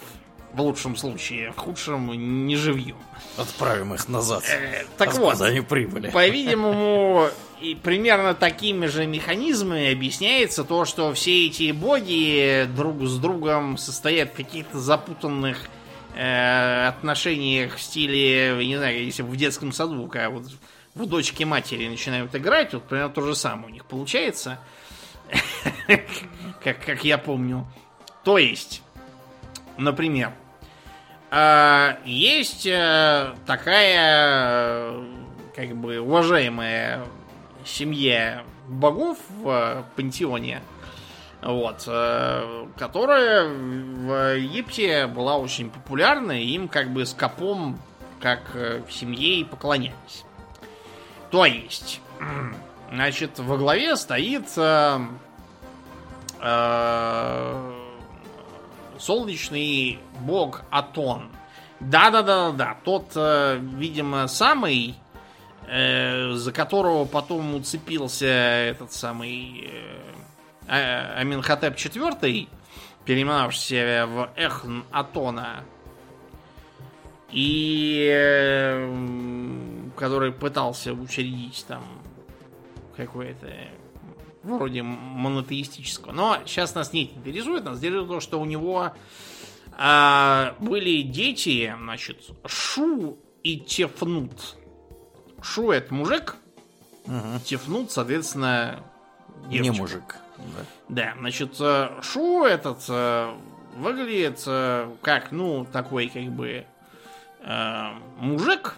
В 0.54 0.62
лучшем 0.62 0.96
случае, 0.96 1.52
в 1.52 1.58
худшем 1.58 2.48
не 2.48 2.56
живьем. 2.56 2.98
Отправим 3.38 3.94
их 3.94 4.08
назад. 4.08 4.44
Э, 4.50 4.86
так 4.98 5.14
вот, 5.14 5.40
они 5.40 5.62
прибыли. 5.62 6.10
По-видимому, 6.10 7.30
и 7.62 7.76
примерно 7.76 8.34
такими 8.34 8.86
же 8.86 9.06
механизмами 9.06 9.92
объясняется 9.92 10.64
то, 10.64 10.86
что 10.86 11.14
все 11.14 11.48
эти 11.48 11.72
боги 11.72 12.68
друг 12.76 13.02
с 13.04 13.18
другом 13.18 13.78
состоят 13.78 14.34
в 14.34 14.36
каких-то 14.36 14.80
запутанных 14.80 15.68
э, 16.16 16.88
отношениях 16.88 17.76
в 17.76 17.82
стиле, 17.82 18.66
не 18.66 18.78
знаю, 18.78 19.04
если 19.04 19.24
в 19.24 19.36
детском 19.36 19.72
саду, 19.72 20.08
когда 20.08 20.30
вот 20.30 20.44
в 20.94 21.06
дочке 21.06 21.46
матери 21.46 21.88
начинают 21.88 22.36
играть, 22.36 22.74
вот 22.74 22.84
примерно 22.84 23.14
то 23.14 23.22
же 23.22 23.36
самое 23.36 23.68
у 23.68 23.70
них 23.70 23.86
получается, 23.86 24.60
как, 26.64 26.84
как 26.86 27.04
я 27.04 27.18
помню. 27.18 27.68
То 28.24 28.38
есть, 28.38 28.84
например, 29.78 30.32
э, 31.32 31.96
есть 32.06 32.68
э, 32.68 33.34
такая 33.46 34.94
как 35.56 35.76
бы 35.76 36.00
уважаемая 36.00 37.04
семья 37.68 38.44
богов 38.68 39.18
в 39.30 39.86
пантеоне, 39.96 40.62
вот, 41.42 41.84
э, 41.88 42.66
которая 42.78 43.48
в 43.48 44.38
Египте 44.38 45.08
была 45.08 45.38
очень 45.38 45.70
популярна, 45.70 46.32
и 46.42 46.48
им 46.48 46.68
как 46.68 46.92
бы 46.92 47.06
скопом, 47.06 47.80
как 48.20 48.42
э, 48.56 48.82
в 48.88 48.92
семье 48.92 49.42
и 49.42 49.44
поклонялись. 49.44 50.26
То 51.32 51.46
есть, 51.46 52.02
значит, 52.92 53.40
во 53.40 53.58
главе 53.58 53.96
стоит 53.96 54.48
э, 54.58 55.00
э, 56.42 57.74
солнечный 58.98 60.00
бог 60.22 60.64
Атон. 60.70 61.30
Да-да-да-да, 61.80 62.78
тот, 62.84 63.12
э, 63.16 63.60
видимо, 63.62 64.28
самый 64.28 64.96
Э, 65.70 66.32
за 66.32 66.54
которого 66.54 67.04
потом 67.04 67.54
уцепился 67.56 68.26
этот 68.26 68.94
самый 68.94 69.68
э, 69.70 70.14
а, 70.66 71.20
Аминхотеп 71.20 71.76
IV, 71.76 72.48
переименовавшийся 73.04 74.08
в 74.08 74.30
Эхн 74.38 74.84
Атона, 74.92 75.66
и 77.32 78.10
э, 78.10 79.90
который 79.98 80.32
пытался 80.32 80.94
учредить 80.94 81.66
там 81.68 81.84
какое-то 82.96 83.54
вроде 84.44 84.84
монотеистического. 84.84 86.14
Но 86.14 86.38
сейчас 86.46 86.76
нас 86.76 86.94
не 86.94 87.12
интересует, 87.12 87.66
нас 87.66 87.80
интересует 87.80 88.08
то, 88.08 88.20
что 88.22 88.40
у 88.40 88.46
него 88.46 88.94
а, 89.74 90.56
были 90.60 91.02
дети, 91.02 91.76
значит, 91.78 92.30
Шу 92.46 93.18
и 93.44 93.60
Тефнут. 93.60 94.57
Шу 95.42 95.72
это 95.72 95.94
мужик, 95.94 96.36
угу. 97.06 97.40
Тифнут, 97.44 97.92
соответственно, 97.92 98.84
девочка. 99.50 99.74
Не 99.74 99.80
мужик. 99.80 100.16
Да. 100.38 100.66
да, 100.90 101.14
значит, 101.20 101.56
э, 101.60 101.90
Шу 102.02 102.46
этот 102.46 102.84
э, 102.90 103.34
выглядит 103.76 104.44
э, 104.46 104.90
как, 105.02 105.32
ну, 105.32 105.66
такой, 105.66 106.10
как 106.10 106.24
бы, 106.24 106.66
э, 107.42 107.84
мужик, 108.20 108.76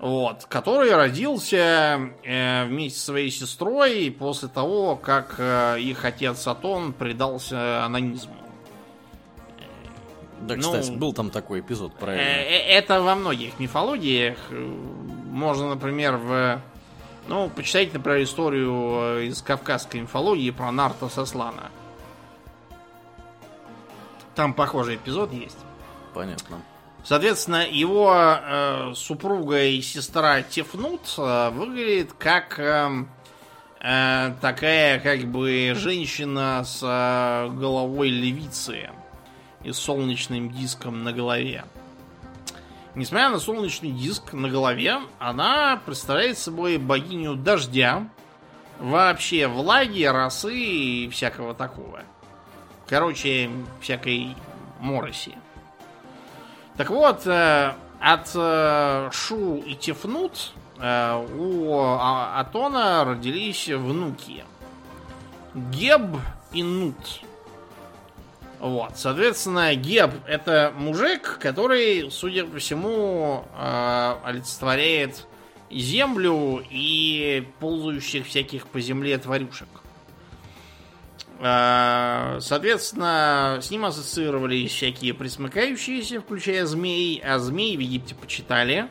вот, 0.00 0.46
который 0.46 0.94
родился 0.94 2.10
э, 2.24 2.64
вместе 2.66 2.98
со 2.98 3.06
своей 3.06 3.30
сестрой 3.30 4.14
после 4.18 4.48
того, 4.48 4.96
как 4.96 5.34
э, 5.38 5.80
их 5.80 6.04
отец 6.04 6.46
Атон 6.46 6.92
предался 6.92 7.84
анонизму. 7.84 8.34
Да, 10.40 10.56
ну, 10.56 10.62
кстати, 10.62 10.90
был 10.92 11.12
там 11.12 11.30
такой 11.30 11.60
эпизод, 11.60 11.92
правильно? 11.94 12.22
Это 12.22 13.02
во 13.02 13.14
многих 13.14 13.58
мифологиях 13.60 14.38
можно, 15.30 15.70
например, 15.70 16.16
в... 16.16 16.60
Ну, 17.28 17.48
почитайте, 17.54 17.92
например, 17.94 18.22
историю 18.22 19.18
э, 19.18 19.24
из 19.26 19.40
кавказской 19.40 20.00
мифологии 20.00 20.50
про 20.50 20.72
Нарта 20.72 21.08
Сослана. 21.08 21.70
Там 24.34 24.54
похожий 24.54 24.96
эпизод 24.96 25.32
есть. 25.32 25.58
Понятно. 26.12 26.62
Соответственно, 27.04 27.66
его 27.68 28.12
э, 28.14 28.92
супруга 28.94 29.64
и 29.64 29.80
сестра 29.80 30.42
Тефнут 30.42 31.14
э, 31.16 31.50
выглядит 31.50 32.12
как 32.18 32.58
э, 32.58 33.04
э, 33.80 34.34
такая, 34.40 35.00
как 35.00 35.20
бы, 35.26 35.72
женщина 35.76 36.62
с 36.64 36.80
э, 36.82 37.48
головой 37.54 38.10
левицы 38.10 38.90
и 39.62 39.72
солнечным 39.72 40.50
диском 40.50 41.04
на 41.04 41.12
голове. 41.12 41.64
Несмотря 42.94 43.30
на 43.30 43.38
солнечный 43.38 43.92
диск 43.92 44.32
на 44.32 44.48
голове, 44.48 44.98
она 45.18 45.80
представляет 45.86 46.38
собой 46.38 46.76
богиню 46.76 47.36
дождя, 47.36 48.08
вообще 48.80 49.46
влаги, 49.46 50.04
росы 50.04 50.56
и 50.56 51.08
всякого 51.10 51.54
такого. 51.54 52.02
Короче, 52.88 53.50
всякой 53.80 54.34
мороси. 54.80 55.36
Так 56.76 56.90
вот, 56.90 57.26
э, 57.26 57.74
от 58.00 58.30
э, 58.34 59.10
Шу 59.12 59.58
и 59.58 59.74
Тефнут 59.74 60.52
э, 60.78 61.26
у 61.38 61.78
а, 61.78 62.40
Атона 62.40 63.04
родились 63.04 63.68
внуки. 63.68 64.44
Геб 65.54 66.16
и 66.52 66.62
Нут. 66.62 66.96
Вот, 68.60 68.98
соответственно, 68.98 69.74
Геб 69.74 70.10
это 70.26 70.70
мужик, 70.76 71.38
который, 71.40 72.10
судя 72.10 72.44
по 72.44 72.58
всему, 72.58 73.46
э, 73.56 74.16
олицетворяет 74.22 75.26
землю 75.70 76.62
и 76.68 77.48
ползающих 77.58 78.26
всяких 78.26 78.66
по 78.66 78.78
земле 78.80 79.16
тварюшек. 79.16 79.68
Э, 81.38 82.36
соответственно, 82.42 83.60
с 83.62 83.70
ним 83.70 83.86
ассоциировались 83.86 84.72
всякие 84.72 85.14
присмыкающиеся, 85.14 86.20
включая 86.20 86.66
змей, 86.66 87.18
а 87.24 87.38
змей 87.38 87.78
в 87.78 87.80
Египте 87.80 88.14
почитали. 88.14 88.90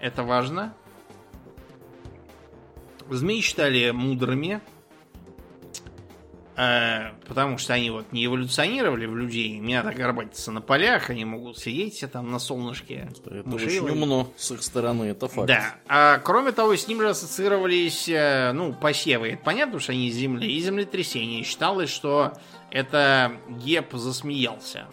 Это 0.00 0.24
важно. 0.24 0.74
Змей 3.08 3.40
считали 3.40 3.90
мудрыми, 3.90 4.60
потому 7.26 7.56
что 7.56 7.72
они 7.72 7.90
вот 7.90 8.12
не 8.12 8.26
эволюционировали 8.26 9.06
в 9.06 9.16
людей. 9.16 9.58
Не 9.58 9.76
надо 9.76 9.96
горбатиться 9.96 10.50
на 10.52 10.60
полях, 10.60 11.08
они 11.08 11.24
могут 11.24 11.58
сидеть 11.58 11.94
все 11.94 12.06
там 12.06 12.30
на 12.30 12.38
солнышке. 12.38 13.08
Это 13.24 13.54
очень 13.54 13.88
умно 13.88 14.30
с 14.36 14.50
их 14.50 14.62
стороны, 14.62 15.04
это 15.04 15.28
факт. 15.28 15.48
Да. 15.48 15.76
А 15.88 16.18
кроме 16.18 16.52
того, 16.52 16.76
с 16.76 16.86
ним 16.86 17.00
же 17.00 17.08
ассоциировались, 17.08 18.08
э, 18.08 18.52
ну, 18.52 18.74
посевы. 18.74 19.30
Это 19.30 19.42
понятно, 19.42 19.80
что 19.80 19.92
они 19.92 20.08
из 20.08 20.16
земли 20.16 20.52
и 20.52 20.60
землетрясения. 20.60 21.42
Считалось, 21.44 21.88
что 21.88 22.34
это 22.70 23.32
Геб 23.48 23.94
засмеялся. 23.94 24.86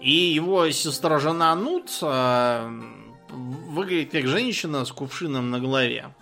И 0.00 0.12
его 0.12 0.70
сестра-жена 0.70 1.54
Нут 1.56 1.90
э, 2.00 2.70
выглядит 3.30 4.12
как 4.12 4.26
женщина 4.26 4.84
с 4.84 4.92
кувшином 4.92 5.50
на 5.50 5.58
голове. 5.58 6.12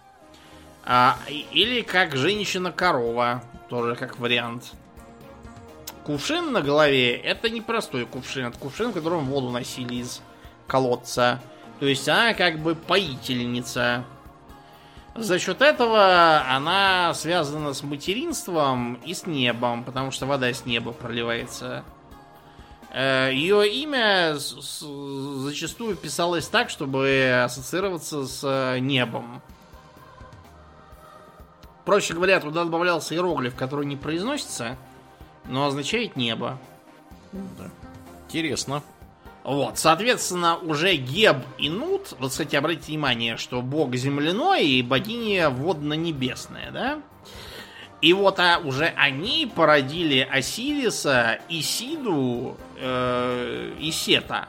А, 0.86 1.18
или 1.28 1.80
как 1.80 2.14
женщина-корова, 2.14 3.42
тоже 3.70 3.96
как 3.96 4.18
вариант. 4.18 4.72
Кувшин 6.04 6.52
на 6.52 6.60
голове 6.60 7.16
это 7.16 7.48
не 7.48 7.62
простой 7.62 8.04
кувшин, 8.04 8.46
это 8.46 8.58
кувшин, 8.58 8.90
в 8.90 8.94
котором 8.94 9.24
воду 9.24 9.48
носили 9.50 9.94
из 9.94 10.20
колодца. 10.66 11.40
То 11.80 11.86
есть 11.86 12.06
она 12.08 12.34
как 12.34 12.58
бы 12.58 12.74
поительница. 12.74 14.04
За 15.14 15.38
счет 15.38 15.62
этого 15.62 16.44
она 16.48 17.14
связана 17.14 17.72
с 17.72 17.82
материнством 17.82 18.94
и 19.06 19.14
с 19.14 19.26
небом, 19.26 19.84
потому 19.84 20.10
что 20.10 20.26
вода 20.26 20.52
с 20.52 20.66
неба 20.66 20.92
проливается. 20.92 21.84
Э, 22.90 23.30
Ее 23.32 23.66
имя 23.70 24.34
зачастую 24.36 25.96
писалось 25.96 26.48
так, 26.48 26.68
чтобы 26.68 27.42
ассоциироваться 27.44 28.26
с 28.26 28.78
небом. 28.80 29.40
Проще 31.84 32.14
говоря, 32.14 32.40
туда 32.40 32.64
добавлялся 32.64 33.14
иероглиф, 33.14 33.54
который 33.54 33.86
не 33.86 33.96
произносится, 33.96 34.76
но 35.46 35.66
означает 35.66 36.16
небо. 36.16 36.58
Да. 37.32 37.70
Интересно. 38.28 38.82
Вот, 39.42 39.78
соответственно, 39.78 40.56
уже 40.56 40.96
Геб 40.96 41.36
и 41.58 41.68
Нут, 41.68 42.14
вот, 42.18 42.30
кстати, 42.30 42.56
обратите 42.56 42.92
внимание, 42.92 43.36
что 43.36 43.60
бог 43.60 43.94
земляной 43.94 44.64
и 44.66 44.82
богиня 44.82 45.50
водно-небесная, 45.50 46.70
да? 46.70 47.02
И 48.00 48.14
вот 48.14 48.40
а, 48.40 48.58
уже 48.64 48.86
они 48.96 49.50
породили 49.54 50.20
Осириса, 50.20 51.40
Исиду 51.50 52.56
э, 52.78 53.72
и 53.78 53.90
Сета. 53.92 54.48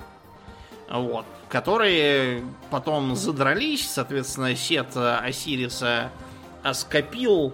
Вот, 0.89 1.25
которые 1.49 2.45
потом 2.69 3.15
задрались, 3.15 3.89
соответственно, 3.89 4.55
Сет 4.55 4.95
Осириса 4.95 6.11
оскопил 6.66 7.53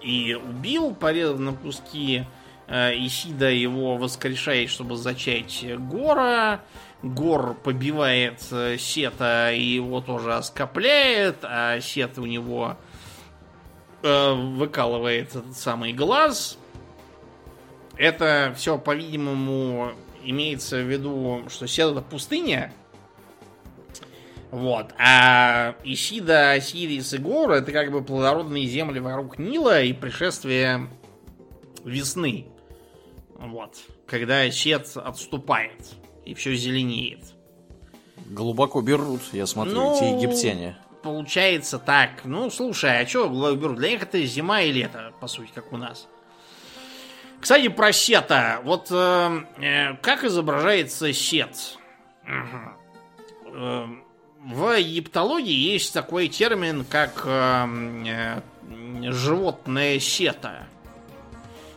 и 0.00 0.34
убил, 0.34 0.94
порезал 0.94 1.38
на 1.38 1.52
куски. 1.52 2.24
Э, 2.66 2.92
Исида 2.96 3.50
его 3.50 3.96
воскрешает, 3.96 4.70
чтобы 4.70 4.96
зачать 4.96 5.64
Гора. 5.78 6.60
Гор 7.02 7.54
побивает 7.54 8.42
э, 8.50 8.78
Сета 8.78 9.52
и 9.52 9.62
его 9.62 10.00
тоже 10.00 10.34
оскопляет, 10.34 11.38
а 11.42 11.78
Сет 11.80 12.18
у 12.18 12.24
него 12.24 12.76
э, 14.02 14.32
выкалывает 14.32 15.36
этот 15.36 15.56
самый 15.56 15.92
глаз. 15.92 16.58
Это 17.98 18.54
все, 18.56 18.78
по-видимому, 18.78 19.92
имеется 20.24 20.76
в 20.78 20.90
виду, 20.90 21.44
что 21.48 21.66
Сет 21.66 21.92
это 21.92 22.00
пустыня. 22.00 22.72
Вот. 24.50 24.94
А 24.98 25.74
Исида, 25.84 26.52
Осирис 26.52 27.12
и 27.12 27.18
Гор 27.18 27.52
это 27.52 27.72
как 27.72 27.90
бы 27.90 28.02
плодородные 28.02 28.66
земли 28.66 29.00
вокруг 29.00 29.38
Нила 29.38 29.82
и 29.82 29.92
пришествие 29.92 30.88
весны. 31.84 32.46
Вот. 33.38 33.76
Когда 34.06 34.48
Сет 34.50 34.96
отступает 34.96 35.94
и 36.24 36.34
все 36.34 36.54
зеленеет. 36.54 37.20
Глубоко 38.26 38.80
берут, 38.80 39.22
я 39.32 39.46
смотрю, 39.46 39.74
ну, 39.74 39.96
эти 39.96 40.04
египтяне. 40.04 40.76
Получается 41.02 41.78
так. 41.78 42.24
Ну, 42.24 42.50
слушай, 42.50 43.02
а 43.02 43.06
что 43.06 43.28
глубоко 43.28 43.54
берут? 43.54 43.76
Для 43.76 43.90
них 43.90 44.02
это 44.02 44.20
зима 44.24 44.62
и 44.62 44.72
лето, 44.72 45.12
по 45.20 45.28
сути, 45.28 45.50
как 45.54 45.72
у 45.72 45.76
нас. 45.76 46.08
Кстати, 47.40 47.68
про 47.68 47.92
сета. 47.92 48.60
Вот 48.64 48.88
э, 48.90 49.40
э, 49.58 49.96
как 50.02 50.24
изображается 50.24 51.12
сет? 51.12 51.78
Угу. 52.24 53.54
Э, 53.54 53.86
в 54.46 54.78
египтологии 54.78 55.72
есть 55.72 55.92
такой 55.92 56.28
термин, 56.28 56.84
как 56.88 57.22
э, 57.24 57.66
э, 58.06 59.10
животное 59.10 59.98
сета. 59.98 60.66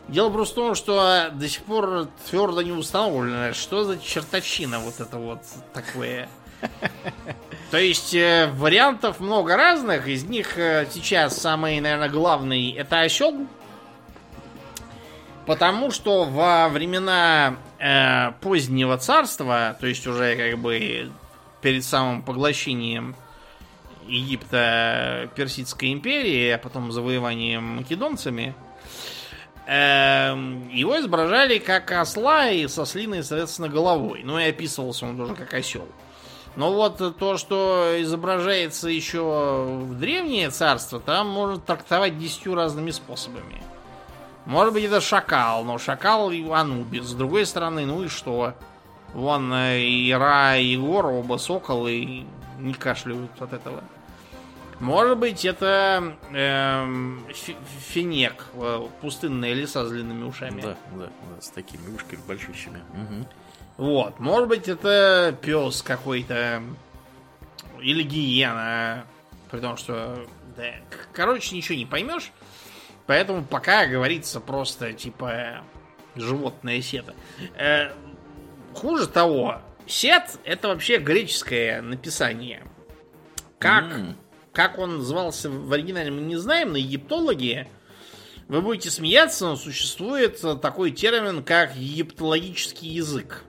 Дело 0.06 0.30
просто 0.30 0.60
в 0.60 0.64
том, 0.64 0.74
что 0.76 1.30
до 1.32 1.48
сих 1.48 1.62
пор 1.62 2.08
твердо 2.28 2.62
не 2.62 2.72
установлено, 2.72 3.54
что 3.54 3.84
за 3.84 3.98
чертовщина 3.98 4.78
вот 4.78 5.00
это 5.00 5.18
вот 5.18 5.40
такое. 5.72 6.28
То 7.72 7.78
есть 7.78 8.14
э, 8.14 8.50
вариантов 8.54 9.18
много 9.18 9.56
разных, 9.56 10.06
из 10.06 10.24
них 10.24 10.56
э, 10.56 10.86
сейчас 10.92 11.38
самый, 11.38 11.80
наверное, 11.80 12.08
главный 12.08 12.70
это 12.72 13.00
осел. 13.00 13.46
Потому 15.46 15.90
что 15.90 16.24
во 16.24 16.68
времена 16.68 17.56
э, 17.78 18.32
позднего 18.40 18.96
царства, 18.98 19.76
то 19.80 19.86
есть 19.88 20.06
уже 20.06 20.36
как 20.36 20.60
бы 20.60 21.10
перед 21.60 21.84
самым 21.84 22.22
поглощением 22.22 23.14
Египта 24.06 25.30
Персидской 25.34 25.92
империи, 25.92 26.48
а 26.50 26.58
потом 26.58 26.92
завоеванием 26.92 27.62
македонцами, 27.62 28.54
Эм, 29.72 30.68
его 30.70 30.98
изображали 30.98 31.58
как 31.58 31.92
осла 31.92 32.48
и 32.48 32.66
со 32.66 32.84
слиной, 32.84 33.22
соответственно, 33.22 33.68
головой. 33.68 34.22
Ну 34.24 34.36
и 34.36 34.48
описывался 34.48 35.06
он 35.06 35.16
тоже 35.16 35.36
как 35.36 35.54
осел. 35.54 35.86
Но 36.56 36.72
вот 36.72 37.16
то, 37.16 37.36
что 37.36 37.94
изображается 38.00 38.88
еще 38.88 39.78
в 39.80 39.96
древнее 39.96 40.50
царство, 40.50 40.98
там 40.98 41.28
можно 41.28 41.60
трактовать 41.60 42.18
десятью 42.18 42.56
разными 42.56 42.90
способами. 42.90 43.62
Может 44.44 44.74
быть, 44.74 44.82
это 44.82 45.00
шакал, 45.00 45.62
но 45.62 45.78
шакал 45.78 46.32
и 46.32 46.44
Анубис. 46.50 47.04
С 47.04 47.14
другой 47.14 47.46
стороны, 47.46 47.86
ну 47.86 48.02
и 48.02 48.08
что? 48.08 48.54
Вон 49.14 49.52
и 49.54 50.12
Ра, 50.12 50.56
и 50.56 50.76
Гор, 50.76 51.06
оба 51.06 51.36
соколы, 51.36 52.24
не 52.58 52.74
кашляют 52.74 53.40
от 53.40 53.52
этого. 53.52 53.82
Может 54.80 55.18
быть, 55.18 55.44
это 55.44 56.16
э, 56.32 56.86
финек, 57.80 58.46
пустынные 59.02 59.52
леса 59.52 59.84
с 59.84 59.90
длинными 59.90 60.24
ушами. 60.24 60.62
Да, 60.62 60.76
да, 60.92 61.06
да, 61.06 61.40
с 61.40 61.50
такими 61.50 61.94
ушками 61.94 62.20
большущими. 62.26 62.78
Угу. 62.94 63.28
Вот, 63.76 64.18
может 64.18 64.48
быть, 64.48 64.68
это 64.68 65.36
пес 65.42 65.82
какой-то. 65.82 66.62
Или 67.80 68.02
гиена. 68.02 69.04
При 69.50 69.60
том, 69.60 69.76
что. 69.76 70.26
Да, 70.56 70.72
короче, 71.12 71.54
ничего 71.56 71.76
не 71.76 71.86
поймешь. 71.86 72.32
Поэтому 73.06 73.44
пока 73.44 73.86
говорится 73.86 74.40
просто 74.40 74.92
типа 74.92 75.62
животное 76.14 76.80
сета. 76.80 77.14
Э, 77.56 77.90
хуже 78.74 79.06
того, 79.06 79.60
сет 79.86 80.38
это 80.44 80.68
вообще 80.68 80.98
греческое 80.98 81.82
написание. 81.82 82.62
Как 83.58 83.84
mm. 83.84 84.14
Как 84.52 84.78
он 84.78 84.98
назывался 84.98 85.48
в 85.48 85.72
оригинале, 85.72 86.10
мы 86.10 86.22
не 86.22 86.36
знаем, 86.36 86.72
но 86.72 86.78
египтологи, 86.78 87.68
вы 88.48 88.62
будете 88.62 88.90
смеяться, 88.90 89.46
но 89.46 89.56
существует 89.56 90.40
такой 90.60 90.90
термин, 90.90 91.44
как 91.44 91.76
египтологический 91.76 92.88
язык. 92.88 93.44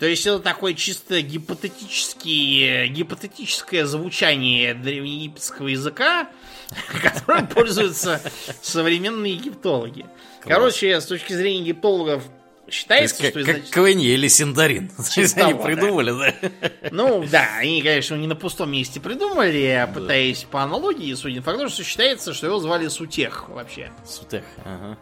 То 0.00 0.06
есть 0.06 0.26
это 0.26 0.40
такое 0.40 0.74
чисто 0.74 1.22
гипотетический, 1.22 2.88
гипотетическое 2.88 3.86
звучание 3.86 4.74
древнеегипетского 4.74 5.68
языка, 5.68 6.28
которым 7.00 7.46
пользуются 7.46 8.20
современные 8.60 9.34
египтологи. 9.34 10.06
Короче, 10.40 11.00
с 11.00 11.06
точки 11.06 11.32
зрения 11.32 11.60
египтологов, 11.60 12.24
Считается, 12.68 13.22
есть, 13.22 13.36
что... 13.36 13.44
Как, 13.44 13.62
как 13.62 13.70
Квенни 13.70 14.06
или 14.06 14.26
Синдарин. 14.28 14.90
Они 15.16 15.54
придумали, 15.54 16.12
да? 16.12 16.90
Ну, 16.90 17.24
да, 17.30 17.58
они, 17.60 17.82
конечно, 17.82 18.14
не 18.14 18.26
на 18.26 18.36
пустом 18.36 18.72
месте 18.72 19.00
придумали, 19.00 19.66
а 19.66 19.86
пытаясь 19.86 20.44
по 20.44 20.62
аналогии, 20.62 21.12
судя 21.14 21.42
по 21.42 21.52
факту, 21.52 21.68
что 21.68 21.84
считается, 21.84 22.32
что 22.32 22.46
его 22.46 22.58
звали 22.58 22.88
Сутех 22.88 23.48
вообще. 23.48 23.92
Сутех, 24.06 24.44
ага. 24.64 24.98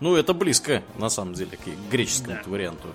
Ну, 0.00 0.16
это 0.16 0.32
близко, 0.34 0.82
на 0.98 1.08
самом 1.08 1.34
деле, 1.34 1.56
к 1.56 1.90
греческому 1.90 2.38
да. 2.44 2.50
варианту. 2.50 2.88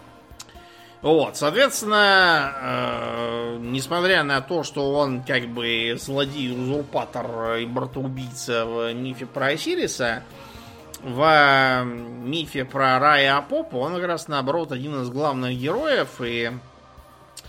Вот, 1.01 1.37
соответственно, 1.37 2.53
э, 2.61 3.57
несмотря 3.61 4.23
на 4.23 4.41
то, 4.41 4.63
что 4.63 4.93
он 4.95 5.23
как 5.23 5.47
бы 5.47 5.95
злодей, 5.97 6.51
узурпатор 6.51 7.55
и 7.55 7.65
братоубийца 7.65 8.65
в 8.65 8.93
мифе 8.93 9.25
про 9.25 9.47
Осириса, 9.47 10.23
в 11.03 11.83
мифе 11.85 12.65
про 12.65 12.99
Рая 12.99 13.37
Апопа 13.37 13.75
он 13.75 13.95
как 13.95 14.05
раз 14.05 14.27
наоборот 14.27 14.71
один 14.71 15.01
из 15.01 15.09
главных 15.09 15.57
героев 15.57 16.21
и 16.21 16.51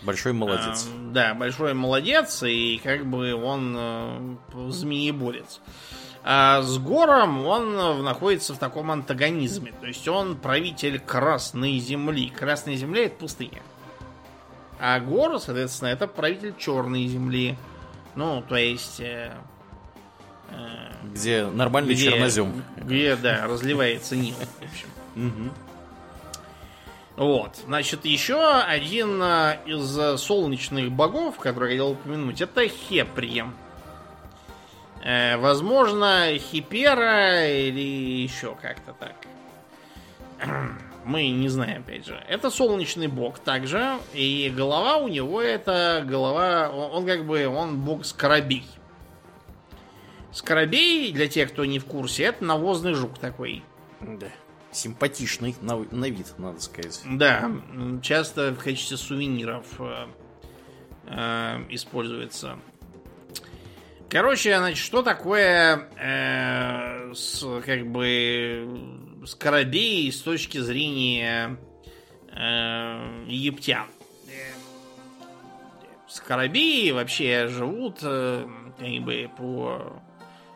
Большой 0.02 0.32
молодец. 0.32 0.88
Э, 0.88 1.10
да, 1.12 1.34
большой 1.34 1.74
молодец, 1.74 2.42
и 2.42 2.80
как 2.82 3.04
бы 3.04 3.34
он 3.34 3.74
э, 3.76 4.36
змееборец. 4.68 5.60
А 6.22 6.62
с 6.62 6.78
Гором 6.78 7.46
он 7.46 8.04
находится 8.04 8.54
в 8.54 8.58
таком 8.58 8.90
антагонизме. 8.90 9.72
То 9.80 9.86
есть 9.86 10.06
он 10.08 10.36
правитель 10.36 10.98
Красной 10.98 11.78
Земли. 11.78 12.30
Красная 12.30 12.76
Земля 12.76 13.06
это 13.06 13.16
пустыня. 13.16 13.62
А 14.78 14.98
Гор, 15.00 15.38
соответственно, 15.38 15.88
это 15.88 16.06
правитель 16.06 16.54
Черной 16.58 17.06
Земли. 17.06 17.56
Ну, 18.14 18.42
то 18.46 18.56
есть 18.56 19.00
э, 19.00 19.32
где 21.02 21.46
нормальный 21.46 21.94
где, 21.94 22.10
чернозем. 22.10 22.64
Где, 22.76 23.16
да, 23.16 23.46
разливается 23.46 24.16
Нил. 24.16 24.34
В 24.34 24.64
общем. 24.64 25.52
Вот. 27.16 27.56
Значит, 27.66 28.06
еще 28.06 28.40
один 28.62 29.20
а, 29.22 29.58
из 29.66 30.20
солнечных 30.22 30.90
богов, 30.90 31.36
который 31.36 31.74
я 31.74 31.82
хотел 31.82 31.90
упомянуть, 31.92 32.40
это 32.40 32.66
Хепри. 32.66 33.44
Э, 35.02 35.36
возможно, 35.36 36.28
Хипера 36.38 37.46
или 37.46 38.22
еще 38.22 38.56
как-то 38.60 38.94
так. 38.98 39.16
Мы 41.04 41.28
не 41.30 41.48
знаем, 41.48 41.82
опять 41.82 42.06
же. 42.06 42.22
Это 42.28 42.50
солнечный 42.50 43.08
бог 43.08 43.38
также. 43.38 43.98
И 44.12 44.52
голова 44.54 44.96
у 44.96 45.08
него 45.08 45.40
это 45.40 46.04
голова... 46.06 46.70
Он, 46.70 46.98
он 46.98 47.06
как 47.06 47.26
бы... 47.26 47.46
Он 47.46 47.80
бог 47.80 48.04
скоробей. 48.04 48.64
Скоробей, 50.32 51.12
для 51.12 51.28
тех, 51.28 51.52
кто 51.52 51.64
не 51.64 51.78
в 51.78 51.84
курсе, 51.84 52.24
это 52.24 52.44
навозный 52.44 52.94
жук 52.94 53.18
такой. 53.18 53.62
Да. 54.00 54.28
Симпатичный 54.72 55.56
на, 55.60 55.78
на 55.90 56.08
вид, 56.08 56.38
надо 56.38 56.60
сказать. 56.60 57.02
Да, 57.04 57.50
часто 58.02 58.52
в 58.52 58.62
качестве 58.62 58.96
сувениров 58.96 59.66
э, 59.80 60.06
э, 61.06 61.64
используется. 61.70 62.58
Короче, 64.08 64.56
значит, 64.58 64.78
что 64.78 65.02
такое 65.02 65.88
э, 65.96 67.12
с, 67.14 67.44
как 67.64 67.86
бы 67.86 69.22
скоробей 69.26 70.10
с 70.10 70.20
точки 70.20 70.58
зрения 70.58 71.56
э, 72.32 73.24
египтян? 73.26 73.86
Скоробеи 76.08 76.90
вообще 76.90 77.46
живут 77.46 77.98
э, 78.02 78.48
как 78.78 79.04
бы 79.04 79.30
по 79.36 80.02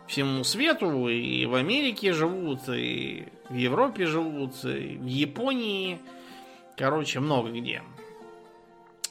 всему 0.07 0.45
свету, 0.45 1.09
и 1.09 1.47
в 1.47 1.55
Америке 1.55 2.13
живут, 2.13 2.69
и 2.69 3.29
в 3.49 3.55
Европе 3.55 4.07
живут, 4.07 4.65
и 4.65 4.99
в 4.99 5.07
Японии, 5.07 6.01
короче, 6.77 7.21
много 7.21 7.51
где. 7.51 7.83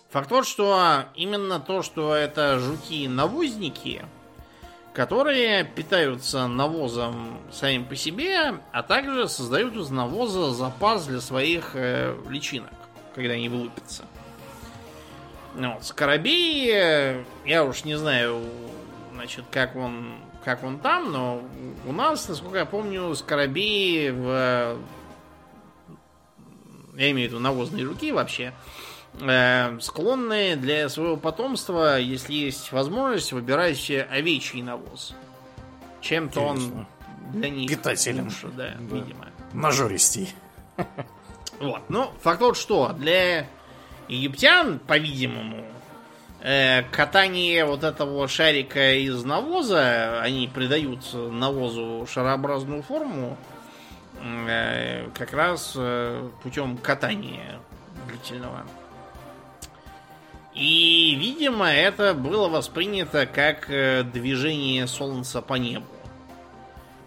Факт 0.09 0.29
тот, 0.29 0.45
что 0.45 1.05
именно 1.15 1.59
то, 1.59 1.81
что 1.81 2.13
это 2.13 2.59
жуки-навозники, 2.59 4.05
которые 4.93 5.63
питаются 5.63 6.47
навозом 6.47 7.39
сами 7.51 7.83
по 7.83 7.95
себе, 7.95 8.59
а 8.71 8.83
также 8.83 9.27
создают 9.27 9.75
из 9.75 9.89
навоза 9.89 10.53
запас 10.53 11.07
для 11.07 11.19
своих 11.19 11.71
э, 11.73 12.15
личинок, 12.29 12.73
когда 13.15 13.33
они 13.33 13.49
вылупятся. 13.49 14.03
Ну, 15.55 15.73
вот, 15.73 15.83
скоробей, 15.83 16.69
э, 16.71 17.23
я 17.45 17.63
уж 17.63 17.83
не 17.83 17.95
знаю, 17.95 18.43
значит, 19.13 19.45
как 19.49 19.75
он, 19.75 20.15
как 20.43 20.63
он 20.63 20.79
там, 20.79 21.11
но 21.11 21.41
у 21.85 21.91
нас, 21.91 22.27
насколько 22.27 22.57
я 22.59 22.65
помню, 22.65 23.13
скоробей 23.15 24.11
в... 24.11 24.77
Я 26.95 27.11
имею 27.11 27.29
в 27.29 27.31
виду 27.31 27.39
навозные 27.39 27.85
жуки 27.85 28.11
вообще, 28.11 28.53
э, 29.19 29.79
склонны 29.79 30.55
для 30.55 30.89
своего 30.89 31.17
потомства, 31.17 31.99
если 31.99 32.33
есть 32.33 32.71
возможность, 32.71 33.31
выбирать 33.31 33.89
овечий 33.89 34.61
навоз. 34.61 35.15
Чем-то 36.01 36.41
он 36.41 36.85
для 37.33 37.49
них 37.49 37.69
Питателен. 37.69 38.25
лучше, 38.25 38.47
да, 38.49 38.75
да, 38.77 38.95
видимо. 38.95 39.27
Мажористей. 39.53 40.33
Вот. 41.59 41.81
Ну, 41.87 42.11
факт 42.21 42.39
тот, 42.39 42.57
что 42.57 42.93
для 42.93 43.47
египтян, 44.07 44.79
по-видимому, 44.79 45.63
катание 46.91 47.63
вот 47.63 47.85
этого 47.85 48.27
шарика 48.27 48.95
из 48.95 49.23
навоза, 49.23 50.21
они 50.21 50.49
придают 50.53 51.13
навозу 51.13 52.05
шарообразную 52.05 52.83
форму, 52.83 53.37
э, 54.21 55.09
как 55.17 55.31
раз 55.33 55.73
э, 55.77 56.29
путем 56.43 56.77
катания 56.77 57.59
длительного. 58.07 58.65
И, 60.53 61.15
видимо, 61.15 61.71
это 61.71 62.13
было 62.13 62.47
воспринято 62.47 63.25
как 63.25 63.69
э, 63.69 64.03
движение 64.03 64.85
Солнца 64.87 65.41
по 65.41 65.55
небу. 65.55 65.87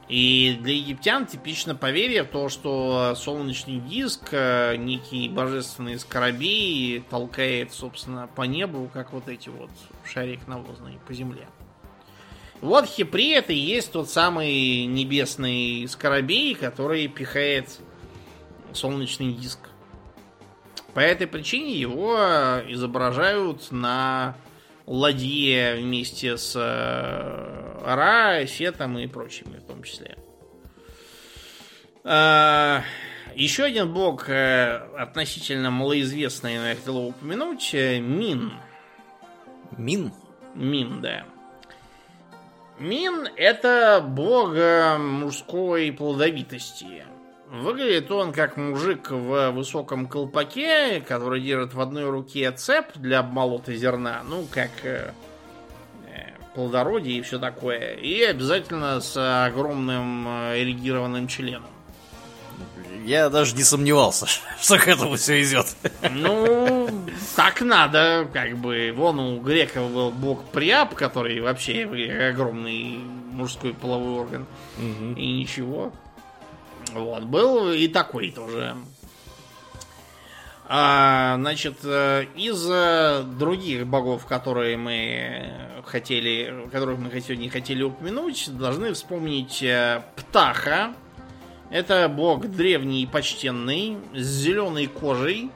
И 0.09 0.57
для 0.61 0.75
египтян 0.75 1.27
типично 1.27 1.75
поверье 1.75 2.23
в 2.23 2.29
то, 2.29 2.49
что 2.49 3.15
солнечный 3.17 3.81
диск, 3.81 4.29
э, 4.31 4.77
некий 4.77 5.29
божественный 5.29 5.99
скоробей, 5.99 7.05
толкает, 7.11 7.73
собственно, 7.73 8.29
по 8.29 8.43
небу, 8.43 8.89
как 8.93 9.13
вот 9.13 9.29
эти 9.29 9.49
вот 9.49 9.71
шарик 10.05 10.47
навозный 10.47 11.01
по 11.09 11.13
земле. 11.13 11.49
Вот 12.61 12.87
Хипри 12.87 13.31
это 13.31 13.53
и 13.53 13.59
есть 13.59 13.93
тот 13.93 14.09
самый 14.09 14.87
небесный 14.87 15.87
скоробей, 15.89 16.55
который 16.55 17.09
пихает 17.09 17.81
солнечный 18.73 19.33
диск. 19.33 19.59
По 20.95 21.01
этой 21.01 21.27
причине 21.27 21.73
его 21.75 22.17
изображают 22.69 23.71
на 23.71 24.37
ладье 24.87 25.77
вместе 25.77 26.37
с 26.37 26.55
э, 26.57 27.81
Ра, 27.85 28.47
Сетом 28.47 28.99
и 28.99 29.07
прочими 29.07 29.59
в 29.59 29.65
том 29.65 29.83
числе. 29.83 30.17
А, 32.05 32.83
еще 33.35 33.65
один 33.65 33.93
бог 33.93 34.29
э, 34.29 34.77
относительно 34.97 35.71
малоизвестный, 35.71 36.55
я 36.55 36.75
хотел 36.77 36.99
упомянуть, 36.99 37.71
э, 37.75 37.99
Мин. 37.99 38.53
Мин? 39.77 40.13
Мин, 40.55 41.03
да. 41.03 41.25
Мин 42.79 43.27
это 43.37 44.05
бог 44.07 44.55
мужской 44.99 45.91
плодовитости. 45.93 47.05
Выглядит 47.51 48.11
он 48.11 48.33
как 48.33 48.57
мужик 48.57 49.11
в 49.11 49.51
высоком 49.51 50.09
колпаке, 50.09 51.01
который 51.01 51.41
держит 51.41 51.75
в 51.75 51.81
одной 51.81 52.11
руке 52.11 52.51
цеп 52.51 52.87
для 52.97 53.21
обмолота 53.21 53.73
зерна, 53.75 54.23
ну, 54.29 54.47
как 54.51 54.71
э, 54.83 55.13
э 56.09 56.33
плодородие 56.55 57.19
и 57.19 57.23
все 57.23 57.39
такое, 57.39 57.95
и 57.95 58.23
обязательно 58.23 59.01
с 59.01 59.17
огромным 59.47 60.27
э, 60.27 60.63
эрегированным 60.63 61.29
членом. 61.29 61.71
Я 63.05 63.31
даже 63.31 63.55
не 63.55 63.63
сомневался, 63.63 64.27
что 64.61 64.79
к 64.79 64.89
этому 64.89 65.15
все 65.15 65.41
идет. 65.41 65.67
Ну, 66.11 66.91
так 67.37 67.61
надо, 67.61 68.29
как 68.33 68.57
бы. 68.57 68.93
Вон 68.97 69.21
у 69.21 69.41
греков 69.41 69.93
был 69.93 70.11
бог 70.11 70.45
Приап, 70.47 70.97
который 70.97 71.41
вообще 71.41 71.85
огромный 72.29 72.99
мужской 73.31 73.73
половой 73.73 74.21
орган. 74.21 74.47
Угу. 74.79 75.15
И 75.17 75.33
ничего. 75.33 75.93
Вот, 76.97 77.25
был 77.25 77.71
и 77.71 77.89
такой 77.89 78.31
тоже. 78.31 78.77
А, 80.69 81.37
значит, 81.37 81.77
э, 81.85 82.25
из 82.35 82.67
э, 82.69 83.23
других 83.39 83.87
богов, 83.87 84.27
которые 84.27 84.77
мы 84.77 85.53
хотели, 85.85 86.69
которых 86.73 86.99
мы 86.99 87.21
сегодня 87.21 87.49
хотели 87.49 87.85
упомянуть, 87.85 88.51
должны 88.57 88.93
вспомнить 88.93 89.63
э, 89.63 90.03
Птаха. 90.17 90.95
Это 91.71 92.09
бог 92.09 92.49
древний 92.49 93.05
и 93.05 93.07
почтенный, 93.07 93.99
с 94.13 94.27
зеленой 94.27 94.89
кожей. 94.89 95.51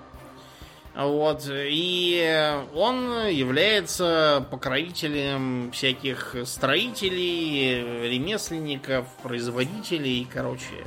Вот, 0.94 1.44
и 1.50 2.62
он 2.74 3.26
является 3.28 4.46
покровителем 4.50 5.70
всяких 5.72 6.36
строителей, 6.44 8.08
ремесленников, 8.08 9.06
производителей, 9.22 10.26
короче, 10.30 10.84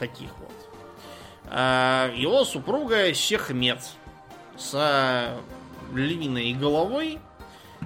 таких 0.00 0.30
вот. 0.38 0.52
А, 1.46 2.10
его 2.16 2.44
супруга 2.44 3.14
Сехмет 3.14 3.78
с 4.56 5.36
львиной 5.92 6.54
головой. 6.54 7.20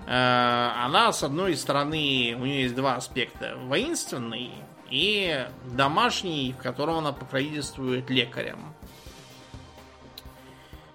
А, 0.07 0.85
она, 0.87 1.12
с 1.12 1.23
одной 1.23 1.57
стороны, 1.57 2.37
у 2.41 2.45
нее 2.47 2.62
есть 2.62 2.75
два 2.75 2.97
аспекта. 2.97 3.57
Воинственный 3.57 4.53
и 4.89 5.47
домашний, 5.73 6.55
в 6.59 6.62
котором 6.62 6.99
она 6.99 7.12
покровительствует 7.12 8.09
лекарям. 8.09 8.75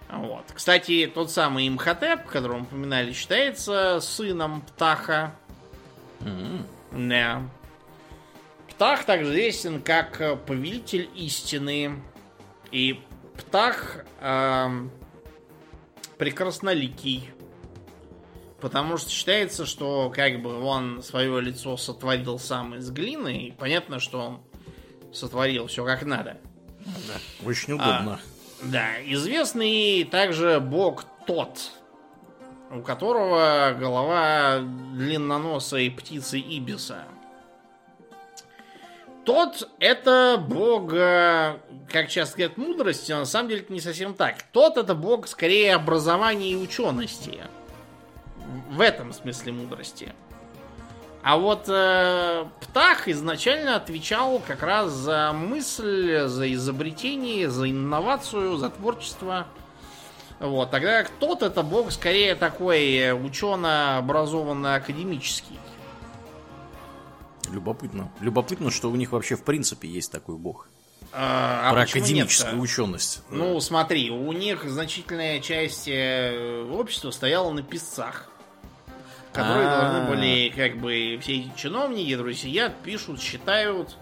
Вот. 0.09 0.45
Кстати, 0.53 1.11
тот 1.13 1.29
самый 1.29 1.67
Имхотеп, 1.67 2.25
которого 2.25 2.61
упоминали, 2.61 3.13
считается 3.13 3.99
сыном 4.01 4.61
Птаха. 4.61 5.35
Mm-hmm. 6.21 7.09
Да. 7.09 7.43
Птах 8.79 9.03
также 9.03 9.31
известен 9.31 9.81
как 9.81 10.21
э, 10.21 10.37
повелитель 10.37 11.09
истины. 11.13 12.01
И 12.71 13.01
Птах 13.35 14.05
э, 14.21 14.69
прекрасноликий. 16.17 17.29
Потому 18.61 18.95
что 18.95 19.09
считается, 19.09 19.65
что 19.65 20.09
как 20.15 20.41
бы 20.41 20.61
он 20.61 21.03
свое 21.03 21.41
лицо 21.41 21.75
сотворил 21.75 22.39
сам 22.39 22.75
из 22.75 22.89
глины, 22.89 23.47
и 23.47 23.51
понятно, 23.51 23.99
что 23.99 24.19
он 24.21 24.41
сотворил 25.11 25.67
все 25.67 25.83
как 25.83 26.05
надо. 26.05 26.37
Да, 26.85 27.45
очень 27.45 27.73
удобно. 27.73 28.21
А, 28.61 28.63
да, 28.63 28.87
известный 29.03 30.05
также 30.05 30.61
бог 30.61 31.03
Тот, 31.27 31.71
у 32.71 32.81
которого 32.81 33.75
голова 33.77 34.59
длинноносой 34.59 35.91
птицы 35.91 36.39
Ибиса. 36.39 37.03
Тот 39.29 39.69
это 39.79 40.43
бог, 40.43 40.89
как 40.89 42.09
часто 42.09 42.35
говорят, 42.35 42.57
мудрости, 42.57 43.11
но 43.11 43.19
на 43.19 43.25
самом 43.25 43.49
деле 43.49 43.61
это 43.61 43.71
не 43.71 43.79
совсем 43.79 44.15
так. 44.15 44.41
Тот 44.51 44.75
это 44.75 44.95
бог 44.95 45.27
скорее 45.27 45.75
образования 45.75 46.53
и 46.53 46.55
учености. 46.55 47.37
В 48.71 48.81
этом 48.81 49.13
смысле 49.13 49.51
мудрости. 49.51 50.13
А 51.21 51.37
вот 51.37 51.65
э, 51.67 52.45
Птах 52.59 53.07
изначально 53.07 53.75
отвечал 53.75 54.41
как 54.47 54.63
раз 54.63 54.93
за 54.93 55.31
мысль, 55.31 56.25
за 56.25 56.51
изобретение, 56.51 57.51
за 57.51 57.69
инновацию, 57.69 58.57
за 58.57 58.71
творчество. 58.71 59.45
Вот, 60.39 60.71
тогда 60.71 61.05
тот 61.19 61.43
это 61.43 61.61
бог 61.61 61.91
скорее 61.91 62.33
такой 62.33 63.11
учено 63.11 64.01
Любопытно. 67.51 68.11
Любопытно, 68.19 68.71
что 68.71 68.89
у 68.89 68.95
них 68.95 69.11
вообще 69.11 69.35
в 69.35 69.43
принципе 69.43 69.87
есть 69.87 70.11
такой 70.11 70.37
бог. 70.37 70.67
А, 71.11 71.69
а 71.69 71.73
Про 71.73 71.83
академическую 71.83 72.53
нет 72.55 72.63
ученость. 72.63 73.21
Ну, 73.31 73.59
смотри, 73.59 74.11
у 74.11 74.31
них 74.31 74.63
значительная 74.65 75.39
часть 75.39 75.87
э, 75.87 76.67
общества 76.71 77.11
стояла 77.11 77.51
на 77.51 77.63
писцах. 77.63 78.29
Которые 79.33 79.67
А-а-а. 79.67 79.91
должны 79.91 80.09
были, 80.09 80.49
как 80.55 80.77
бы, 80.77 81.19
все 81.21 81.39
эти 81.39 81.51
чиновники, 81.55 82.15
друзья, 82.15 82.73
пишут, 82.83 83.21
считают, 83.21 83.95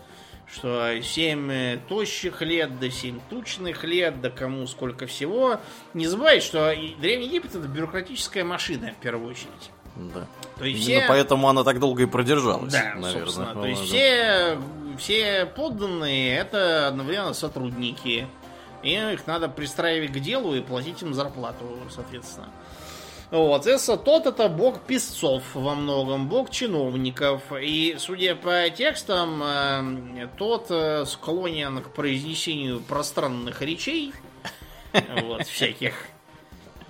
что 0.51 1.01
7 1.01 1.51
э, 1.51 1.79
тощих 1.87 2.41
лет, 2.41 2.79
до 2.79 2.89
7 2.89 3.19
тучных 3.29 3.83
лет, 3.83 4.21
да 4.21 4.29
кому 4.29 4.65
сколько 4.67 5.05
всего. 5.05 5.59
Не 5.93 6.07
забывай, 6.07 6.41
что 6.41 6.73
Древний 6.99 7.27
Египет 7.27 7.55
это 7.55 7.67
бюрократическая 7.67 8.43
машина, 8.43 8.93
в 8.97 9.01
первую 9.01 9.31
очередь. 9.31 9.71
Да. 9.97 10.27
То 10.57 10.65
есть 10.65 10.87
Именно 10.87 11.01
все... 11.01 11.07
поэтому 11.07 11.49
она 11.49 11.63
так 11.63 11.79
долго 11.79 12.03
и 12.03 12.05
продержалась, 12.05 12.73
да, 12.73 12.93
наверное. 12.95 13.25
Собственно. 13.25 13.53
То 13.53 13.65
есть 13.65 13.83
все, 13.83 14.57
все 14.97 15.45
подданные 15.45 16.37
это 16.37 16.87
одновременно 16.87 17.33
сотрудники. 17.33 18.27
И 18.83 18.93
их 18.93 19.25
надо 19.27 19.49
пристраивать 19.49 20.11
к 20.11 20.19
делу 20.19 20.55
и 20.55 20.61
платить 20.61 21.01
им 21.01 21.13
зарплату, 21.13 21.65
соответственно. 21.89 22.49
Вот, 23.29 23.67
Эсса 23.67 23.97
тот 23.97 24.25
это 24.25 24.47
бог 24.47 24.79
песцов 24.81 25.43
во 25.53 25.75
многом, 25.75 26.29
бог 26.29 26.49
чиновников. 26.49 27.41
И, 27.61 27.97
судя 27.99 28.35
по 28.35 28.69
текстам, 28.69 29.41
э, 29.43 30.29
тот 30.37 30.67
э, 30.69 31.03
склонен 31.05 31.81
к 31.81 31.89
произнесению 31.89 32.79
пространных 32.79 33.61
речей, 33.61 34.13
вот, 35.23 35.45
всяких, 35.45 36.05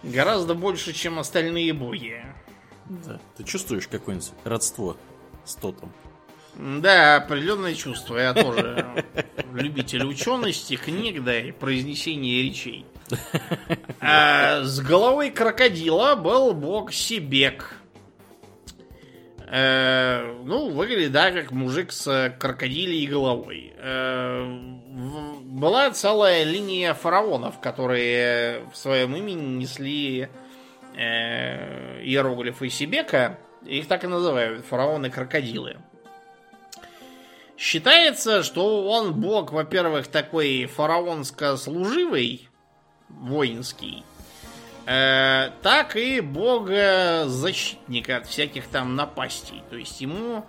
гораздо 0.03 0.53
больше, 0.53 0.93
чем 0.93 1.17
остальные 1.17 1.73
боги. 1.73 2.23
Да, 2.89 3.19
ты 3.35 3.43
чувствуешь 3.43 3.87
какое-нибудь 3.87 4.31
родство 4.43 4.97
с 5.45 5.55
тотом? 5.55 5.91
Да, 6.55 7.17
определенное 7.17 7.75
чувство. 7.75 8.17
Я 8.17 8.33
тоже 8.33 9.05
любитель 9.53 10.03
учености, 10.05 10.75
книг, 10.75 11.23
да, 11.23 11.39
и 11.39 11.51
произнесения 11.51 12.41
речей. 12.43 12.85
А, 13.99 14.63
с 14.63 14.79
головой 14.79 15.29
крокодила 15.31 16.15
был 16.15 16.53
бог 16.53 16.91
Сибек. 16.91 17.73
Э, 19.49 20.35
ну, 20.43 20.69
выглядит, 20.71 21.13
да, 21.13 21.31
как 21.31 21.51
мужик 21.51 21.93
с 21.93 22.35
крокодилей 22.37 23.07
головой. 23.07 23.73
Э, 23.77 24.45
была 25.43 25.91
целая 25.91 26.43
линия 26.43 26.93
фараонов, 26.93 27.59
которые 27.61 28.63
в 28.73 28.77
своем 28.77 29.15
имени 29.15 29.57
несли 29.57 30.27
э, 30.97 32.01
иероглифы 32.03 32.69
Сибека. 32.69 33.39
Их 33.65 33.87
так 33.87 34.03
и 34.03 34.07
называют, 34.07 34.65
фараоны-крокодилы. 34.65 35.77
Считается, 37.57 38.43
что 38.43 38.87
он 38.87 39.13
бог, 39.13 39.51
во-первых, 39.51 40.07
такой 40.07 40.65
фараонско-служивый, 40.65 42.49
воинский, 43.09 44.03
э, 44.85 45.49
так 45.61 45.95
и 45.95 46.21
бога-защитника 46.21 48.17
от 48.17 48.27
всяких 48.27 48.67
там 48.67 48.95
напастей. 48.95 49.63
То 49.71 49.75
есть 49.75 49.99
ему 50.01 50.45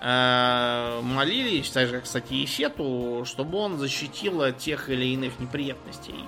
э, 0.00 1.00
молились, 1.02 1.68
так 1.70 1.88
же, 1.88 2.00
кстати, 2.00 2.34
и 2.34 2.46
Сету, 2.46 3.24
чтобы 3.26 3.58
он 3.58 3.78
защитил 3.78 4.42
от 4.42 4.58
тех 4.58 4.88
или 4.88 5.06
иных 5.06 5.40
неприятностей, 5.40 6.24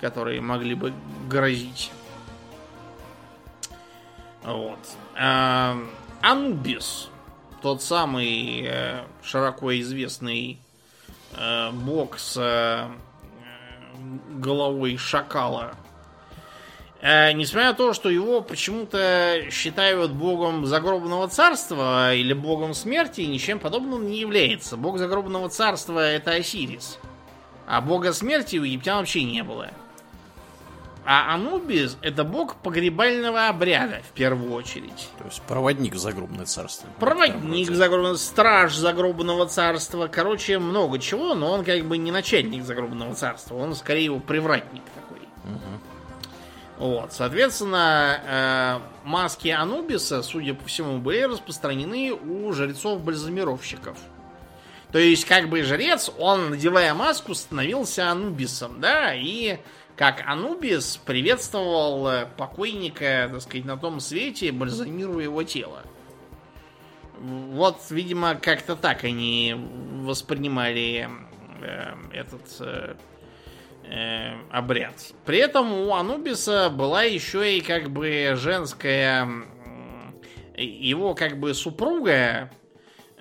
которые 0.00 0.40
могли 0.40 0.74
бы 0.74 0.92
грозить. 1.28 1.92
Вот. 4.42 4.78
Э, 5.16 5.74
Анубис 6.22 7.10
тот 7.60 7.82
самый 7.82 8.62
э, 8.66 9.04
широко 9.22 9.78
известный 9.80 10.58
э, 11.36 11.70
бог 11.72 12.18
с 12.18 12.36
э, 12.36 12.88
головой 14.30 14.96
шакала. 14.96 15.74
Несмотря 17.02 17.68
на 17.68 17.74
то, 17.74 17.94
что 17.94 18.10
его 18.10 18.42
почему-то 18.42 19.46
считают 19.50 20.12
богом 20.12 20.66
загробного 20.66 21.28
царства 21.28 22.14
или 22.14 22.34
богом 22.34 22.74
смерти, 22.74 23.22
ничем 23.22 23.58
подобным 23.58 24.06
не 24.06 24.18
является. 24.20 24.76
Бог 24.76 24.98
загробного 24.98 25.48
царства 25.48 25.98
это 25.98 26.32
Осирис. 26.32 26.98
А 27.66 27.80
бога 27.80 28.12
смерти 28.12 28.58
у 28.58 28.64
египтян 28.64 28.98
вообще 28.98 29.22
не 29.22 29.42
было. 29.42 29.70
А 31.04 31.34
Анубис 31.34 31.96
это 32.02 32.24
бог 32.24 32.56
погребального 32.56 33.48
обряда, 33.48 34.00
в 34.08 34.12
первую 34.12 34.52
очередь. 34.52 35.08
То 35.18 35.24
есть 35.24 35.40
проводник 35.42 35.94
в 35.94 35.98
загробное 35.98 36.44
царство. 36.44 36.88
Проводник 36.98 37.70
в 37.70 37.74
загробное 37.74 38.16
страж 38.16 38.74
загробного 38.76 39.46
царства. 39.46 40.08
Короче, 40.08 40.58
много 40.58 40.98
чего, 40.98 41.34
но 41.34 41.52
он 41.52 41.64
как 41.64 41.84
бы 41.84 41.96
не 41.96 42.12
начальник 42.12 42.64
загробного 42.64 43.14
царства. 43.14 43.56
Он 43.56 43.74
скорее 43.74 44.04
его 44.04 44.20
привратник 44.20 44.82
такой. 44.94 45.18
Угу. 45.44 45.90
Вот, 46.80 47.12
соответственно, 47.12 48.20
э, 48.24 49.06
маски 49.06 49.48
Анубиса, 49.48 50.22
судя 50.22 50.54
по 50.54 50.66
всему, 50.66 50.98
были 50.98 51.22
распространены 51.22 52.12
у 52.12 52.52
жрецов-бальзамировщиков. 52.52 53.98
То 54.90 54.98
есть, 54.98 55.24
как 55.24 55.48
бы 55.48 55.62
жрец, 55.62 56.10
он, 56.18 56.50
надевая 56.50 56.94
маску, 56.94 57.34
становился 57.34 58.10
Анубисом, 58.10 58.80
да, 58.80 59.14
и 59.14 59.58
как 60.00 60.22
Анубис 60.26 60.96
приветствовал 60.96 62.08
э, 62.08 62.26
покойника, 62.38 63.28
так 63.30 63.42
сказать, 63.42 63.66
на 63.66 63.76
том 63.76 64.00
свете, 64.00 64.50
бальзамируя 64.50 65.24
его 65.24 65.42
тело. 65.42 65.82
Вот, 67.18 67.76
видимо, 67.90 68.34
как-то 68.34 68.76
так 68.76 69.04
они 69.04 69.54
воспринимали 70.00 71.06
э, 71.60 71.92
этот 72.14 72.40
э, 72.60 72.94
э, 73.84 74.38
обряд. 74.50 74.94
При 75.26 75.36
этом 75.36 75.70
у 75.70 75.92
Анубиса 75.92 76.70
была 76.70 77.02
еще 77.02 77.58
и 77.58 77.60
как 77.60 77.90
бы 77.90 78.32
женская 78.36 79.28
его 80.56 81.14
как 81.14 81.38
бы 81.38 81.52
супруга, 81.52 82.50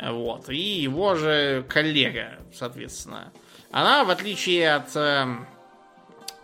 вот, 0.02 0.48
и 0.48 0.56
его 0.56 1.16
же 1.16 1.66
коллега, 1.68 2.40
соответственно. 2.54 3.34
Она, 3.70 4.06
в 4.06 4.12
отличие 4.12 4.76
от 4.76 4.96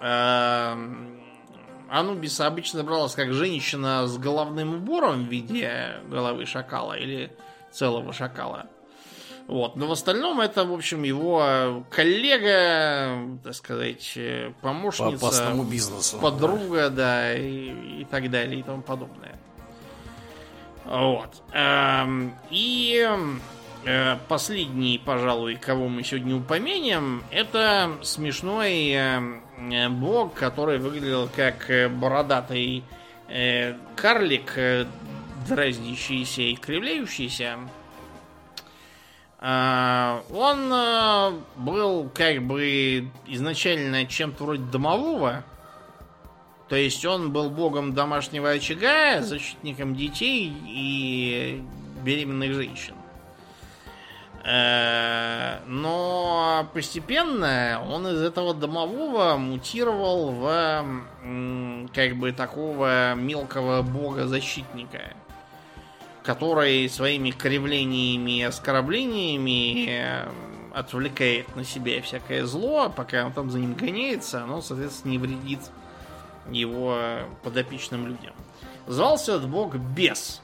э, 0.06 0.76
Эм, 1.90 2.08
обычно 2.40 2.84
бралась 2.84 3.14
как 3.16 3.34
женщина 3.34 4.08
с 4.08 4.18
головным 4.18 4.76
убором 4.76 5.26
в 5.26 5.30
виде 5.30 5.96
головы 6.08 6.46
шакала 6.46 6.94
или 6.94 7.32
целого 7.72 8.14
шакала. 8.14 8.68
Вот. 9.48 9.76
Но 9.76 9.86
в 9.88 9.92
остальном 9.92 10.42
это, 10.42 10.66
в 10.66 10.74
общем, 10.74 11.04
его 11.04 11.86
коллега, 11.92 13.38
так 13.44 13.54
сказать, 13.54 14.18
помощница, 14.62 15.52
По 15.56 15.64
бизнесу. 15.64 16.18
подруга, 16.18 16.90
да, 16.90 17.36
и, 17.36 18.02
и 18.02 18.08
так 18.10 18.32
далее, 18.32 18.60
и 18.60 18.64
тому 18.64 18.82
подобное. 18.82 19.40
Вот. 20.86 21.44
Эм, 21.52 22.34
и 22.50 23.08
Э, 23.08 23.38
последний, 24.28 25.00
пожалуй, 25.04 25.56
кого 25.56 25.88
мы 25.88 26.04
сегодня 26.04 26.36
упомянем, 26.36 27.24
это 27.30 27.92
смешной 28.02 28.92
э, 28.92 29.90
бог, 29.90 30.34
который 30.34 30.80
выглядел 30.80 31.30
как 31.36 31.70
э, 31.70 31.88
бородатый 31.88 32.84
карлик, 33.96 34.54
дразнящийся 35.48 36.44
и 36.44 36.56
кривляющийся. 36.56 37.58
Он 39.42 41.42
был 41.56 42.12
как 42.14 42.44
бы 42.44 43.10
изначально 43.26 44.06
чем-то 44.06 44.44
вроде 44.44 44.64
домового. 44.66 45.44
То 46.70 46.76
есть 46.76 47.04
он 47.04 47.32
был 47.32 47.50
богом 47.50 47.96
домашнего 47.96 48.52
очага, 48.52 49.24
защитником 49.24 49.96
детей 49.96 50.56
и 50.68 51.64
беременных 52.04 52.54
женщин. 52.54 52.94
Э, 54.46 55.62
но 55.66 56.70
постепенно 56.72 57.84
он 57.90 58.08
из 58.08 58.22
этого 58.22 58.54
домового 58.54 59.38
мутировал 59.38 60.30
в 60.30 60.86
как 61.94 62.16
бы 62.16 62.32
такого 62.32 63.16
мелкого 63.16 63.82
бога-защитника, 63.82 65.16
который 66.22 66.88
своими 66.90 67.32
кривлениями 67.32 68.40
и 68.40 68.44
оскорблениями 68.44 69.90
э, 69.90 70.30
отвлекает 70.76 71.56
на 71.56 71.64
себя 71.64 72.00
всякое 72.04 72.46
зло, 72.46 72.94
пока 72.96 73.26
он 73.26 73.34
там 73.34 73.50
за 73.50 73.58
ним 73.58 73.74
гоняется, 73.74 74.44
оно, 74.44 74.62
соответственно, 74.62 75.14
не 75.14 75.18
вредит 75.18 75.60
его 76.52 77.00
подопечным 77.42 78.06
людям. 78.06 78.34
Звался 78.86 79.38
этот 79.38 79.50
бог 79.50 79.74
Бес. 79.76 80.44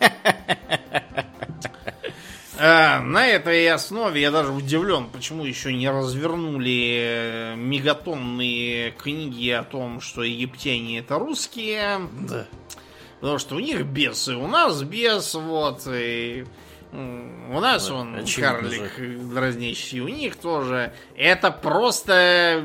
А, 2.58 3.00
на 3.00 3.26
этой 3.26 3.68
основе 3.68 4.20
я 4.20 4.30
даже 4.30 4.52
удивлен, 4.52 5.08
почему 5.10 5.44
еще 5.44 5.72
не 5.72 5.90
развернули 5.90 6.98
э, 7.00 7.54
мегатонные 7.56 8.92
книги 8.92 9.50
о 9.50 9.64
том, 9.64 10.00
что 10.00 10.22
египтяне 10.22 11.00
это 11.00 11.18
русские. 11.18 12.08
Да. 12.28 12.46
Потому 13.20 13.38
что 13.38 13.56
у 13.56 13.58
них 13.58 13.84
бесы, 13.86 14.36
у 14.36 14.46
нас 14.46 14.82
бес, 14.82 15.34
вот, 15.34 15.82
и 15.86 16.44
у 16.92 17.58
нас 17.58 17.88
да, 17.88 17.94
он 17.94 18.24
карлик 18.36 18.96
же. 18.96 19.18
дразнящий, 19.18 19.98
у 19.98 20.06
них 20.06 20.36
тоже. 20.36 20.92
Это 21.16 21.50
просто, 21.50 22.64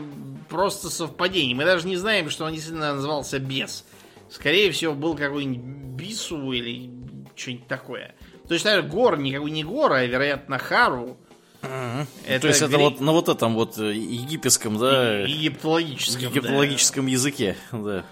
просто 0.49 0.91
совпадение. 0.91 1.55
Мы 1.55 1.65
даже 1.65 1.87
не 1.87 1.97
знаем, 1.97 2.29
что 2.29 2.45
он 2.45 2.53
действительно 2.53 2.93
назывался 2.93 3.39
бес. 3.39 3.85
Скорее 4.29 4.71
всего, 4.71 4.93
был 4.93 5.15
какой-нибудь 5.15 5.63
бису 5.99 6.51
или 6.51 6.91
что-нибудь 7.35 7.67
такое. 7.67 8.13
То 8.49 8.55
есть, 8.55 8.65
наверное, 8.65 8.89
гор 8.89 9.19
никакой 9.19 9.51
не 9.51 9.63
гора, 9.63 9.97
а, 9.97 10.05
вероятно, 10.05 10.57
Хару. 10.57 11.17
Это 11.61 12.41
То 12.41 12.47
есть 12.47 12.63
это 12.63 12.79
вот 12.79 12.99
на 12.99 13.11
вот 13.11 13.29
этом 13.29 13.53
вот 13.53 13.77
э, 13.77 13.93
египетском, 13.93 14.79
да? 14.79 15.19
Египтологическом, 15.19 16.31
египтологическом 16.31 17.05
да. 17.05 17.11
языке, 17.11 17.57
да. 17.71 18.05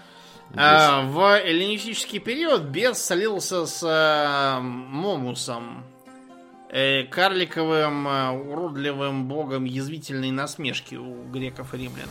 А, 0.54 1.02
в 1.02 1.40
эллинистический 1.40 2.20
период 2.20 2.62
бес 2.62 2.98
солился 2.98 3.66
с 3.66 3.82
а, 3.84 4.60
Момусом, 4.60 5.84
э, 6.70 7.02
карликовым, 7.04 8.06
а, 8.06 8.32
уродливым 8.32 9.26
богом 9.26 9.64
язвительной 9.64 10.30
насмешки 10.30 10.94
у 10.94 11.24
греков 11.24 11.74
и 11.74 11.78
римлян. 11.78 12.08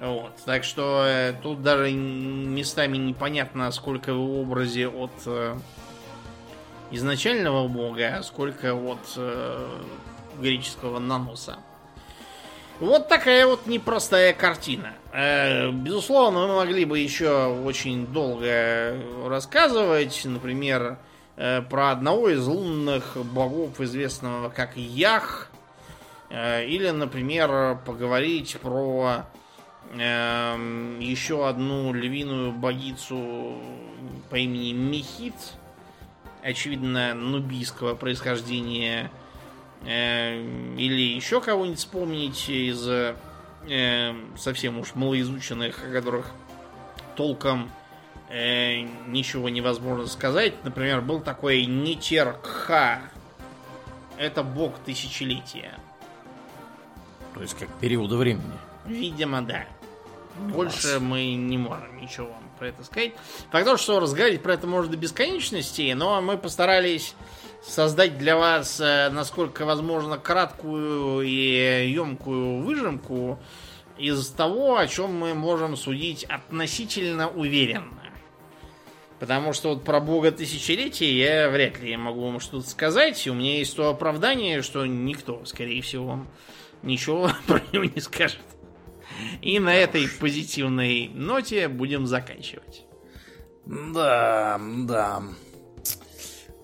Вот. 0.00 0.32
Так 0.46 0.64
что 0.64 1.04
э, 1.04 1.34
тут 1.42 1.62
даже 1.62 1.92
местами 1.92 2.96
непонятно, 2.96 3.70
сколько 3.72 4.14
в 4.14 4.40
образе 4.40 4.88
от 4.88 5.12
э, 5.26 5.56
изначального 6.90 7.68
бога, 7.68 8.20
сколько 8.22 8.74
от 8.74 8.98
э, 9.16 9.80
греческого 10.40 10.98
наноса. 10.98 11.58
Вот 12.80 13.08
такая 13.08 13.44
вот 13.46 13.66
непростая 13.66 14.32
картина. 14.32 14.92
Э, 15.12 15.70
безусловно, 15.70 16.46
мы 16.46 16.56
могли 16.56 16.84
бы 16.84 17.00
еще 17.00 17.46
очень 17.64 18.06
долго 18.06 18.96
рассказывать, 19.26 20.20
например, 20.24 20.98
э, 21.36 21.62
про 21.62 21.90
одного 21.90 22.28
из 22.28 22.46
лунных 22.46 23.16
богов, 23.16 23.80
известного 23.80 24.48
как 24.48 24.76
Ях, 24.76 25.50
э, 26.30 26.66
или, 26.66 26.90
например, 26.90 27.78
поговорить 27.84 28.56
про 28.62 29.24
еще 29.90 31.48
одну 31.48 31.94
львиную 31.94 32.52
богицу 32.52 33.54
по 34.28 34.36
имени 34.36 34.72
Мехит, 34.72 35.32
очевидно, 36.42 37.14
нубийского 37.14 37.94
происхождения, 37.94 39.10
или 39.84 41.14
еще 41.14 41.40
кого-нибудь 41.40 41.78
вспомнить 41.78 42.48
из 42.48 42.88
э, 43.68 44.14
совсем 44.36 44.78
уж 44.78 44.94
малоизученных, 44.94 45.84
о 45.84 45.92
которых 45.92 46.30
толком 47.16 47.70
э, 48.28 48.80
ничего 49.06 49.48
невозможно 49.48 50.06
сказать. 50.06 50.54
Например, 50.64 51.00
был 51.00 51.20
такой 51.20 51.64
Нитеркха. 51.64 53.02
Это 54.16 54.42
бог 54.42 54.78
тысячелетия. 54.84 55.74
То 57.34 57.42
есть 57.42 57.56
как 57.56 57.68
периода 57.78 58.16
времени. 58.16 58.58
Видимо, 58.84 59.42
да. 59.42 59.64
Больше 60.38 61.00
мы 61.00 61.34
не 61.34 61.58
можем 61.58 62.00
ничего 62.00 62.28
вам 62.28 62.50
про 62.58 62.68
это 62.68 62.84
сказать. 62.84 63.12
Факт 63.50 63.80
что 63.80 64.00
разговаривать 64.00 64.42
про 64.42 64.54
это 64.54 64.66
можно 64.66 64.92
до 64.92 64.96
бесконечности, 64.96 65.92
но 65.92 66.20
мы 66.20 66.38
постарались 66.38 67.14
создать 67.62 68.18
для 68.18 68.36
вас, 68.36 68.80
э, 68.80 69.10
насколько 69.10 69.64
возможно, 69.64 70.18
краткую 70.18 71.22
и 71.22 71.90
емкую 71.90 72.62
выжимку 72.62 73.38
из 73.96 74.28
того, 74.28 74.76
о 74.76 74.86
чем 74.86 75.14
мы 75.14 75.34
можем 75.34 75.76
судить 75.76 76.24
относительно 76.24 77.28
уверенно. 77.28 77.98
Потому 79.18 79.52
что 79.52 79.70
вот 79.70 79.84
про 79.84 79.98
бога 79.98 80.30
тысячелетия 80.30 81.12
я 81.12 81.48
вряд 81.48 81.80
ли 81.80 81.96
могу 81.96 82.22
вам 82.22 82.38
что-то 82.38 82.68
сказать. 82.68 83.26
У 83.26 83.34
меня 83.34 83.58
есть 83.58 83.74
то 83.74 83.90
оправдание, 83.90 84.62
что 84.62 84.86
никто, 84.86 85.44
скорее 85.44 85.82
всего, 85.82 86.06
вам 86.06 86.28
ничего 86.82 87.30
про 87.46 87.60
него 87.72 87.84
не 87.84 88.00
скажет. 88.00 88.38
И 89.42 89.58
на 89.58 89.74
этой 89.74 90.08
позитивной 90.08 91.10
ноте 91.14 91.68
будем 91.68 92.06
заканчивать. 92.06 92.84
Да, 93.66 94.60
да. 94.84 95.22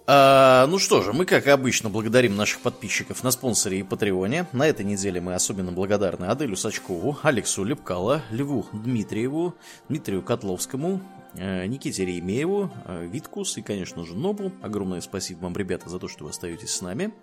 А, 0.06 0.66
ну 0.66 0.78
что 0.78 1.02
же, 1.02 1.14
мы, 1.14 1.24
как 1.24 1.46
обычно, 1.48 1.88
благодарим 1.88 2.36
наших 2.36 2.60
подписчиков 2.60 3.24
на 3.24 3.30
спонсоре 3.30 3.80
и 3.80 3.82
Патреоне. 3.82 4.46
На 4.52 4.66
этой 4.66 4.84
неделе 4.84 5.20
мы 5.20 5.34
особенно 5.34 5.72
благодарны 5.72 6.26
Аделю 6.26 6.56
Сачкову, 6.56 7.18
Алексу 7.22 7.64
Лепкало, 7.64 8.22
Льву 8.30 8.66
Дмитриеву, 8.72 9.54
Дмитрию 9.88 10.22
Котловскому, 10.22 11.00
э, 11.36 11.64
Никите 11.66 12.04
Реймееву, 12.04 12.70
э, 12.84 13.06
Виткус 13.10 13.56
и, 13.56 13.62
конечно 13.62 14.04
же, 14.04 14.14
Нобу. 14.14 14.52
Огромное 14.60 15.00
спасибо 15.00 15.44
вам, 15.44 15.56
ребята, 15.56 15.88
за 15.88 15.98
то, 15.98 16.06
что 16.06 16.24
вы 16.24 16.30
остаетесь 16.30 16.70
с 16.70 16.82
нами 16.82 17.14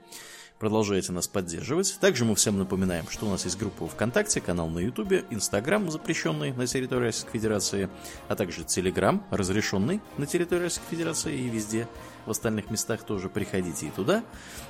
продолжаете 0.62 1.12
нас 1.12 1.28
поддерживать. 1.28 1.98
Также 2.00 2.24
мы 2.24 2.36
всем 2.36 2.60
напоминаем, 2.60 3.06
что 3.10 3.26
у 3.26 3.30
нас 3.30 3.46
есть 3.46 3.58
группа 3.58 3.88
ВКонтакте, 3.88 4.42
канал 4.42 4.70
на 4.70 4.78
Ютубе, 4.78 5.26
Инстаграм, 5.32 5.90
запрещенный 5.90 6.54
на 6.54 6.68
территории 6.68 7.06
Российской 7.06 7.32
Федерации, 7.32 7.90
а 8.28 8.36
также 8.36 8.64
Телеграм, 8.64 9.26
разрешенный 9.32 10.02
на 10.20 10.28
территории 10.28 10.66
Российской 10.66 10.92
Федерации 10.92 11.36
и 11.36 11.50
везде 11.50 11.88
в 12.28 12.30
остальных 12.30 12.70
местах 12.70 13.02
тоже 13.02 13.28
приходите 13.28 13.88
и 13.88 13.90
туда. 13.90 14.24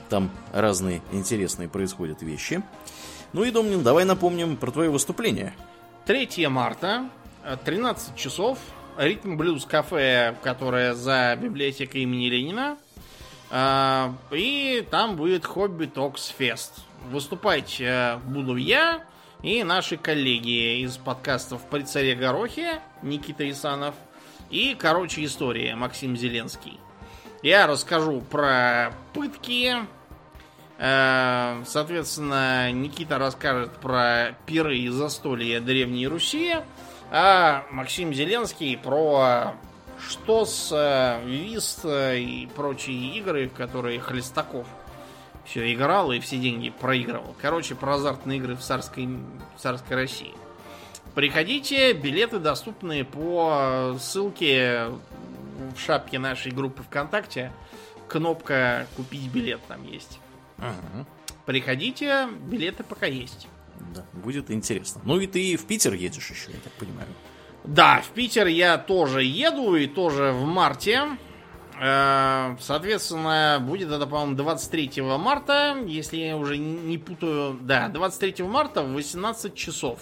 Там 0.08 0.32
разные 0.54 1.02
интересные 1.12 1.68
происходят 1.68 2.22
вещи. 2.22 2.64
Ну 3.34 3.44
и, 3.44 3.52
Домнин, 3.52 3.84
давай 3.84 4.06
напомним 4.06 4.56
про 4.56 4.72
твое 4.72 4.90
выступление. 4.90 5.54
3 6.06 6.48
марта, 6.48 7.10
13 7.66 8.16
часов, 8.16 8.60
Ритм-Блюз 8.98 9.66
кафе, 9.66 10.38
которое 10.42 10.94
за 10.94 11.38
библиотекой 11.38 12.04
имени 12.04 12.30
Ленина– 12.30 12.78
и 13.52 14.88
там 14.90 15.16
будет 15.16 15.46
Hobby 15.46 15.86
Talks 15.86 16.28
Fest. 16.38 16.86
Выступать 17.10 17.82
э, 17.82 18.18
буду 18.26 18.56
я 18.56 19.04
и 19.42 19.64
наши 19.64 19.98
коллеги 19.98 20.82
из 20.82 20.98
подкастов 20.98 21.62
«При 21.70 21.82
царе 21.82 22.16
Горохе» 22.16 22.80
Никита 23.02 23.50
Исанов 23.50 23.96
и 24.50 24.76
«Короче, 24.80 25.26
история» 25.26 25.76
Максим 25.76 26.16
Зеленский. 26.16 26.80
Я 27.44 27.68
расскажу 27.68 28.22
про 28.22 28.94
пытки. 29.14 29.76
Э, 30.78 31.64
соответственно, 31.66 32.72
Никита 32.72 33.18
расскажет 33.18 33.74
про 33.78 34.36
пиры 34.46 34.78
и 34.78 34.90
застолья 34.90 35.60
Древней 35.60 36.08
Руси, 36.08 36.56
а 37.10 37.66
Максим 37.72 38.14
Зеленский 38.14 38.78
про 38.78 39.56
что 40.02 40.46
с 40.46 40.72
э, 40.72 41.26
Вист 41.26 41.82
э, 41.84 42.20
и 42.20 42.48
прочие 42.48 43.18
игры, 43.18 43.48
в 43.48 43.54
которые 43.54 44.00
Хлестаков 44.00 44.68
все 45.46 45.74
играл 45.74 46.12
и 46.12 46.20
все 46.20 46.38
деньги 46.38 46.70
проигрывал. 46.70 47.36
Короче, 47.42 47.76
про 47.76 47.96
азартные 47.96 48.38
игры 48.38 48.56
в 48.56 48.62
царской, 48.62 49.06
в 49.06 49.62
царской 49.62 49.96
России. 49.96 50.34
Приходите, 51.16 51.94
билеты 51.94 52.40
доступны 52.40 53.04
по 53.04 53.98
ссылке 54.00 54.88
в 55.76 55.80
шапке 55.80 56.20
нашей 56.20 56.52
группы 56.52 56.84
ВКонтакте. 56.84 57.52
Кнопка 58.08 58.88
«Купить 58.96 59.30
билет» 59.32 59.62
там 59.68 59.86
есть. 59.86 60.20
Угу. 60.58 61.06
Приходите, 61.46 62.28
билеты 62.28 62.84
пока 62.84 63.06
есть. 63.06 63.48
Да, 63.96 64.06
будет 64.14 64.52
интересно. 64.52 65.02
Ну 65.04 65.20
и 65.20 65.28
ты 65.28 65.58
в 65.58 65.66
Питер 65.66 65.94
едешь 65.94 66.30
еще, 66.30 66.52
я 66.52 66.60
так 66.60 66.74
понимаю. 66.74 67.08
Да, 67.64 68.02
в 68.02 68.10
Питер 68.10 68.48
я 68.48 68.78
тоже 68.78 69.24
еду 69.24 69.76
и 69.76 69.88
тоже 69.88 70.32
в 70.32 70.46
марте. 70.46 71.18
Э, 71.80 72.56
соответственно, 72.60 73.60
будет 73.62 73.92
это, 73.92 74.08
по-моему, 74.08 74.36
23 74.36 75.02
марта, 75.02 75.78
если 75.86 76.18
я 76.18 76.38
уже 76.38 76.58
не 76.58 76.98
путаю. 76.98 77.58
Да, 77.62 77.88
23 77.90 78.44
марта 78.46 78.82
в 78.82 78.94
18 78.94 79.54
часов. 79.54 80.00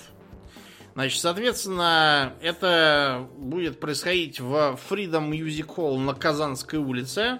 Значит, 0.94 1.22
соответственно, 1.22 2.34
это 2.42 3.28
будет 3.38 3.80
происходить 3.80 4.40
в 4.40 4.80
Freedom 4.90 5.30
Music 5.30 5.68
Hall 5.76 5.98
на 5.98 6.14
Казанской 6.14 6.80
улице. 6.80 7.40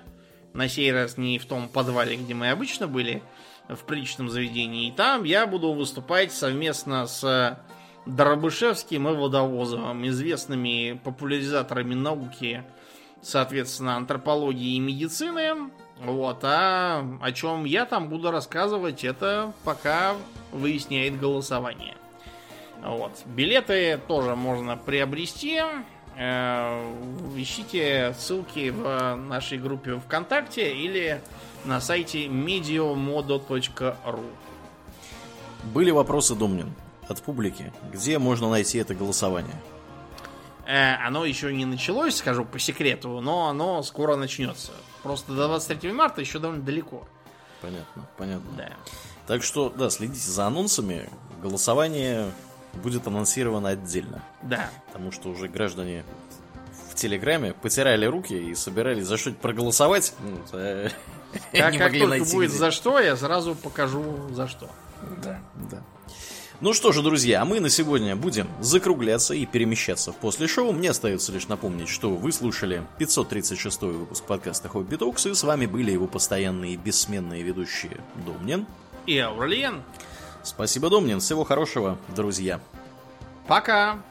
На 0.54 0.68
сей 0.68 0.92
раз 0.92 1.18
не 1.18 1.40
в 1.40 1.46
том 1.46 1.68
подвале, 1.70 2.16
где 2.16 2.34
мы 2.34 2.50
обычно 2.50 2.88
были, 2.88 3.22
в 3.68 3.80
приличном 3.86 4.30
заведении. 4.30 4.88
И 4.88 4.92
там 4.92 5.24
я 5.24 5.46
буду 5.46 5.74
выступать 5.74 6.32
совместно 6.32 7.06
с 7.06 7.60
Дробышевским 8.16 9.08
и 9.08 9.14
Водовозовым, 9.14 10.08
известными 10.08 11.00
популяризаторами 11.04 11.94
науки, 11.94 12.64
соответственно, 13.22 13.96
антропологии 13.98 14.76
и 14.76 14.80
медицины. 14.80 15.70
Вот, 16.02 16.40
а 16.44 17.06
о 17.22 17.32
чем 17.34 17.66
я 17.66 17.86
там 17.86 18.10
буду 18.10 18.32
рассказывать, 18.32 19.04
это 19.04 19.54
пока 19.64 20.16
выясняет 20.52 21.20
голосование. 21.20 21.96
Вот. 22.82 23.12
Билеты 23.26 24.00
тоже 24.08 24.36
можно 24.36 24.78
приобрести. 24.78 25.62
Э, 26.16 26.82
ищите 27.36 28.16
ссылки 28.18 28.70
в 28.70 29.16
нашей 29.16 29.58
группе 29.58 30.00
ВКонтакте 30.00 30.74
или 30.74 31.22
на 31.66 31.82
сайте 31.82 32.28
mediomodo.ru. 32.28 34.26
Были 35.74 35.92
вопросы, 35.92 36.36
Домнин? 36.36 36.74
От 37.10 37.22
публики, 37.22 37.74
где 37.92 38.20
можно 38.20 38.50
найти 38.50 38.78
это 38.78 38.94
голосование? 38.96 39.56
Э, 40.66 40.96
оно 41.06 41.26
еще 41.26 41.52
не 41.54 41.66
началось, 41.66 42.18
скажу 42.18 42.46
по 42.46 42.60
секрету, 42.60 43.20
но 43.22 43.48
оно 43.48 43.82
скоро 43.82 44.16
начнется. 44.16 44.72
Просто 45.02 45.34
до 45.34 45.48
23 45.48 45.92
марта 45.92 46.22
еще 46.22 46.40
довольно 46.40 46.64
далеко. 46.64 47.08
Понятно, 47.62 48.08
понятно. 48.18 48.52
Да. 48.56 48.70
Так 49.26 49.44
что, 49.44 49.70
да, 49.70 49.90
следите 49.90 50.30
за 50.30 50.46
анонсами. 50.46 51.10
Голосование 51.42 52.32
будет 52.74 53.08
анонсировано 53.08 53.70
отдельно. 53.70 54.24
Да. 54.44 54.70
Потому 54.88 55.12
что 55.12 55.30
уже 55.30 55.48
граждане 55.48 56.04
в 56.90 56.96
Телеграме 56.96 57.54
потирали 57.54 58.06
руки 58.06 58.34
и 58.34 58.56
собирались 58.56 59.08
за 59.08 59.18
что-то 59.18 59.38
проголосовать. 59.38 60.14
Ну, 60.22 60.38
как, 61.52 61.78
как 61.78 61.92
только 61.92 62.08
найти 62.08 62.36
будет 62.36 62.50
где. 62.50 62.60
за 62.60 62.72
что, 62.72 63.00
я 63.00 63.16
сразу 63.16 63.56
покажу 63.56 64.30
за 64.32 64.48
что. 64.48 64.70
Да, 65.24 65.40
да. 65.56 65.82
Ну 66.62 66.74
что 66.74 66.92
же, 66.92 67.02
друзья, 67.02 67.46
мы 67.46 67.62
на 67.62 67.70
сегодня 67.70 68.18
будем 68.18 68.50
закругляться 68.60 69.34
и 69.34 69.46
перемещаться 69.46 70.12
после 70.12 70.46
шоу. 70.50 70.74
Мне 70.74 70.90
остается 70.90 71.32
лишь 71.32 71.48
напомнить, 71.48 71.88
что 71.88 72.10
вы 72.10 72.34
слушали 72.34 72.86
536 72.98 73.82
выпуск 73.84 74.26
подкаста 74.26 74.68
Хобби 74.68 74.98
Токс, 74.98 75.26
и 75.26 75.34
с 75.34 75.44
вами 75.44 75.68
были 75.68 75.92
его 75.92 76.06
постоянные 76.06 76.76
бессменные 76.76 77.44
ведущие 77.44 78.02
Домнин 78.26 78.66
и 79.06 79.18
Аурлиен. 79.18 79.84
Спасибо, 80.44 80.90
Домнин. 80.90 81.22
Всего 81.22 81.46
хорошего, 81.46 81.98
друзья. 82.14 82.60
Пока! 83.48 84.02